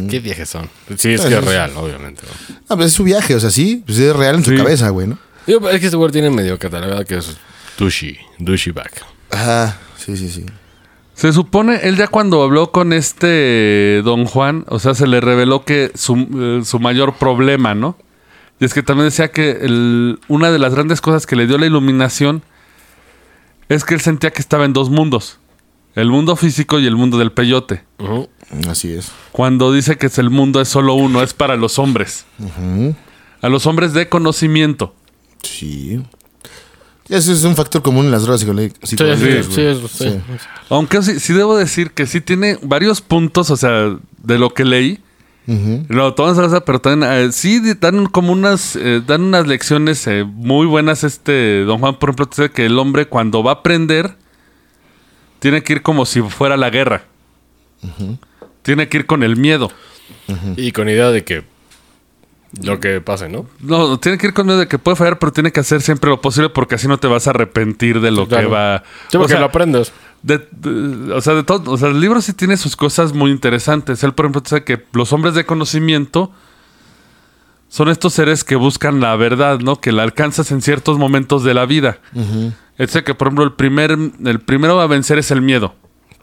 ¿Qué 0.10 0.20
viajes 0.20 0.50
son? 0.50 0.70
Sí, 0.98 1.14
es 1.14 1.22
que 1.22 1.34
es 1.36 1.44
real, 1.46 1.72
obviamente. 1.76 2.22
¿no? 2.24 2.56
Ah, 2.70 2.76
pues 2.76 2.88
es 2.88 2.94
su 2.94 3.04
viaje, 3.04 3.34
o 3.36 3.40
sea, 3.40 3.50
sí. 3.50 3.84
Pues 3.86 3.98
es 3.98 4.16
real 4.16 4.36
en 4.36 4.44
su 4.44 4.52
Sí. 4.52 4.58
cabeza, 4.58 4.90
güey, 4.90 5.08
¿no? 5.08 5.18
Digo, 5.48 5.70
es 5.70 5.80
que 5.80 5.86
este 5.86 5.98
güey 5.98 6.12
tiene 6.12 6.30
medio 6.30 6.60
catalogado 6.60 7.04
que 7.06 7.18
es 7.18 7.38
douchey, 7.80 8.20
douchey 8.38 8.74
back. 8.74 9.04
Ajá. 9.32 9.78
Sí, 9.98 10.16
sí, 10.18 10.30
sí. 10.30 10.46
Se 11.22 11.32
supone, 11.34 11.82
él 11.84 11.98
ya 11.98 12.08
cuando 12.08 12.42
habló 12.42 12.72
con 12.72 12.94
este 12.94 14.02
don 14.04 14.26
Juan, 14.26 14.66
o 14.70 14.80
sea, 14.80 14.96
se 14.96 15.06
le 15.06 15.22
reveló 15.22 15.64
que 15.64 15.92
su, 15.94 16.16
eh, 16.36 16.66
su 16.66 16.80
mayor 16.80 17.14
problema, 17.14 17.76
¿no? 17.76 17.96
Y 18.60 18.66
es 18.66 18.74
que 18.74 18.82
también 18.82 19.06
decía 19.06 19.30
que 19.32 19.52
el- 19.52 20.20
una 20.28 20.50
de 20.52 20.58
las 20.58 20.74
grandes 20.74 21.00
cosas 21.00 21.28
que 21.28 21.36
le 21.36 21.46
dio 21.46 21.60
la 21.60 21.68
iluminación 21.68 22.42
es 23.70 23.84
que 23.86 23.94
él 23.94 24.02
sentía 24.02 24.32
que 24.32 24.42
estaba 24.42 24.66
en 24.66 24.74
dos 24.74 24.90
mundos. 24.90 25.38
El 25.94 26.10
mundo 26.10 26.36
físico 26.36 26.80
y 26.80 26.88
el 26.88 26.96
mundo 26.96 27.20
del 27.20 27.32
peyote. 27.32 27.84
Así 28.68 28.92
es. 28.92 29.12
Cuando 29.32 29.72
dice 29.72 29.98
que 30.00 30.08
es 30.08 30.18
el 30.18 30.32
mundo 30.32 30.60
es 30.60 30.70
solo 30.70 30.96
uno, 30.96 31.22
es 31.22 31.36
para 31.36 31.56
los 31.56 31.78
hombres. 31.78 32.26
A 33.44 33.48
los 33.50 33.68
hombres 33.68 33.94
de 33.94 34.10
conocimiento. 34.10 34.96
Sí. 35.44 36.02
Ese 37.12 37.34
es 37.34 37.44
un 37.44 37.56
factor 37.56 37.82
común 37.82 38.06
en 38.06 38.12
las 38.12 38.24
drogas 38.24 38.42
Sí, 38.42 38.48
psicológicas. 38.84 39.46
sí, 39.48 39.52
güey. 39.62 39.68
eso 39.68 39.88
sí. 39.88 40.10
Sí. 40.10 40.20
Aunque 40.70 41.02
sí, 41.04 41.20
sí 41.20 41.34
debo 41.34 41.58
decir 41.58 41.92
que 41.92 42.08
sí 42.08 42.22
tiene 42.22 42.58
varios 42.62 43.02
puntos, 43.02 43.50
o 43.52 43.58
sea, 43.58 43.98
de 44.24 44.40
lo 44.40 44.54
que 44.54 44.66
leí. 44.66 45.00
No, 45.90 46.14
todas 46.14 46.38
esas, 46.38 46.64
pero 46.66 46.80
también 46.80 47.12
eh, 47.12 47.32
sí 47.34 47.60
dan 47.82 48.06
como 48.06 48.32
unas, 48.32 48.78
eh, 48.78 49.02
dan 49.06 49.22
unas 49.24 49.48
lecciones 49.48 50.08
eh, 50.08 50.24
muy 50.24 50.66
buenas. 50.66 51.04
Este 51.04 51.64
Don 51.66 51.80
Juan, 51.80 52.00
por 52.00 52.10
ejemplo, 52.10 52.28
dice 52.28 52.52
que 52.52 52.68
el 52.68 52.80
hombre 52.80 53.08
cuando 53.08 53.44
va 53.44 53.52
a 53.52 53.56
aprender 53.56 54.16
tiene 55.40 55.62
que 55.64 55.74
ir 55.74 55.82
como 55.82 56.06
si 56.06 56.22
fuera 56.22 56.56
la 56.56 56.70
guerra. 56.70 57.04
Tiene 58.62 58.88
que 58.88 59.00
ir 59.00 59.06
con 59.06 59.24
el 59.24 59.36
miedo. 59.36 59.70
Y 60.56 60.72
con 60.72 60.88
idea 60.88 61.10
de 61.12 61.26
que 61.26 61.44
lo 62.62 62.80
que 62.80 63.00
pase, 63.02 63.30
¿no? 63.30 63.46
No, 63.62 63.98
tiene 64.00 64.18
que 64.18 64.28
ir 64.28 64.34
con 64.34 64.46
miedo 64.46 64.60
de 64.60 64.68
que 64.68 64.78
puede 64.78 64.96
fallar, 64.98 65.20
pero 65.20 65.32
tiene 65.32 65.52
que 65.52 65.62
hacer 65.62 65.82
siempre 65.82 66.10
lo 66.10 66.20
posible 66.22 66.50
porque 66.50 66.76
así 66.76 66.88
no 66.88 66.98
te 66.98 67.08
vas 67.08 67.28
a 67.28 67.30
arrepentir 67.30 68.02
de 68.02 68.12
lo 68.12 68.28
Claro. 68.28 68.48
que 68.50 68.54
va. 68.54 68.84
Sí, 69.10 69.18
o 69.18 69.22
porque 69.22 69.32
sea, 69.34 69.40
lo 69.40 69.46
aprendes. 69.46 69.94
de- 70.22 70.48
de- 70.52 71.14
o 71.14 71.22
sea, 71.22 71.34
de 71.34 71.44
todo, 71.44 71.72
o 71.72 71.78
sea, 71.78 71.88
el 71.90 72.00
libro 72.02 72.22
sí 72.22 72.34
tiene 72.34 72.58
sus 72.58 72.76
cosas 72.76 73.14
muy 73.14 73.32
interesantes. 73.32 74.04
Él, 74.04 74.14
por 74.14 74.26
ejemplo, 74.26 74.42
dice 74.42 74.64
que 74.64 74.86
los 74.94 75.14
hombres 75.14 75.34
de 75.34 75.46
conocimiento 75.46 76.32
son 77.70 77.88
estos 77.90 78.14
seres 78.14 78.44
que 78.44 78.56
buscan 78.58 79.00
la 79.00 79.16
verdad, 79.16 79.60
¿no? 79.60 79.78
Que 79.80 79.92
la 79.94 80.04
alcanzas 80.04 80.52
en 80.52 80.62
ciertos 80.62 80.98
momentos 80.98 81.44
de 81.44 81.54
la 81.54 81.66
vida. 81.66 82.00
Él 82.14 82.54
dice 82.78 83.04
que, 83.04 83.16
por 83.16 83.28
ejemplo, 83.30 83.46
el 83.46 83.54
primer, 83.54 83.92
el 83.92 84.40
primero 84.42 84.82
a 84.82 84.88
vencer 84.88 85.18
es 85.20 85.32
el 85.32 85.42
miedo. 85.42 85.74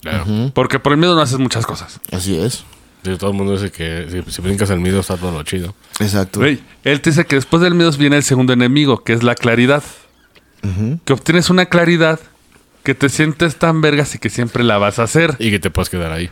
Claro. 0.03 0.27
Porque 0.55 0.79
por 0.79 0.93
el 0.93 0.99
miedo 0.99 1.15
no 1.15 1.23
haces 1.23 1.39
muchas 1.39 1.65
cosas. 1.67 2.01
Así 2.13 2.37
es. 2.39 2.65
Sí, 3.05 3.17
todo 3.17 3.31
el 3.31 3.37
mundo 3.37 3.53
dice 3.55 3.71
que 3.71 4.07
si, 4.27 4.31
si 4.33 4.43
brincas 4.43 4.71
el 4.71 4.81
miedo 4.81 5.01
está 5.01 5.17
todo 5.17 5.33
lo 5.33 5.43
chido. 5.45 5.75
Exacto. 6.01 6.41
Él 6.45 7.01
te 7.01 7.11
dice 7.11 7.25
que 7.27 7.37
después 7.37 7.63
del 7.63 7.75
miedo 7.75 7.91
viene 7.93 8.17
el 8.17 8.23
segundo 8.25 8.53
enemigo, 8.53 9.03
que 9.05 9.13
es 9.13 9.23
la 9.23 9.35
claridad. 9.35 9.83
Que 11.05 11.13
obtienes 11.13 11.51
una 11.51 11.67
claridad 11.67 12.19
que 12.83 12.95
te 12.95 13.09
sientes 13.09 13.57
tan 13.57 13.81
vergas 13.81 14.15
y 14.15 14.19
que 14.19 14.29
siempre 14.29 14.65
la 14.65 14.77
vas 14.79 14.99
a 14.99 15.05
hacer. 15.05 15.37
Y 15.39 15.51
que 15.51 15.59
te 15.59 15.71
puedes 15.71 15.89
quedar 15.89 16.11
ahí. 16.13 16.31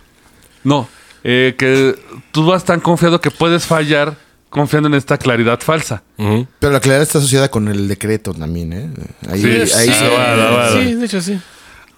No, 0.65 0.89
eh, 1.23 1.55
que 1.57 1.95
tú 2.33 2.45
vas 2.47 2.65
tan 2.65 2.81
confiado 2.81 3.21
que 3.21 3.31
puedes 3.31 3.65
fallar 3.67 4.17
confiando 4.51 4.89
en 4.89 4.95
esta 4.95 5.17
claridad 5.19 5.61
falsa. 5.61 6.03
Pero 6.17 6.73
la 6.73 6.81
claridad 6.81 7.03
está 7.03 7.19
asociada 7.19 7.51
con 7.51 7.69
el 7.69 7.87
decreto 7.89 8.33
también, 8.35 8.73
¿eh? 8.73 8.91
Ahí, 9.31 9.41
Sí, 9.43 9.47
ahí 9.77 9.89
sí. 9.89 9.93
se- 9.95 10.17
Ah. 10.17 10.71
Sí, 10.73 10.95
de 10.95 11.05
hecho 11.07 11.21
sí. 11.21 11.39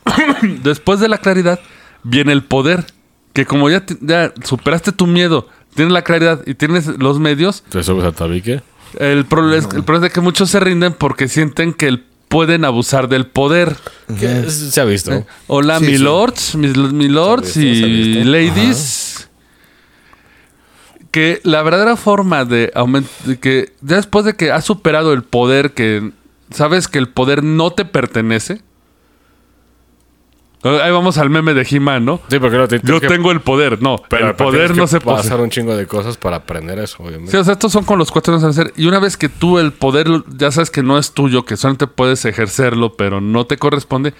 Después 0.63 1.01
de 1.01 1.09
la 1.09 1.19
claridad 1.19 1.61
viene 2.03 2.33
el 2.33 2.45
poder. 2.45 2.85
Que 3.39 3.47
como 3.47 3.71
ya, 3.71 3.87
te- 3.87 3.97
ya 4.01 4.33
superaste 4.43 4.91
tu 4.91 5.07
miedo, 5.07 5.47
tienes 5.73 5.93
la 5.93 6.03
claridad 6.03 6.43
y 6.45 6.55
tienes 6.55 6.89
los 6.99 7.21
medios, 7.21 7.63
Te 7.69 7.85
subes 7.85 8.05
al 8.05 8.13
tabique. 8.13 8.63
el, 8.99 9.27
pro- 9.27 9.55
es- 9.55 9.69
el 9.77 9.85
problema 9.85 10.09
es 10.09 10.13
que 10.13 10.21
muchos 10.21 10.51
se 10.51 10.59
rinden 10.59 10.93
porque 10.93 11.29
sienten 11.29 11.73
que 11.73 11.87
el- 11.87 12.05
pueden 12.27 12.65
abusar 12.65 13.09
del 13.09 13.29
poder. 13.29 13.77
Que 14.19 14.41
es- 14.41 14.55
se 14.73 14.81
ha 14.81 14.85
visto. 14.85 15.25
Hola, 15.47 15.79
Sí, 15.79 15.85
mi 15.87 15.97
sí. 15.99 16.03
lords, 16.03 16.57
mis, 16.57 16.77
mi 16.77 17.07
lords 17.09 17.57
visto, 17.57 17.87
y 17.87 18.25
ladies. 18.25 19.29
Que 21.13 21.41
la 21.45 21.63
verdadera 21.63 21.95
forma 21.97 22.45
de 22.45 22.73
aumentar, 22.75 23.39
que 23.39 23.73
ya 23.83 23.97
después 23.97 24.25
de 24.25 24.35
que 24.35 24.51
has 24.51 24.65
superado 24.65 25.13
el 25.13 25.23
poder, 25.23 25.75
que 25.75 26.11
sabes 26.51 26.89
que 26.89 26.99
el 26.99 27.09
poder 27.09 27.45
no 27.45 27.71
te 27.71 27.85
pertenece. 27.85 28.63
Ahí 30.63 30.91
vamos 30.91 31.19
al 31.19 31.31
meme 31.31 31.55
de 31.55 31.67
He-Man, 31.69 32.05
¿no? 32.05 32.21
Sí, 32.29 32.39
porque 32.41 32.57
no 32.57 32.67
te 32.67 32.81
Yo 32.83 33.01
tengo 33.01 33.31
el 33.31 33.41
poder, 33.41 33.81
no, 33.81 34.03
pero 34.09 34.31
el 34.31 34.35
poder 34.35 34.77
no 34.77 34.89
se 34.89 35.01
pasar 35.01 35.31
posee. 35.33 35.45
un 35.45 35.51
chingo 35.51 35.77
de 35.77 35.87
cosas 35.87 36.17
para 36.17 36.37
aprender 36.37 36.79
eso, 36.81 36.97
obviamente. 37.01 37.31
Sí, 37.31 37.37
o 37.37 37.45
sea, 37.45 37.53
estos 37.53 37.71
son 37.71 37.85
con 37.85 37.99
los 37.99 38.11
cuatro 38.11 38.35
años 38.35 38.45
a 38.45 38.49
hacer. 38.49 38.73
Y 38.77 38.87
una 38.87 38.99
vez 38.99 39.17
que 39.17 39.29
tú 39.29 39.59
el 39.59 39.73
poder 39.73 40.09
ya 40.37 40.51
sabes 40.51 40.71
que 40.71 40.83
no 40.83 40.99
es 40.99 41.13
tuyo, 41.13 41.45
que 41.45 41.57
solamente 41.57 41.87
puedes 41.87 42.25
ejercerlo, 42.25 42.95
pero 42.97 43.21
no 43.21 43.47
te 43.47 43.57
corresponde, 43.57 44.15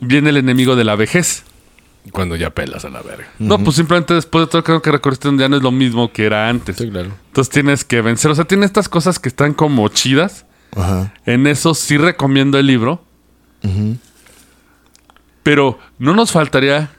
viene 0.00 0.30
el 0.30 0.38
enemigo 0.38 0.76
de 0.76 0.84
la 0.84 0.96
vejez. 0.96 1.44
Cuando 2.10 2.34
ya 2.36 2.50
pelas 2.50 2.84
a 2.84 2.88
la 2.88 3.00
verga. 3.02 3.28
No, 3.38 3.58
pues 3.58 3.76
simplemente 3.76 4.14
después 4.14 4.46
de 4.46 4.50
todo 4.50 4.64
creo 4.64 4.82
que 4.82 4.90
recorriste 4.90 5.28
un 5.28 5.36
día 5.36 5.48
no 5.48 5.56
es 5.56 5.62
lo 5.62 5.70
mismo 5.70 6.10
que 6.10 6.24
era 6.24 6.48
antes. 6.48 6.76
Sí, 6.76 6.90
claro. 6.90 7.10
Entonces 7.28 7.52
tienes 7.52 7.84
que 7.84 8.00
vencer. 8.00 8.30
O 8.30 8.34
sea, 8.34 8.44
tiene 8.44 8.66
estas 8.66 8.88
cosas 8.88 9.20
que 9.20 9.28
están 9.28 9.54
como 9.54 9.86
chidas. 9.88 10.44
Ajá. 10.74 11.14
En 11.26 11.46
eso 11.46 11.74
sí 11.74 11.98
recomiendo 11.98 12.58
el 12.58 12.66
libro. 12.66 13.04
Pero 15.42 15.78
no 15.98 16.14
nos 16.14 16.32
faltaría 16.32 16.90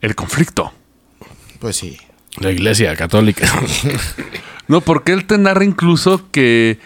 el 0.00 0.14
conflicto. 0.14 0.72
Pues 1.58 1.76
sí. 1.76 1.98
La 2.38 2.50
iglesia 2.50 2.94
católica. 2.96 3.50
No, 4.68 4.82
porque 4.82 5.12
él 5.12 5.24
te 5.24 5.38
narra 5.38 5.64
incluso 5.64 6.30
que 6.30 6.78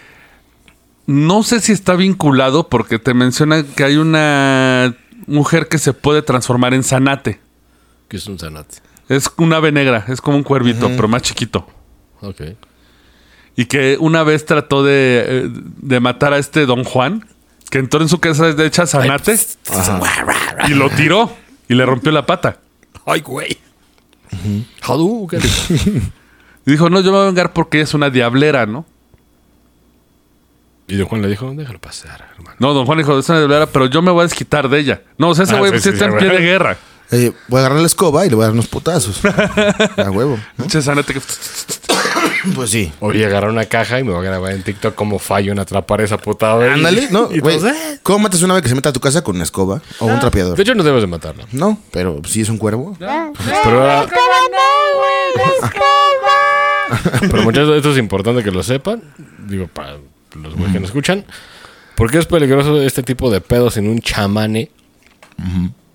no 1.07 1.43
sé 1.43 1.61
si 1.61 1.73
está 1.73 1.97
vinculado 1.97 2.69
porque 2.69 3.01
te 3.01 3.13
menciona 3.13 3.65
que 3.65 3.83
hay 3.83 3.97
una 3.97 4.95
mujer 5.27 5.67
que 5.67 5.79
se 5.79 5.93
puede 5.93 6.23
transformar 6.23 6.75
en 6.75 6.85
zanate. 6.85 7.41
que 8.09 8.19
es 8.19 8.27
un 8.29 8.39
zanate. 8.39 8.77
Es 9.09 9.29
una 9.37 9.57
ave 9.57 9.73
negra, 9.73 10.05
es 10.09 10.21
como 10.21 10.37
un 10.37 10.45
cuervito, 10.45 10.89
pero 10.95 11.09
más 11.09 11.23
chiquito. 11.23 11.67
Ok. 12.21 12.43
Y 13.57 13.65
que 13.65 13.97
una 13.99 14.23
vez 14.23 14.47
trató 14.47 14.85
de, 14.85 15.25
eh, 15.27 15.49
de 15.51 16.01
matar 16.01 16.33
a 16.33 16.39
este 16.39 16.67
don 16.67 16.85
Juan, 16.85 17.27
que 17.73 17.79
entró 17.79 18.03
en 18.03 18.09
su 18.11 18.21
casa 18.21 18.53
de 18.53 18.67
hecha 18.67 18.87
zanate 18.87 19.35
y 20.69 20.75
lo 20.75 20.91
tiró 20.91 21.35
y 21.71 21.75
le 21.75 21.87
rompió 21.87 22.13
la 22.13 22.27
pata. 22.27 22.59
Ay, 23.07 23.23
güey. 23.23 23.57
Hadouken. 24.83 25.41
Y 26.67 26.71
dijo, 26.71 26.91
no, 26.91 27.01
yo 27.01 27.07
me 27.07 27.17
voy 27.17 27.23
a 27.23 27.27
vengar 27.29 27.55
porque 27.55 27.79
ella 27.79 27.85
es 27.85 27.95
una 27.95 28.11
diablera, 28.11 28.67
¿no? 28.67 28.85
Y 30.87 30.97
don 30.97 31.07
Juan 31.09 31.23
le 31.23 31.29
dijo, 31.29 31.51
déjalo 31.55 31.79
pasar, 31.81 32.29
hermano. 32.37 32.57
No, 32.59 32.75
don 32.75 32.85
Juan 32.85 32.99
dijo, 32.99 33.19
es 33.19 33.27
una 33.31 33.39
diablera, 33.39 33.65
pero 33.65 33.87
yo 33.87 34.03
me 34.03 34.11
voy 34.11 34.21
a 34.21 34.25
desquitar 34.25 34.69
de 34.69 34.79
ella. 34.79 35.01
No, 35.17 35.31
o 35.31 35.35
sea, 35.35 35.45
ese 35.45 35.55
Ah, 35.55 35.59
güey 35.59 35.73
sí, 35.73 35.79
sí, 35.79 35.83
sí, 35.85 35.89
está 35.95 36.05
en 36.05 36.13
sí, 36.13 36.19
pie 36.19 36.29
de 36.29 36.35
güey. 36.35 36.45
guerra. 36.45 36.77
Eh, 37.11 37.33
voy 37.49 37.57
a 37.57 37.61
agarrar 37.61 37.81
la 37.81 37.87
escoba 37.87 38.27
y 38.27 38.29
le 38.29 38.35
voy 38.37 38.43
a 38.43 38.47
dar 38.49 38.53
unos 38.53 38.69
putazos. 38.69 39.19
a 39.97 40.11
huevo. 40.11 40.39
Pinche 40.59 40.83
zanate 40.83 41.15
que... 41.15 41.21
Pues 42.55 42.71
sí. 42.71 42.93
Oye, 43.01 43.25
agarrar 43.27 43.51
una 43.51 43.65
caja 43.67 44.01
y 44.01 44.05
me 44.05 44.11
voy 44.13 44.21
a 44.27 44.31
grabar 44.31 44.53
en 44.53 44.63
TikTok 44.63 44.95
cómo 44.95 45.19
fallo 45.19 45.53
en 45.53 45.59
atrapar 45.59 46.01
esa 46.01 46.19
puta 46.19 46.53
ave. 46.53 46.71
Ándale, 46.73 47.09
no, 47.11 47.29
güey. 47.41 47.57
"Eh". 47.57 47.99
¿Cómo 48.03 48.19
matas 48.21 48.43
a 48.43 48.45
una 48.47 48.55
ave 48.55 48.63
que 48.63 48.69
se 48.69 48.75
meta 48.75 48.89
a 48.89 48.93
tu 48.93 49.01
casa 49.01 49.23
con 49.23 49.37
una 49.37 49.45
escoba 49.45 49.81
o 50.01 50.07
un 50.07 50.19
trapeador? 50.21 50.57
De 50.57 50.63
hecho, 50.63 50.75
no 50.75 50.83
debes 50.83 51.03
de 51.03 51.07
matarla. 51.07 51.45
No, 51.53 51.79
pero 51.93 52.21
si 52.27 52.41
es 52.41 52.49
un 52.49 52.59
cuervo. 52.59 52.97
Pero, 52.99 53.91
ah, 53.91 54.07
pero 57.21 57.43
muchas 57.43 57.65
veces 57.67 57.77
esto 57.79 57.93
es 57.93 57.99
importante 57.99 58.43
que 58.43 58.51
lo 58.51 58.63
sepan. 58.63 59.03
Digo, 59.47 59.67
para 59.69 59.97
los 60.35 60.55
güeyes 60.55 60.73
que 60.73 60.81
nos 60.81 60.89
escuchan. 60.91 61.25
¿Por 61.97 62.11
qué 62.11 62.19
es 62.19 62.27
peligroso 62.27 62.83
este 62.83 63.03
tipo 63.03 63.31
de 63.31 63.41
pedos 63.41 63.77
en 63.77 63.89
un 63.89 64.01
chamane? 64.01 64.71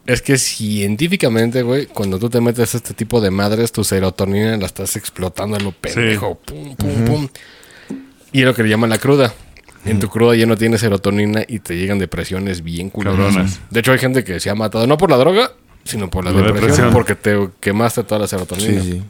Es 0.07 0.21
que 0.21 0.37
científicamente, 0.37 1.61
güey, 1.63 1.85
cuando 1.87 2.17
tú 2.17 2.29
te 2.29 2.39
metes 2.41 2.73
a 2.73 2.77
este 2.77 2.93
tipo 2.93 3.19
de 3.21 3.29
madres, 3.29 3.71
tu 3.71 3.83
serotonina 3.83 4.55
la 4.57 4.65
estás 4.65 4.95
explotando 4.95 5.57
a 5.57 5.59
lo 5.59 5.71
pendejo. 5.73 6.35
Pum, 6.45 6.75
pum, 6.75 7.05
pum. 7.05 7.27
Y 8.31 8.39
es 8.39 8.45
lo 8.45 8.55
que 8.55 8.63
le 8.63 8.69
llaman 8.69 8.89
la 8.89 8.97
cruda. 8.97 9.33
En 9.85 9.99
tu 9.99 10.09
cruda 10.09 10.35
ya 10.35 10.45
no 10.45 10.57
tienes 10.57 10.81
serotonina 10.81 11.43
y 11.47 11.59
te 11.59 11.77
llegan 11.77 11.99
depresiones 11.99 12.63
bien 12.63 12.89
culosas. 12.89 13.19
Cabronas. 13.19 13.59
De 13.69 13.79
hecho, 13.81 13.91
hay 13.91 13.99
gente 13.99 14.23
que 14.23 14.39
se 14.39 14.49
ha 14.49 14.55
matado, 14.55 14.85
no 14.87 14.97
por 14.97 15.09
la 15.09 15.17
droga, 15.17 15.51
sino 15.83 16.09
por 16.09 16.25
la, 16.25 16.31
La 16.31 16.37
depresión, 16.37 16.61
depresión. 16.69 16.93
porque 16.93 17.15
te 17.15 17.49
quemaste 17.59 18.03
toda 18.03 18.19
la 18.21 18.27
serotonina. 18.27 18.81
Sí, 18.81 18.91
sí. 18.93 19.03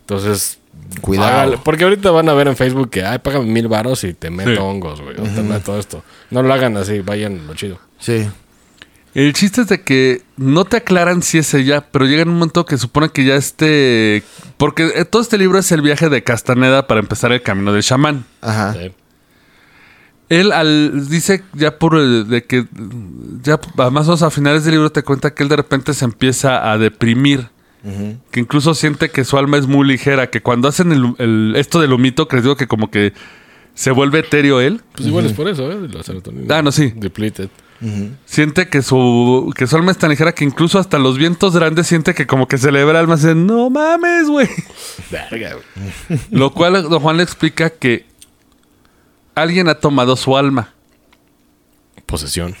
Entonces, 0.00 0.58
Cuidado. 1.00 1.28
hágale- 1.28 1.58
porque 1.64 1.84
ahorita 1.84 2.10
van 2.10 2.28
a 2.28 2.34
ver 2.34 2.48
en 2.48 2.56
Facebook 2.56 2.90
que, 2.90 3.04
ay, 3.04 3.18
págame 3.18 3.46
mil 3.46 3.68
varos 3.68 4.02
y 4.04 4.12
te 4.14 4.30
meto 4.30 4.50
Sí. 4.50 4.56
hongos, 4.58 5.00
güey. 5.00 5.14
O 5.18 5.22
te 5.22 5.42
meto 5.42 5.78
esto. 5.78 6.02
No 6.30 6.42
lo 6.42 6.52
hagan 6.52 6.76
así, 6.76 6.98
vayan 7.00 7.46
lo 7.46 7.54
chido. 7.54 7.78
Sí. 7.98 8.26
El 9.14 9.32
chiste 9.32 9.60
es 9.60 9.68
de 9.68 9.80
que 9.82 10.22
no 10.36 10.64
te 10.64 10.78
aclaran 10.78 11.22
si 11.22 11.38
es 11.38 11.54
ella, 11.54 11.86
pero 11.92 12.04
llega 12.06 12.22
en 12.22 12.28
un 12.30 12.34
momento 12.34 12.66
que 12.66 12.76
supone 12.78 13.10
que 13.10 13.24
ya 13.24 13.36
esté... 13.36 14.24
Porque 14.56 14.90
eh, 14.96 15.04
todo 15.04 15.22
este 15.22 15.38
libro 15.38 15.58
es 15.58 15.70
el 15.70 15.82
viaje 15.82 16.08
de 16.08 16.24
Castaneda 16.24 16.86
para 16.88 16.98
empezar 17.00 17.30
el 17.30 17.40
camino 17.40 17.72
del 17.72 17.82
chamán. 17.84 18.24
Ajá. 18.40 18.72
Sí. 18.74 18.90
Él 20.30 20.50
al, 20.52 21.08
dice 21.08 21.44
ya 21.52 21.78
por 21.78 21.96
el- 21.96 22.26
de 22.28 22.44
que 22.44 22.66
ya 23.42 23.60
más 23.76 23.88
o 24.08 24.10
menos 24.10 24.22
a 24.22 24.30
finales 24.30 24.64
del 24.64 24.72
libro 24.74 24.90
te 24.90 25.02
cuenta 25.02 25.32
que 25.34 25.42
él 25.42 25.48
de 25.48 25.56
repente 25.56 25.94
se 25.94 26.04
empieza 26.04 26.70
a 26.72 26.78
deprimir. 26.78 27.48
Que 28.30 28.40
incluso 28.40 28.72
siente 28.72 29.10
que 29.10 29.24
su 29.24 29.36
alma 29.36 29.58
es 29.58 29.66
muy 29.66 29.86
ligera, 29.86 30.30
que 30.30 30.40
cuando 30.40 30.68
hacen 30.68 30.90
el, 30.90 31.14
el- 31.18 31.52
esto 31.56 31.80
del 31.82 31.92
humito, 31.92 32.26
que 32.26 32.36
les 32.36 32.42
digo 32.44 32.56
que 32.56 32.66
como 32.66 32.90
que 32.90 33.12
se 33.74 33.90
vuelve 33.90 34.20
etéreo 34.20 34.60
él, 34.62 34.80
Pues 34.94 35.06
igual 35.06 35.26
es 35.26 35.34
por 35.34 35.46
eso, 35.48 35.70
¿eh? 35.70 35.76
La 35.92 36.02
serotonina. 36.02 36.56
Ah, 36.58 36.62
no, 36.62 36.72
sí. 36.72 36.94
Depleted. 36.96 37.50
Siente 38.24 38.68
que 38.68 38.82
su, 38.82 39.52
que 39.56 39.66
su 39.66 39.76
alma 39.76 39.92
es 39.92 39.98
tan 39.98 40.10
ligera 40.10 40.32
que 40.32 40.44
incluso 40.44 40.78
hasta 40.78 40.98
los 40.98 41.18
vientos 41.18 41.54
grandes 41.54 41.86
siente 41.86 42.14
que 42.14 42.26
como 42.26 42.48
que 42.48 42.58
se 42.58 42.72
le 42.72 42.84
ve 42.84 42.90
el 42.90 42.96
alma 42.96 43.14
y 43.14 43.16
dice, 43.18 43.34
no 43.34 43.70
mames, 43.70 44.28
güey. 44.28 44.48
Verga, 45.10 45.54
güey. 45.54 46.20
Lo 46.30 46.52
cual 46.52 46.82
don 46.82 47.00
Juan 47.00 47.16
le 47.16 47.22
explica 47.22 47.70
que 47.70 48.06
alguien 49.34 49.68
ha 49.68 49.76
tomado 49.76 50.16
su 50.16 50.36
alma. 50.36 50.72
Posesión. 52.06 52.54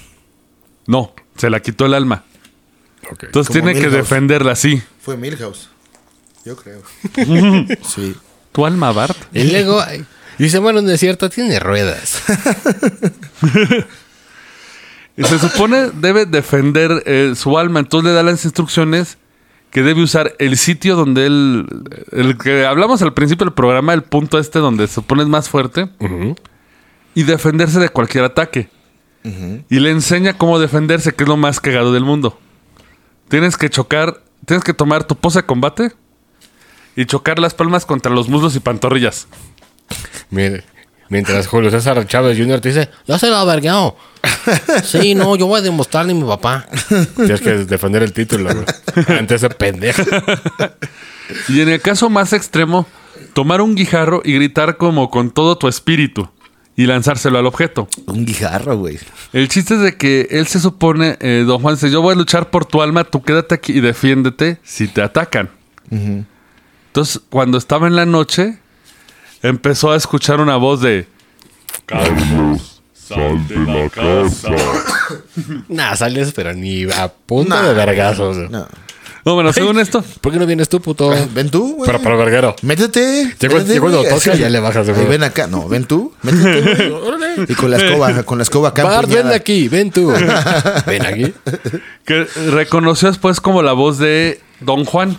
No, 0.86 1.14
se 1.36 1.50
la 1.50 1.60
quitó 1.60 1.86
el 1.86 1.94
alma. 1.94 2.24
Entonces 3.02 3.48
Como 3.48 3.66
tiene 3.66 3.80
que 3.80 3.90
defenderla 3.90 4.52
así. 4.52 4.82
Fue 5.00 5.16
Milhouse. 5.16 5.68
Yo 6.44 6.56
creo. 6.56 6.82
sí. 7.82 8.14
¿Tu 8.52 8.66
alma, 8.66 8.92
Bart? 8.92 9.16
Y 9.32 9.44
luego 9.44 9.82
dice, 10.38 10.58
bueno, 10.58 10.80
un 10.80 10.86
desierto 10.86 11.28
tiene 11.30 11.58
ruedas. 11.58 12.22
Y 15.16 15.24
se 15.24 15.38
supone 15.38 15.90
debe 15.92 16.26
defender 16.26 17.02
eh, 17.06 17.34
su 17.36 17.56
alma, 17.58 17.80
entonces 17.80 18.10
le 18.10 18.14
da 18.14 18.22
las 18.22 18.44
instrucciones 18.44 19.18
que 19.70 19.82
debe 19.82 20.02
usar 20.02 20.34
el 20.38 20.56
sitio 20.56 20.96
donde 20.96 21.26
él, 21.26 21.66
el 22.12 22.38
que 22.38 22.64
hablamos 22.64 23.02
al 23.02 23.12
principio 23.12 23.44
del 23.44 23.54
programa, 23.54 23.92
el 23.92 24.02
punto 24.02 24.38
este 24.38 24.60
donde 24.60 24.86
se 24.86 24.94
supone 24.94 25.22
es 25.22 25.28
más 25.28 25.48
fuerte, 25.48 25.88
y 27.14 27.22
defenderse 27.24 27.80
de 27.80 27.88
cualquier 27.88 28.24
ataque. 28.24 28.68
Y 29.68 29.80
le 29.80 29.90
enseña 29.90 30.36
cómo 30.36 30.58
defenderse, 30.58 31.12
que 31.14 31.24
es 31.24 31.28
lo 31.28 31.36
más 31.36 31.58
cagado 31.58 31.92
del 31.92 32.04
mundo. 32.04 32.38
Tienes 33.28 33.56
que 33.56 33.70
chocar, 33.70 34.22
tienes 34.44 34.62
que 34.62 34.74
tomar 34.74 35.04
tu 35.04 35.16
pose 35.16 35.40
de 35.40 35.46
combate 35.46 35.92
y 36.94 37.06
chocar 37.06 37.38
las 37.38 37.54
palmas 37.54 37.86
contra 37.86 38.12
los 38.12 38.28
muslos 38.28 38.54
y 38.54 38.60
pantorrillas. 38.60 39.26
Mire, 40.30 40.64
mientras 41.08 41.46
Julio 41.46 41.70
César 41.70 42.06
Chávez 42.06 42.38
Jr. 42.38 42.60
te 42.60 42.68
dice, 42.68 42.90
ya 43.06 43.18
se 43.18 43.28
lo 43.28 43.36
ha 43.36 43.44
vergueado. 43.44 43.96
Sí, 44.84 45.14
no, 45.14 45.36
yo 45.36 45.46
voy 45.46 45.60
a 45.60 45.62
demostrarle 45.62 46.12
a 46.12 46.14
mi 46.14 46.24
papá. 46.24 46.66
Tienes 47.16 47.40
que 47.40 47.50
defender 47.64 48.02
el 48.02 48.12
título, 48.12 48.50
güey. 48.54 49.18
Ante 49.18 49.34
ese 49.36 49.50
pendejo. 49.50 50.02
Y 51.48 51.60
en 51.60 51.70
el 51.70 51.80
caso 51.80 52.10
más 52.10 52.32
extremo, 52.32 52.86
tomar 53.32 53.60
un 53.60 53.74
guijarro 53.74 54.22
y 54.24 54.34
gritar 54.34 54.76
como 54.76 55.10
con 55.10 55.30
todo 55.30 55.56
tu 55.56 55.68
espíritu 55.68 56.28
y 56.76 56.86
lanzárselo 56.86 57.38
al 57.38 57.46
objeto. 57.46 57.88
Un 58.06 58.24
guijarro, 58.26 58.76
güey. 58.78 58.98
El 59.32 59.48
chiste 59.48 59.74
es 59.74 59.80
de 59.80 59.96
que 59.96 60.28
él 60.30 60.46
se 60.46 60.60
supone, 60.60 61.16
eh, 61.20 61.44
don 61.46 61.60
Juan 61.60 61.76
dice, 61.76 61.90
yo 61.90 62.02
voy 62.02 62.12
a 62.12 62.16
luchar 62.16 62.50
por 62.50 62.64
tu 62.64 62.82
alma, 62.82 63.04
tú 63.04 63.22
quédate 63.22 63.54
aquí 63.54 63.72
y 63.72 63.80
defiéndete 63.80 64.58
si 64.62 64.88
te 64.88 65.02
atacan. 65.02 65.50
Entonces, 65.90 67.20
cuando 67.30 67.58
estaba 67.58 67.86
en 67.86 67.94
la 67.94 68.06
noche, 68.06 68.58
empezó 69.48 69.92
a 69.92 69.96
escuchar 69.96 70.40
una 70.40 70.56
voz 70.56 70.80
de... 70.80 71.06
Carlos, 71.86 72.80
sal 72.92 73.46
de 73.46 73.56
la 73.58 73.88
casa. 73.90 74.50
Nah, 75.68 75.94
sales, 75.96 76.32
pero 76.34 76.54
ni 76.54 76.84
a 76.84 77.08
punta 77.08 77.62
de 77.62 77.74
vergazos. 77.74 78.50
No. 78.50 78.66
No, 79.26 79.34
bueno, 79.34 79.52
según 79.52 79.78
esto, 79.78 80.02
¿Por 80.20 80.32
qué 80.32 80.38
no 80.38 80.46
vienes 80.46 80.68
tú, 80.68 80.80
puto? 80.80 81.10
Ven 81.34 81.50
tú, 81.50 81.76
güey. 81.76 81.86
Pero 81.86 82.00
para 82.00 82.16
verguero. 82.16 82.54
Métete. 82.62 83.34
Ya 83.38 83.48
cuando- 83.48 83.80
cuando 83.80 83.98
güey. 84.00 84.10
toca, 84.10 84.32
Así. 84.32 84.40
ya 84.40 84.48
le 84.50 84.60
bajas 84.60 84.86
de. 84.86 84.92
Ven 84.92 85.22
acá. 85.22 85.46
No, 85.46 85.66
ven 85.68 85.84
tú. 85.84 86.12
Métete, 86.22 86.88
güey. 86.90 87.46
Y 87.48 87.54
con 87.54 87.70
la 87.70 87.78
escoba, 87.78 88.22
con 88.22 88.38
la 88.38 88.42
escoba 88.44 88.68
acá. 88.70 88.84
Bart, 88.84 89.08
ven 89.08 89.28
aquí, 89.28 89.68
ven 89.68 89.90
tú. 89.90 90.12
ven 90.86 91.06
aquí. 91.06 91.34
que 92.04 92.24
reconoció 92.50 93.08
después 93.08 93.40
como 93.40 93.62
la 93.62 93.72
voz 93.72 93.98
de 93.98 94.40
don 94.60 94.84
Juan, 94.84 95.16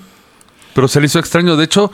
pero 0.74 0.88
se 0.88 1.00
le 1.00 1.08
hizo 1.08 1.20
extraño. 1.20 1.56
De 1.58 1.66
hecho, 1.66 1.92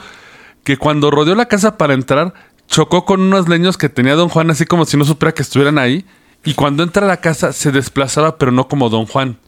que 0.64 0.76
cuando 0.76 1.10
rodeó 1.10 1.34
la 1.34 1.46
casa 1.46 1.76
para 1.76 1.94
entrar, 1.94 2.34
chocó 2.68 3.04
con 3.04 3.20
unos 3.20 3.48
leños 3.48 3.76
que 3.76 3.88
tenía 3.88 4.14
don 4.14 4.28
Juan, 4.28 4.50
así 4.50 4.64
como 4.64 4.84
si 4.84 4.96
no 4.96 5.04
supiera 5.04 5.32
que 5.32 5.42
estuvieran 5.42 5.78
ahí. 5.78 6.04
Y 6.44 6.54
cuando 6.54 6.82
entra 6.82 7.04
a 7.04 7.08
la 7.08 7.18
casa, 7.18 7.52
se 7.52 7.70
desplazaba, 7.70 8.36
pero 8.38 8.50
no 8.50 8.66
como 8.68 8.88
don 8.88 9.06
Juan. 9.06 9.38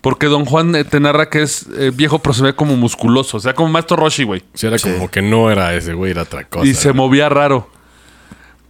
Porque 0.00 0.26
don 0.26 0.46
Juan 0.46 0.74
eh, 0.74 0.84
te 0.84 1.00
narra 1.00 1.28
que 1.28 1.42
es 1.42 1.66
eh, 1.76 1.92
viejo, 1.94 2.18
pero 2.20 2.32
se 2.32 2.42
ve 2.42 2.54
como 2.54 2.76
musculoso. 2.76 3.36
O 3.36 3.40
sea, 3.40 3.54
como 3.54 3.68
Maestro 3.68 3.96
Roshi, 3.96 4.24
güey. 4.24 4.42
Sí, 4.54 4.66
era 4.66 4.78
como 4.78 5.10
que 5.10 5.20
no 5.20 5.50
era 5.50 5.74
ese 5.74 5.92
güey, 5.92 6.12
era 6.12 6.22
otra 6.22 6.44
cosa. 6.44 6.66
Y 6.66 6.72
se 6.74 6.94
movía 6.94 7.28
raro. 7.28 7.68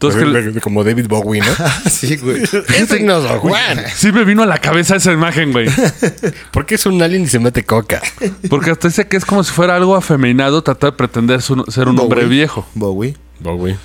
Entonces, 0.00 0.60
Como 0.62 0.84
David 0.84 1.06
Bowie, 1.08 1.40
¿no? 1.40 1.46
Sí, 1.90 2.16
güey. 2.16 2.42
Ese 2.42 3.00
no 3.00 3.18
es 3.18 3.22
Don 3.24 3.38
Juan. 3.38 3.80
sí 3.94 4.12
me 4.12 4.24
vino 4.24 4.42
a 4.42 4.46
la 4.46 4.58
cabeza 4.58 4.96
esa 4.96 5.12
imagen, 5.12 5.52
güey. 5.52 5.68
¿Por 6.52 6.66
qué 6.66 6.74
es 6.74 6.84
un 6.84 7.00
alien 7.02 7.22
y 7.22 7.26
se 7.28 7.38
mete 7.38 7.64
coca? 7.64 8.02
Porque 8.50 8.70
hasta 8.70 8.88
dice 8.88 9.06
que 9.08 9.16
es 9.16 9.24
como 9.24 9.42
si 9.44 9.52
fuera 9.52 9.76
algo 9.76 9.96
afeminado 9.96 10.62
tratar 10.62 10.90
de 10.92 10.96
pretender 10.96 11.40
su- 11.40 11.64
ser 11.68 11.88
un 11.88 11.98
hombre 11.98 12.26
viejo. 12.26 12.66
Bowie. 12.74 13.16
Bowie. 13.40 13.76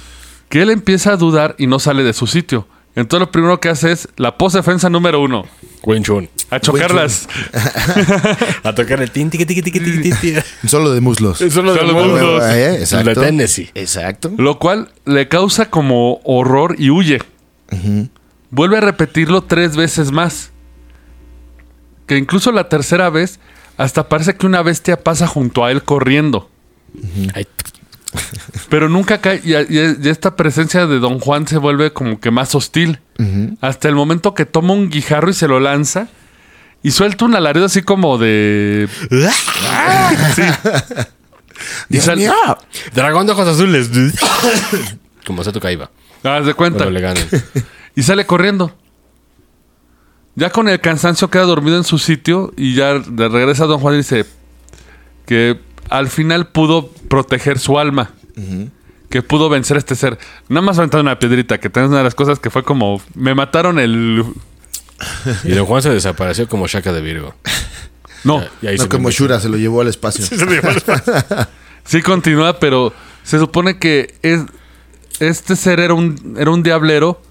que 0.50 0.62
él 0.62 0.72
empieza 0.72 1.14
a 1.14 1.18
dudar 1.18 1.56
y 1.58 1.68
no 1.68 1.80
sale 1.80 2.04
de 2.04 2.14
su 2.14 2.28
sitio. 2.28 2.68
Entonces 3.00 3.28
lo 3.28 3.32
primero 3.32 3.60
que 3.60 3.70
hace 3.70 3.94
es 3.94 4.10
la 4.18 4.38
pose 4.38 4.58
defensa 4.58 4.90
número 4.90 5.22
uno. 5.22 5.46
Wing 5.84 6.04
Chun. 6.04 6.30
A 6.50 6.60
chocarlas. 6.60 7.30
A 8.64 8.76
tocar 8.76 9.02
el 9.02 9.10
tin, 9.12 9.30
tiqui, 9.30 9.46
tiqui, 9.46 9.62
tiqui, 9.62 10.02
tiqui. 10.02 10.36
Solo 10.68 10.92
de 10.92 11.00
muslos. 11.00 11.42
Eso 11.42 11.62
lo 11.62 11.74
de 11.74 11.80
Solo 11.80 11.94
muslos. 11.94 12.44
Eh, 12.44 12.80
exacto. 12.80 13.10
De 13.10 13.16
Tennessee. 13.16 13.70
Exacto. 13.74 14.32
Lo 14.38 14.60
cual 14.60 14.92
le 15.06 15.30
causa 15.30 15.70
como 15.70 16.20
horror 16.26 16.76
y 16.78 16.90
huye. 16.90 17.22
Vuelve 18.50 18.78
a 18.78 18.82
repetirlo 18.82 19.44
tres 19.44 19.78
veces 19.78 20.12
más. 20.12 20.52
Que 22.06 22.18
incluso 22.18 22.52
la 22.52 22.68
tercera 22.68 23.10
vez, 23.10 23.40
hasta 23.78 24.10
parece 24.10 24.36
que 24.36 24.46
una 24.46 24.62
bestia 24.62 25.02
pasa 25.02 25.28
junto 25.28 25.64
a 25.64 25.72
él 25.72 25.84
corriendo. 25.84 26.50
Pero 28.70 28.90
nunca 28.90 29.20
cae. 29.20 29.42
Y, 29.44 29.54
y- 29.56 29.98
y 30.02 30.10
esta 30.10 30.36
presencia 30.36 30.88
de 30.88 31.00
Don 31.00 31.20
Juan 31.20 31.48
se 31.48 31.58
vuelve 31.58 31.94
como 31.94 32.20
que 32.20 32.32
más 32.32 32.56
hostil. 32.56 33.00
Hasta 33.62 33.88
el 33.90 33.96
momento 33.96 34.34
que 34.34 34.46
toma 34.46 34.74
un 34.74 34.90
guijarro 34.90 35.30
y 35.30 35.34
se 35.34 35.48
lo 35.48 35.60
lanza. 35.60 36.08
Y 36.82 36.92
suelta 36.92 37.26
un 37.26 37.36
alarido 37.36 37.66
así 37.66 37.82
como 37.82 38.18
de. 38.18 38.88
Sí. 40.36 40.42
Y 41.90 41.94
Dios 41.94 42.06
sal- 42.06 42.18
mío. 42.18 42.34
Dragón 42.96 43.26
de 43.26 43.34
ojos 43.34 43.48
azules. 43.48 43.90
Como 45.26 45.44
Seto 45.44 45.60
Kaiba. 45.60 45.92
Haz 46.24 46.46
de 46.46 46.54
cuenta. 46.54 46.86
Le 46.90 47.02
ganan. 47.02 47.24
Y 47.96 48.04
sale 48.04 48.26
corriendo. 48.26 48.74
Ya 50.36 50.52
con 50.52 50.70
el 50.70 50.80
cansancio 50.80 51.30
queda 51.30 51.44
dormido 51.44 51.76
en 51.76 51.84
su 51.84 52.00
sitio 52.00 52.54
y 52.56 52.74
ya 52.76 52.94
regresa 52.94 53.66
Don 53.66 53.80
Juan 53.82 53.96
y 53.96 53.98
dice 53.98 54.26
que 55.26 55.60
al 55.90 56.08
final 56.10 56.48
pudo 56.48 56.90
proteger 57.10 57.60
su 57.60 57.80
alma. 57.80 58.12
Que 59.10 59.22
pudo 59.22 59.50
vencer 59.50 59.76
a 59.76 59.80
este 59.80 59.96
ser. 59.96 60.18
Nada 60.48 60.62
más 60.62 60.78
aventando 60.78 61.02
una 61.02 61.20
piedrita, 61.20 61.60
que 61.60 61.70
tenés 61.70 61.90
una 61.90 61.98
de 61.98 62.04
las 62.04 62.16
cosas 62.16 62.40
que 62.40 62.50
fue 62.50 62.64
como... 62.64 63.02
Me 63.16 63.36
mataron 63.36 63.80
el... 63.80 64.24
Y 65.44 65.52
Don 65.52 65.66
Juan 65.66 65.82
se 65.82 65.90
desapareció 65.90 66.48
como 66.48 66.68
Shaka 66.68 66.94
de 66.94 67.02
Virgo. 67.02 67.36
No, 68.26 68.44
Y 68.62 68.68
ahí 68.68 68.76
No 68.76 68.84
se 68.84 68.90
como 68.90 69.12
Shura, 69.12 69.40
se 69.40 69.48
lo 69.48 69.56
llevó 69.56 69.80
al 69.80 69.88
espacio. 69.88 70.26
sí 71.86 72.02
continúa, 72.02 72.60
pero 72.60 72.92
se 73.24 73.40
supone 73.40 73.80
que 73.80 74.14
es, 74.24 74.42
este 75.22 75.56
ser 75.56 75.80
era 75.80 75.94
un, 75.94 76.36
era 76.38 76.52
un 76.52 76.62
diablero 76.62 77.22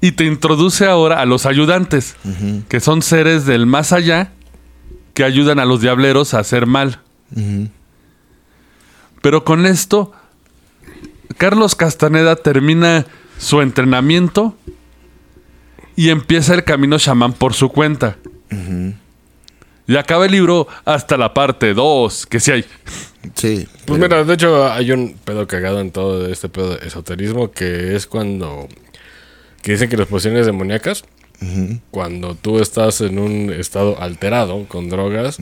y 0.00 0.12
te 0.12 0.24
introduce 0.24 0.86
ahora 0.86 1.20
a 1.20 1.26
los 1.26 1.44
ayudantes, 1.44 2.16
que 2.70 2.80
son 2.80 3.02
seres 3.02 3.44
del 3.44 3.66
más 3.66 3.92
allá 3.92 4.32
que 5.12 5.24
ayudan 5.24 5.58
a 5.58 5.66
los 5.66 5.82
diableros 5.82 6.32
a 6.32 6.38
hacer 6.38 6.66
mal. 6.66 7.00
Pero 9.20 9.44
con 9.44 9.66
esto, 9.66 10.12
Carlos 11.36 11.74
Castaneda 11.74 12.36
termina 12.36 13.06
su 13.38 13.60
entrenamiento 13.60 14.54
y 15.96 16.10
empieza 16.10 16.54
el 16.54 16.64
camino 16.64 16.98
chamán 16.98 17.32
por 17.32 17.54
su 17.54 17.68
cuenta. 17.68 18.16
Y 19.86 19.96
acaba 19.96 20.26
el 20.26 20.32
libro 20.32 20.68
hasta 20.84 21.16
la 21.16 21.34
parte 21.34 21.74
2, 21.74 22.26
que 22.26 22.40
sí 22.40 22.52
hay. 22.52 22.64
Sí. 23.34 23.66
Pues 23.86 24.00
mira, 24.00 24.22
de 24.24 24.34
hecho 24.34 24.70
hay 24.72 24.92
un 24.92 25.16
pedo 25.24 25.46
cagado 25.46 25.80
en 25.80 25.90
todo 25.90 26.26
este 26.28 26.48
pedo 26.48 26.76
de 26.76 26.86
esoterismo 26.86 27.50
que 27.50 27.96
es 27.96 28.06
cuando... 28.06 28.68
Que 29.62 29.72
dicen 29.72 29.90
que 29.90 29.96
las 29.98 30.06
pociones 30.06 30.46
demoníacas, 30.46 31.04
cuando 31.90 32.34
tú 32.34 32.60
estás 32.60 33.00
en 33.00 33.18
un 33.18 33.50
estado 33.52 34.00
alterado 34.00 34.66
con 34.68 34.88
drogas, 34.88 35.38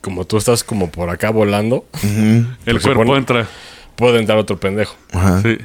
como 0.00 0.24
tú 0.24 0.36
estás 0.38 0.62
como 0.64 0.90
por 0.90 1.10
acá 1.10 1.30
volando, 1.30 1.84
El 2.02 2.46
Pues 2.64 2.82
cuerpo 2.84 3.04
pone- 3.04 3.18
entra. 3.18 3.48
puede 3.96 4.18
entrar 4.20 4.38
otro 4.38 4.58
pendejo. 4.60 4.94
Ajá. 5.12 5.42
Sí. 5.42 5.58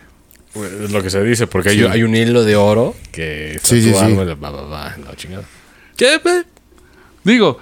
Es 0.84 0.92
lo 0.92 1.04
que 1.04 1.10
se 1.12 1.24
dice, 1.24 1.46
porque 1.46 1.70
hay, 1.70 1.78
Sí. 1.80 1.86
hay 1.86 2.02
un 2.04 2.16
hilo 2.16 2.44
de 2.44 2.56
oro 2.56 2.96
que 3.12 3.56
está 3.56 3.68
Sí, 3.70 3.82
sí, 3.84 3.92
la- 3.92 4.34
va, 4.36 4.50
va, 4.50 4.62
va, 4.64 4.96
la 4.98 5.16
chingada. 5.16 5.44
¿Qué, 5.96 6.20
pe? 6.24 6.44
Digo, 7.24 7.60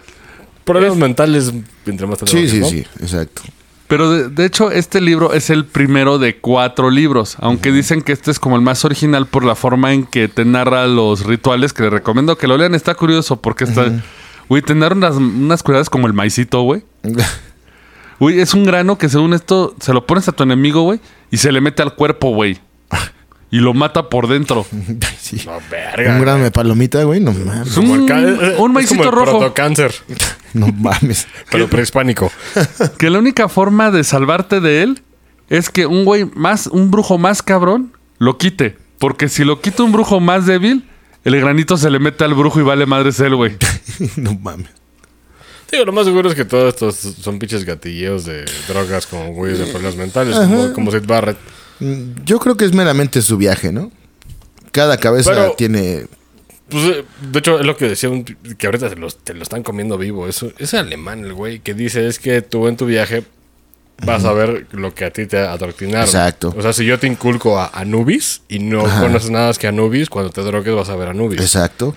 Problemas 0.64 0.98
mentales 0.98 1.54
entre 1.86 2.08
más 2.08 2.18
te 2.18 2.26
Sí, 2.26 2.50
sí, 2.50 2.60
¿no? 2.60 2.68
sí. 2.68 2.84
Exacto. 3.00 3.44
Pero 3.96 4.12
de, 4.12 4.28
de 4.28 4.44
hecho 4.44 4.72
este 4.72 5.00
libro 5.00 5.32
es 5.32 5.50
el 5.50 5.64
primero 5.64 6.20
de 6.20 6.36
cuatro 6.36 6.90
libros, 6.90 7.38
aunque 7.40 7.72
dicen 7.72 8.02
que 8.02 8.12
este 8.12 8.30
es 8.30 8.40
como 8.40 8.58
el 8.58 8.62
más 8.62 8.84
original 8.84 9.26
por 9.26 9.46
la 9.46 9.56
forma 9.56 9.94
en 9.94 10.06
que 10.06 10.28
te 10.28 10.44
narra 10.44 10.86
los 10.86 11.26
rituales, 11.26 11.72
que 11.72 11.84
les 11.84 11.94
recomiendo 11.94 12.38
que 12.38 12.46
lo 12.46 12.58
lean, 12.58 12.76
está 12.76 12.96
curioso 12.96 13.38
porque 13.38 13.64
está... 13.64 13.90
Güey, 14.50 14.62
te 14.64 14.76
narra 14.76 14.98
unas, 14.98 15.16
unas 15.16 15.64
como 15.90 16.08
el 16.08 16.14
maicito, 16.14 16.62
güey. 16.64 16.84
Güey, 18.20 18.42
es 18.42 18.54
un 18.54 18.66
grano 18.66 18.98
que 18.98 19.08
según 19.08 19.34
esto 19.34 19.76
se 19.80 19.94
lo 19.94 20.06
pones 20.06 20.28
a 20.28 20.34
tu 20.34 20.44
enemigo, 20.44 20.82
güey, 20.82 21.00
y 21.32 21.38
se 21.38 21.54
le 21.54 21.62
mete 21.62 21.82
al 21.82 21.96
cuerpo, 21.96 22.32
güey. 22.32 22.60
Y 23.52 23.60
lo 23.60 23.74
mata 23.74 24.10
por 24.10 24.28
dentro. 24.28 24.66
Sí. 25.20 25.42
No, 25.46 25.54
verga. 25.72 26.14
Un 26.16 26.22
grano 26.22 26.44
de 26.44 26.52
palomita, 26.52 27.04
güey. 27.04 27.20
No 27.20 27.32
mames. 27.32 27.68
Es 27.70 27.78
un, 27.78 28.08
es- 28.12 28.42
es 28.54 28.60
un 28.60 28.74
maicito 28.74 28.98
como 28.98 29.10
el 29.10 29.16
rojo. 29.26 29.40
protocáncer, 29.40 29.92
No 30.54 30.68
mames. 30.68 31.28
pero 31.50 31.68
prehispánico. 31.68 32.32
Que 33.00 33.10
la 33.10 33.18
única 33.20 33.50
forma 33.50 33.90
de 33.90 34.04
salvarte 34.04 34.60
de 34.60 34.84
él 34.84 35.02
es 35.50 35.70
que 35.72 35.86
un 35.88 36.06
güey 36.06 36.26
más, 36.36 36.68
un 36.68 36.92
brujo 36.92 37.18
más 37.18 37.42
cabrón, 37.42 37.94
lo 38.20 38.38
quite. 38.38 38.78
Porque 39.00 39.30
si 39.30 39.44
lo 39.44 39.62
quita 39.62 39.82
un 39.84 39.92
brujo 39.92 40.20
más 40.20 40.46
débil, 40.46 40.88
el 41.24 41.40
granito 41.40 41.76
se 41.76 41.90
le 41.90 41.98
mete 42.00 42.24
al 42.24 42.36
brujo 42.36 42.60
y 42.60 42.64
vale 42.64 42.86
madres 42.86 43.20
él, 43.20 43.36
güey. 43.36 43.58
No 44.16 44.36
mames. 44.36 44.70
Digo, 45.72 45.86
lo 45.86 45.92
más 45.92 46.06
seguro 46.06 46.30
es 46.30 46.36
que 46.36 46.46
todos 46.46 46.74
estos 46.76 46.96
son 47.22 47.40
pinches 47.40 47.66
gatilleos 47.66 48.26
de 48.26 48.46
drogas 48.68 49.08
como 49.08 49.34
güeyes 49.34 49.58
de 49.58 49.66
problemas 49.66 49.96
mentales, 49.96 50.36
como, 50.36 50.72
como 50.74 50.92
Sid 50.92 51.06
Barrett. 51.08 51.38
Mm, 51.80 52.24
Yo 52.26 52.40
creo 52.40 52.56
que 52.58 52.66
es 52.66 52.74
meramente 52.74 53.22
su 53.22 53.38
viaje, 53.38 53.72
¿no? 53.72 53.92
Cada 54.72 54.98
cabeza 54.98 55.32
Pero- 55.32 55.54
tiene... 55.58 56.08
Pues, 56.70 56.84
eh, 56.86 57.06
de 57.32 57.40
hecho, 57.40 57.60
es 57.60 57.66
lo 57.66 57.78
que 57.78 57.88
decía, 57.88 58.10
un- 58.10 58.24
que 58.24 58.66
ahorita 58.66 58.90
te, 58.90 58.96
los- 58.96 59.18
te 59.18 59.34
lo 59.36 59.44
están 59.44 59.62
comiendo 59.62 59.98
vivo. 60.00 60.28
Eso, 60.28 60.52
es 60.58 60.74
alemán 60.74 61.24
el 61.24 61.34
güey 61.34 61.60
que 61.60 61.74
dice 61.76 62.08
es 62.08 62.18
que 62.18 62.42
tú 62.42 62.68
en 62.68 62.76
tu 62.76 62.86
viaje 62.88 63.24
vas 64.04 64.26
a 64.26 64.34
ver 64.34 64.66
lo 64.72 64.94
que 64.94 65.06
a 65.06 65.12
ti 65.12 65.28
te 65.28 65.38
adoctrinaron. 65.38 66.06
Exacto. 66.06 66.54
O 66.58 66.62
sea, 66.64 66.74
si 66.74 66.84
yo 66.84 66.98
te 67.00 67.06
inculco 67.08 67.60
a 67.60 67.68
Anubis 67.68 68.42
y 68.50 68.60
no 68.60 68.84
conoces 69.00 69.30
nada 69.30 69.48
más 69.48 69.60
que 69.60 69.68
Anubis, 69.68 70.10
cuando 70.10 70.32
te 70.32 70.42
drogues 70.42 70.74
vas 70.74 70.90
a 70.90 70.96
ver 70.96 71.10
Anubis. 71.10 71.40
Exacto. 71.40 71.96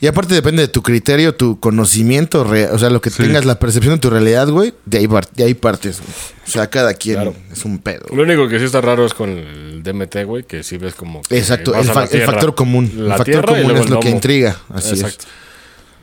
Y 0.00 0.06
aparte 0.06 0.32
depende 0.34 0.62
de 0.62 0.68
tu 0.68 0.80
criterio, 0.82 1.34
tu 1.34 1.58
conocimiento, 1.58 2.42
o 2.42 2.78
sea, 2.78 2.88
lo 2.90 3.00
que 3.00 3.10
tengas, 3.10 3.44
la 3.44 3.58
percepción 3.58 3.94
de 3.94 4.00
tu 4.00 4.10
realidad, 4.10 4.48
güey, 4.48 4.72
de 4.86 4.98
ahí, 4.98 5.08
de 5.34 5.44
ahí 5.44 5.54
partes. 5.54 5.98
güey. 6.00 6.10
O 6.46 6.50
sea, 6.50 6.70
cada 6.70 6.94
quien 6.94 7.16
Claro. 7.16 7.34
es 7.52 7.64
un 7.64 7.78
pedo. 7.78 8.06
Lo 8.14 8.22
único 8.22 8.46
que 8.48 8.58
sí 8.60 8.64
está 8.64 8.80
raro 8.80 9.04
es 9.04 9.12
con 9.12 9.30
el 9.30 9.82
DMT, 9.82 10.24
güey, 10.24 10.44
que 10.44 10.62
sí 10.62 10.78
ves 10.78 10.94
como... 10.94 11.22
que 11.22 11.36
Exacto, 11.36 11.74
el, 11.74 11.84
fa- 11.84 12.06
factor 12.06 12.54
común. 12.54 12.90
La 12.96 13.14
el 13.16 13.18
factor 13.18 13.44
común 13.44 13.76
es 13.76 13.90
lo 13.90 13.98
que 13.98 14.10
intriga. 14.10 14.56
Así 14.72 14.90
Exacto. 14.94 15.24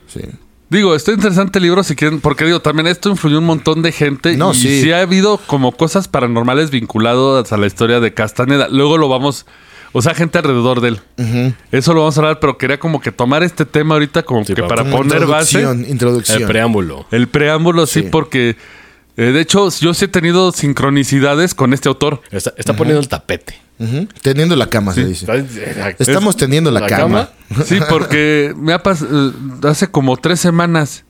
es. 0.08 0.14
Sí. 0.14 0.30
Digo, 0.70 0.94
está 0.96 1.12
interesante 1.14 1.60
el 1.60 1.64
libro 1.64 1.84
si 1.84 1.96
quieren, 1.96 2.20
porque 2.20 2.44
digo, 2.44 2.60
también 2.60 2.88
esto 2.88 3.10
influyó 3.10 3.38
un 3.38 3.46
montón 3.46 3.82
de 3.82 3.92
gente 3.92 4.36
No, 4.36 4.52
y 4.52 4.56
sí. 4.56 4.82
sí. 4.82 4.92
ha 4.92 5.02
habido 5.02 5.38
como 5.38 5.72
cosas 5.72 6.08
paranormales 6.08 6.70
vinculadas 6.70 7.54
a 7.54 7.58
la 7.58 7.68
historia 7.68 8.00
de 8.00 8.14
Castaneda. 8.14 8.68
Luego 8.70 8.98
lo 8.98 9.08
vamos, 9.08 9.46
o 9.98 10.02
sea, 10.02 10.14
gente 10.14 10.38
alrededor 10.38 10.82
de 10.82 10.90
él. 10.90 11.54
Eso 11.72 11.94
lo 11.94 12.02
vamos 12.02 12.18
a 12.18 12.20
hablar, 12.20 12.40
pero 12.42 12.58
quería 12.58 12.78
como 12.78 13.00
que 13.00 13.14
tomar 13.14 13.44
este 13.44 13.66
tema 13.66 13.96
ahorita 13.96 14.24
como 14.24 14.44
Sí, 14.44 14.54
que 14.54 14.62
para- 14.64 14.84
Como 14.84 14.98
poner 14.98 15.26
base. 15.26 15.60
introducción, 15.60 15.90
introducción. 15.90 16.42
El 16.42 16.48
preámbulo. 16.50 17.06
El 17.12 17.28
preámbulo, 17.30 17.86
sí, 17.88 18.02
Sí. 18.02 18.08
porque 18.12 18.58
eh, 19.18 19.24
de 19.32 19.40
hecho 19.40 19.70
yo 19.80 19.94
sí 19.94 20.04
he 20.04 20.08
tenido 20.10 20.52
sincronicidades 20.52 21.56
con 21.56 21.72
este 21.74 21.88
autor. 21.88 22.22
Está, 22.30 22.54
está 22.58 22.76
poniendo 22.76 23.00
el 23.00 23.08
tapete. 23.08 23.56
Ujú. 23.80 24.08
Tendiendo 24.22 24.58
la 24.58 24.68
cama, 24.68 24.94
se 24.94 25.06
dice. 25.06 25.26
Está- 25.34 25.90
Estamos 25.98 26.36
tendiendo 26.36 26.72
la, 26.72 26.82
¿La 26.82 26.88
cama. 26.88 27.30
Sí, 27.66 27.80
porque 27.90 28.54
me 28.58 28.74
ha 28.74 28.84
pasado 28.84 29.34
hace 29.64 29.88
como 29.90 30.18
tres 30.18 30.42
semanas. 30.42 31.06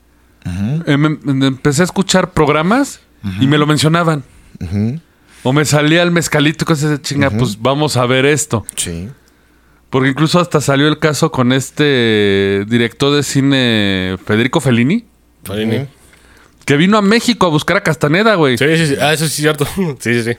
eh, 0.86 0.95
me 0.97 1.47
empecé 1.47 1.81
a 1.81 1.86
escuchar 1.86 2.31
programas 2.33 2.99
y 3.41 3.47
me 3.47 3.57
lo 3.57 3.65
mencionaban. 3.65 4.23
O 5.48 5.54
me 5.54 5.64
salía 5.64 6.02
el 6.02 6.10
mezcalito 6.10 6.64
y 6.64 6.66
cosas 6.66 6.89
de 6.89 7.02
chinga, 7.02 7.30
pues 7.30 7.62
vamos 7.62 7.98
a 7.98 8.06
ver 8.08 8.26
esto. 8.26 8.66
Sí. 8.76 9.08
Porque 9.91 10.10
incluso 10.10 10.39
hasta 10.39 10.60
salió 10.60 10.88
el 10.88 10.98
caso 10.98 11.32
con 11.32 11.54
este 11.54 12.66
director 12.68 13.16
de 13.16 13.22
cine 13.22 14.18
Federico 14.26 14.60
Fellini, 14.60 15.06
Farini. 15.43 15.86
que 16.66 16.76
vino 16.78 16.98
a 16.98 17.04
México 17.04 17.46
a 17.46 17.50
buscar 17.50 17.78
a 17.78 17.84
Castaneda, 17.84 18.34
güey. 18.36 18.58
Sí, 18.58 18.66
sí, 18.76 18.88
sí. 18.88 18.96
Ah, 19.00 19.14
eso 19.14 19.26
sí 19.28 19.30
es 19.30 19.36
cierto. 19.36 19.66
Sí, 20.00 20.14
sí, 20.16 20.24
sí. 20.24 20.38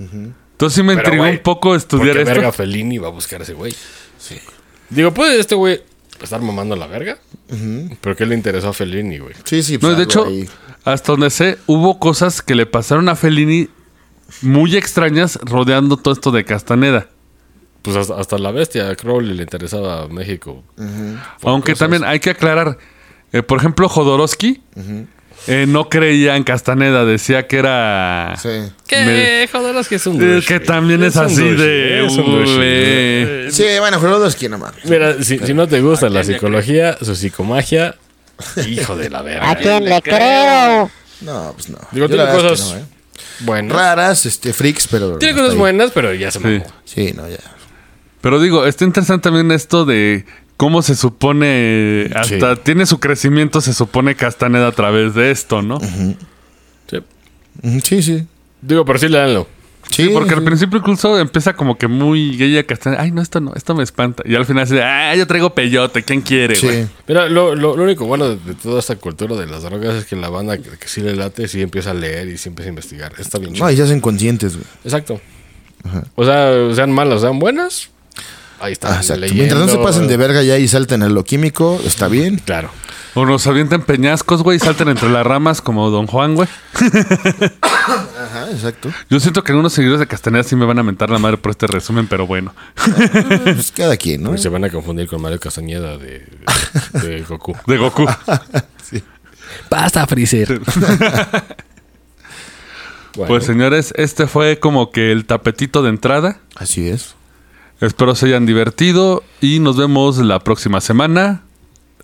Entonces 0.00 0.74
sí 0.74 0.82
me 0.82 0.94
Pero, 0.96 1.06
intrigó 1.06 1.22
güey, 1.22 1.36
un 1.36 1.42
poco 1.42 1.76
estudiar 1.76 2.16
esto. 2.16 2.30
verga 2.34 2.50
Fellini 2.52 2.98
va 2.98 3.06
a 3.08 3.10
buscar 3.12 3.40
a 3.40 3.44
ese 3.44 3.54
güey. 3.54 3.72
Sí. 4.18 4.36
Digo, 4.90 5.14
¿puede 5.14 5.38
este 5.38 5.54
güey 5.54 5.80
estar 6.20 6.40
mamando 6.42 6.74
la 6.74 6.88
verga? 6.88 7.18
¿Pero 8.00 8.16
qué 8.16 8.26
le 8.26 8.34
interesó 8.34 8.70
a 8.70 8.72
Fellini, 8.72 9.18
güey? 9.18 9.34
Sí, 9.44 9.62
sí. 9.62 9.74
No, 9.74 9.80
pues, 9.80 9.96
de 9.96 10.02
algo 10.02 10.10
hecho, 10.10 10.24
ahí. 10.26 10.48
hasta 10.84 11.12
donde 11.12 11.30
sé, 11.30 11.58
hubo 11.66 11.98
cosas 12.00 12.42
que 12.42 12.54
le 12.56 12.66
pasaron 12.66 13.08
a 13.08 13.14
Fellini 13.16 13.68
muy 14.42 14.76
extrañas 14.76 15.38
rodeando 15.42 15.96
todo 15.96 16.14
esto 16.14 16.30
de 16.30 16.44
Castaneda. 16.44 17.08
Pues 17.82 17.96
hasta, 17.96 18.18
hasta 18.18 18.38
la 18.38 18.50
bestia 18.50 18.88
a 18.88 18.96
Crowley 18.96 19.36
le 19.36 19.42
interesaba 19.42 20.08
México. 20.08 20.64
Aunque 21.42 21.72
cosas. 21.72 21.78
también 21.80 22.04
hay 22.04 22.18
que 22.18 22.30
aclarar, 22.30 22.78
eh, 23.32 23.42
por 23.42 23.58
ejemplo, 23.58 23.88
Jodorowsky 23.88 24.62
eh, 25.46 25.66
no 25.68 25.90
creía 25.90 26.36
en 26.36 26.44
Castaneda, 26.44 27.04
decía 27.04 27.46
que 27.46 27.58
era... 27.58 28.34
Sí. 28.40 28.72
Que 28.86 29.42
es 29.44 30.06
un 30.06 30.22
Eh, 30.22 30.40
que 30.46 30.60
también 30.60 31.02
es, 31.02 31.16
así 31.18 31.46
de... 31.46 32.06
es 32.06 32.16
un. 32.16 33.52
Sí, 33.52 33.64
bueno, 33.78 34.00
Jodorowsky 34.00 34.48
no 34.48 34.56
mames. 34.56 34.84
Mira, 34.86 35.22
si, 35.22 35.38
si 35.38 35.52
no 35.52 35.68
te 35.68 35.82
gusta 35.82 36.08
la 36.08 36.24
psicología, 36.24 36.96
su 37.02 37.14
psicomagia, 37.14 37.96
hijo 38.66 38.96
de 38.96 39.10
la 39.10 39.20
verga. 39.20 39.50
¿A 39.50 39.56
quién 39.56 39.84
le 39.84 40.00
creo? 40.00 40.90
No, 41.20 41.52
pues 41.54 41.68
no. 41.68 41.78
Digo, 41.92 42.08
tiene 42.08 42.24
cosas 42.26 42.62
que 42.62 42.74
no, 42.74 42.80
¿eh? 42.80 42.84
Buenas. 43.40 43.76
Raras, 43.76 44.26
este, 44.26 44.52
freaks, 44.52 44.86
pero. 44.88 45.18
Tiene 45.18 45.38
cosas 45.38 45.56
buenas, 45.56 45.90
pero 45.92 46.12
ya 46.14 46.30
se 46.30 46.38
Sí. 46.38 46.44
mamó. 46.44 46.64
Sí, 46.84 47.12
no, 47.16 47.28
ya. 47.28 47.38
Pero 48.20 48.40
digo, 48.40 48.66
está 48.66 48.84
interesante 48.84 49.24
también 49.24 49.50
esto 49.52 49.84
de 49.84 50.24
cómo 50.56 50.82
se 50.82 50.94
supone, 50.94 52.10
hasta 52.14 52.54
Sí. 52.56 52.60
tiene 52.64 52.86
su 52.86 53.00
crecimiento, 53.00 53.60
se 53.60 53.74
supone 53.74 54.14
Castaneda 54.14 54.68
a 54.68 54.72
través 54.72 55.14
de 55.14 55.30
esto, 55.30 55.62
¿no? 55.62 55.78
Sí. 55.80 56.98
Sí, 57.82 58.02
sí. 58.02 58.26
Digo, 58.62 58.84
pero 58.84 58.98
sí 58.98 59.08
leanlo. 59.08 59.46
Sí, 59.94 60.08
Porque 60.12 60.34
al 60.34 60.42
principio 60.42 60.78
incluso 60.78 61.18
empieza 61.18 61.54
como 61.54 61.78
que 61.78 61.86
muy 61.88 62.36
gay 62.36 62.58
a 62.58 62.66
Castaneda. 62.66 63.02
Ay, 63.02 63.10
no, 63.10 63.22
esto 63.22 63.40
no, 63.40 63.52
esto 63.54 63.74
me 63.74 63.82
espanta. 63.82 64.22
Y 64.26 64.34
al 64.34 64.44
final 64.44 64.64
así 64.64 64.74
de, 64.74 64.82
ah, 64.82 65.14
yo 65.14 65.26
traigo 65.26 65.50
peyote, 65.50 66.02
¿quién 66.02 66.20
quiere, 66.20 66.58
güey? 66.60 66.84
Sí. 66.84 66.88
Mira, 67.06 67.28
lo, 67.28 67.54
lo, 67.54 67.76
lo 67.76 67.82
único 67.84 68.04
bueno 68.06 68.28
de, 68.28 68.36
de 68.36 68.54
toda 68.54 68.80
esta 68.80 68.96
cultura 68.96 69.36
de 69.36 69.46
las 69.46 69.62
drogas 69.62 69.94
es 69.94 70.04
que 70.06 70.16
la 70.16 70.28
banda 70.28 70.58
que, 70.58 70.70
que 70.70 70.88
sí 70.88 71.00
le 71.00 71.14
late, 71.14 71.46
sí 71.48 71.62
empieza 71.62 71.92
a 71.92 71.94
leer 71.94 72.28
y 72.28 72.38
sí 72.38 72.48
empieza 72.48 72.68
a 72.68 72.70
investigar. 72.70 73.12
Está 73.18 73.38
bien 73.38 73.54
chido. 73.54 73.64
No, 73.64 73.70
y 73.70 73.76
se 73.76 73.82
hacen 73.82 74.00
conscientes, 74.00 74.54
güey. 74.56 74.66
Exacto. 74.84 75.20
O 76.14 76.24
sea, 76.24 76.74
sean 76.74 76.90
malas, 76.92 77.20
sean 77.20 77.38
buenas. 77.38 77.90
Ahí 78.64 78.72
está. 78.72 78.98
Ah. 78.98 79.02
Mientras 79.34 79.60
no 79.60 79.68
se 79.68 79.76
pasen 79.76 80.08
de 80.08 80.16
verga 80.16 80.42
ya 80.42 80.56
y 80.56 80.66
salten 80.68 81.02
a 81.02 81.10
lo 81.10 81.22
químico, 81.22 81.78
está 81.84 82.08
bien. 82.08 82.38
Claro. 82.38 82.70
O 83.12 83.26
nos 83.26 83.46
avienten 83.46 83.82
peñascos, 83.82 84.42
güey, 84.42 84.56
y 84.56 84.60
salten 84.60 84.88
entre 84.88 85.10
las 85.10 85.24
ramas 85.26 85.60
como 85.60 85.90
Don 85.90 86.06
Juan, 86.06 86.34
güey. 86.34 86.48
Ajá, 87.60 88.50
exacto. 88.50 88.90
Yo 89.10 89.20
siento 89.20 89.44
que 89.44 89.52
algunos 89.52 89.74
seguidores 89.74 90.00
de 90.00 90.06
Castaneda 90.06 90.44
sí 90.44 90.56
me 90.56 90.64
van 90.64 90.78
a 90.78 90.82
mentar 90.82 91.10
la 91.10 91.18
madre 91.18 91.36
por 91.36 91.50
este 91.50 91.66
resumen, 91.66 92.06
pero 92.06 92.26
bueno. 92.26 92.54
Pues 93.44 93.70
cada 93.70 93.98
quien, 93.98 94.22
¿no? 94.22 94.30
Porque 94.30 94.40
se 94.40 94.48
van 94.48 94.64
a 94.64 94.70
confundir 94.70 95.08
con 95.08 95.20
Mario 95.20 95.38
Castañeda 95.38 95.98
de, 95.98 96.26
de, 96.94 97.08
de 97.08 97.22
Goku. 97.22 97.54
De 97.66 97.76
Goku. 97.76 98.06
Basta, 99.70 100.06
Freezer. 100.06 100.58
bueno, 103.14 103.28
Pues 103.28 103.44
señores, 103.44 103.92
este 103.98 104.26
fue 104.26 104.58
como 104.58 104.90
que 104.90 105.12
el 105.12 105.26
tapetito 105.26 105.82
de 105.82 105.90
entrada. 105.90 106.40
Así 106.56 106.88
es. 106.88 107.14
Espero 107.84 108.14
se 108.14 108.26
hayan 108.26 108.46
divertido 108.46 109.22
y 109.40 109.58
nos 109.60 109.76
vemos 109.76 110.18
la 110.18 110.38
próxima 110.40 110.80
semana. 110.80 111.42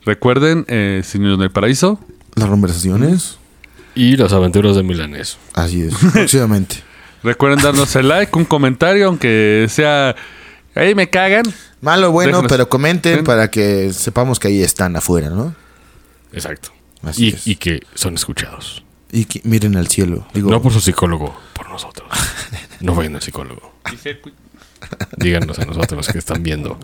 Recuerden, 0.04 0.64
eh, 0.68 1.02
Sin 1.04 1.22
Niños 1.22 1.38
en 1.38 1.42
el 1.44 1.50
Paraíso. 1.50 1.98
Las 2.34 2.48
conversaciones. 2.48 3.38
y 3.94 4.16
las 4.16 4.32
aventuras 4.32 4.76
de 4.76 4.82
Milanés. 4.82 5.38
Así 5.54 5.82
es. 5.82 5.94
Próximamente. 6.12 6.76
Recuerden 7.22 7.60
darnos 7.62 7.94
el 7.96 8.08
like, 8.08 8.36
un 8.38 8.44
comentario, 8.44 9.06
aunque 9.08 9.66
sea... 9.68 10.14
Ahí 10.74 10.94
me 10.94 11.10
cagan. 11.10 11.42
Malo, 11.80 12.12
bueno, 12.12 12.28
Déjanos. 12.38 12.50
pero 12.52 12.68
comenten 12.68 13.24
para 13.24 13.50
que 13.50 13.92
sepamos 13.92 14.38
que 14.38 14.48
ahí 14.48 14.62
están 14.62 14.94
afuera, 14.96 15.28
¿no? 15.30 15.54
Exacto. 16.32 16.70
Así 17.02 17.26
Y, 17.26 17.28
es. 17.30 17.46
y 17.46 17.56
que 17.56 17.80
son 17.94 18.14
escuchados. 18.14 18.84
Y 19.10 19.24
que 19.24 19.40
miren 19.44 19.76
al 19.76 19.88
cielo. 19.88 20.26
Digo, 20.32 20.50
No 20.50 20.62
por 20.62 20.72
su 20.72 20.80
psicólogo, 20.80 21.36
por 21.54 21.68
nosotros. 21.68 22.08
No 22.80 22.94
vayan 22.94 23.16
al 23.16 23.20
psicólogo. 23.22 23.74
Díganos 25.16 25.58
a 25.58 25.64
nosotros 25.64 26.08
que 26.08 26.18
están 26.18 26.42
viendo. 26.42 26.78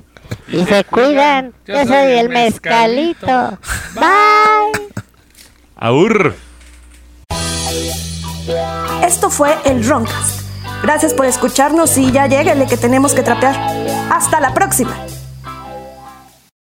Y 0.49 0.65
se 0.65 0.85
cuidan. 0.85 1.53
Yo 1.67 1.85
soy 1.85 2.13
el 2.13 2.29
mezcalito. 2.29 3.59
Bye. 3.95 4.87
¡Aur! 5.77 6.35
Esto 9.05 9.31
fue 9.31 9.57
el 9.65 9.87
Roncast. 9.87 10.43
Gracias 10.83 11.15
por 11.15 11.27
escucharnos 11.27 11.97
y 11.99 12.13
ya 12.13 12.27
lleguenle 12.27 12.67
que 12.67 12.77
tenemos 12.77 13.15
que 13.15 13.23
trapear. 13.23 13.57
Hasta 14.11 14.41
la 14.41 14.55
próxima. 14.55 14.97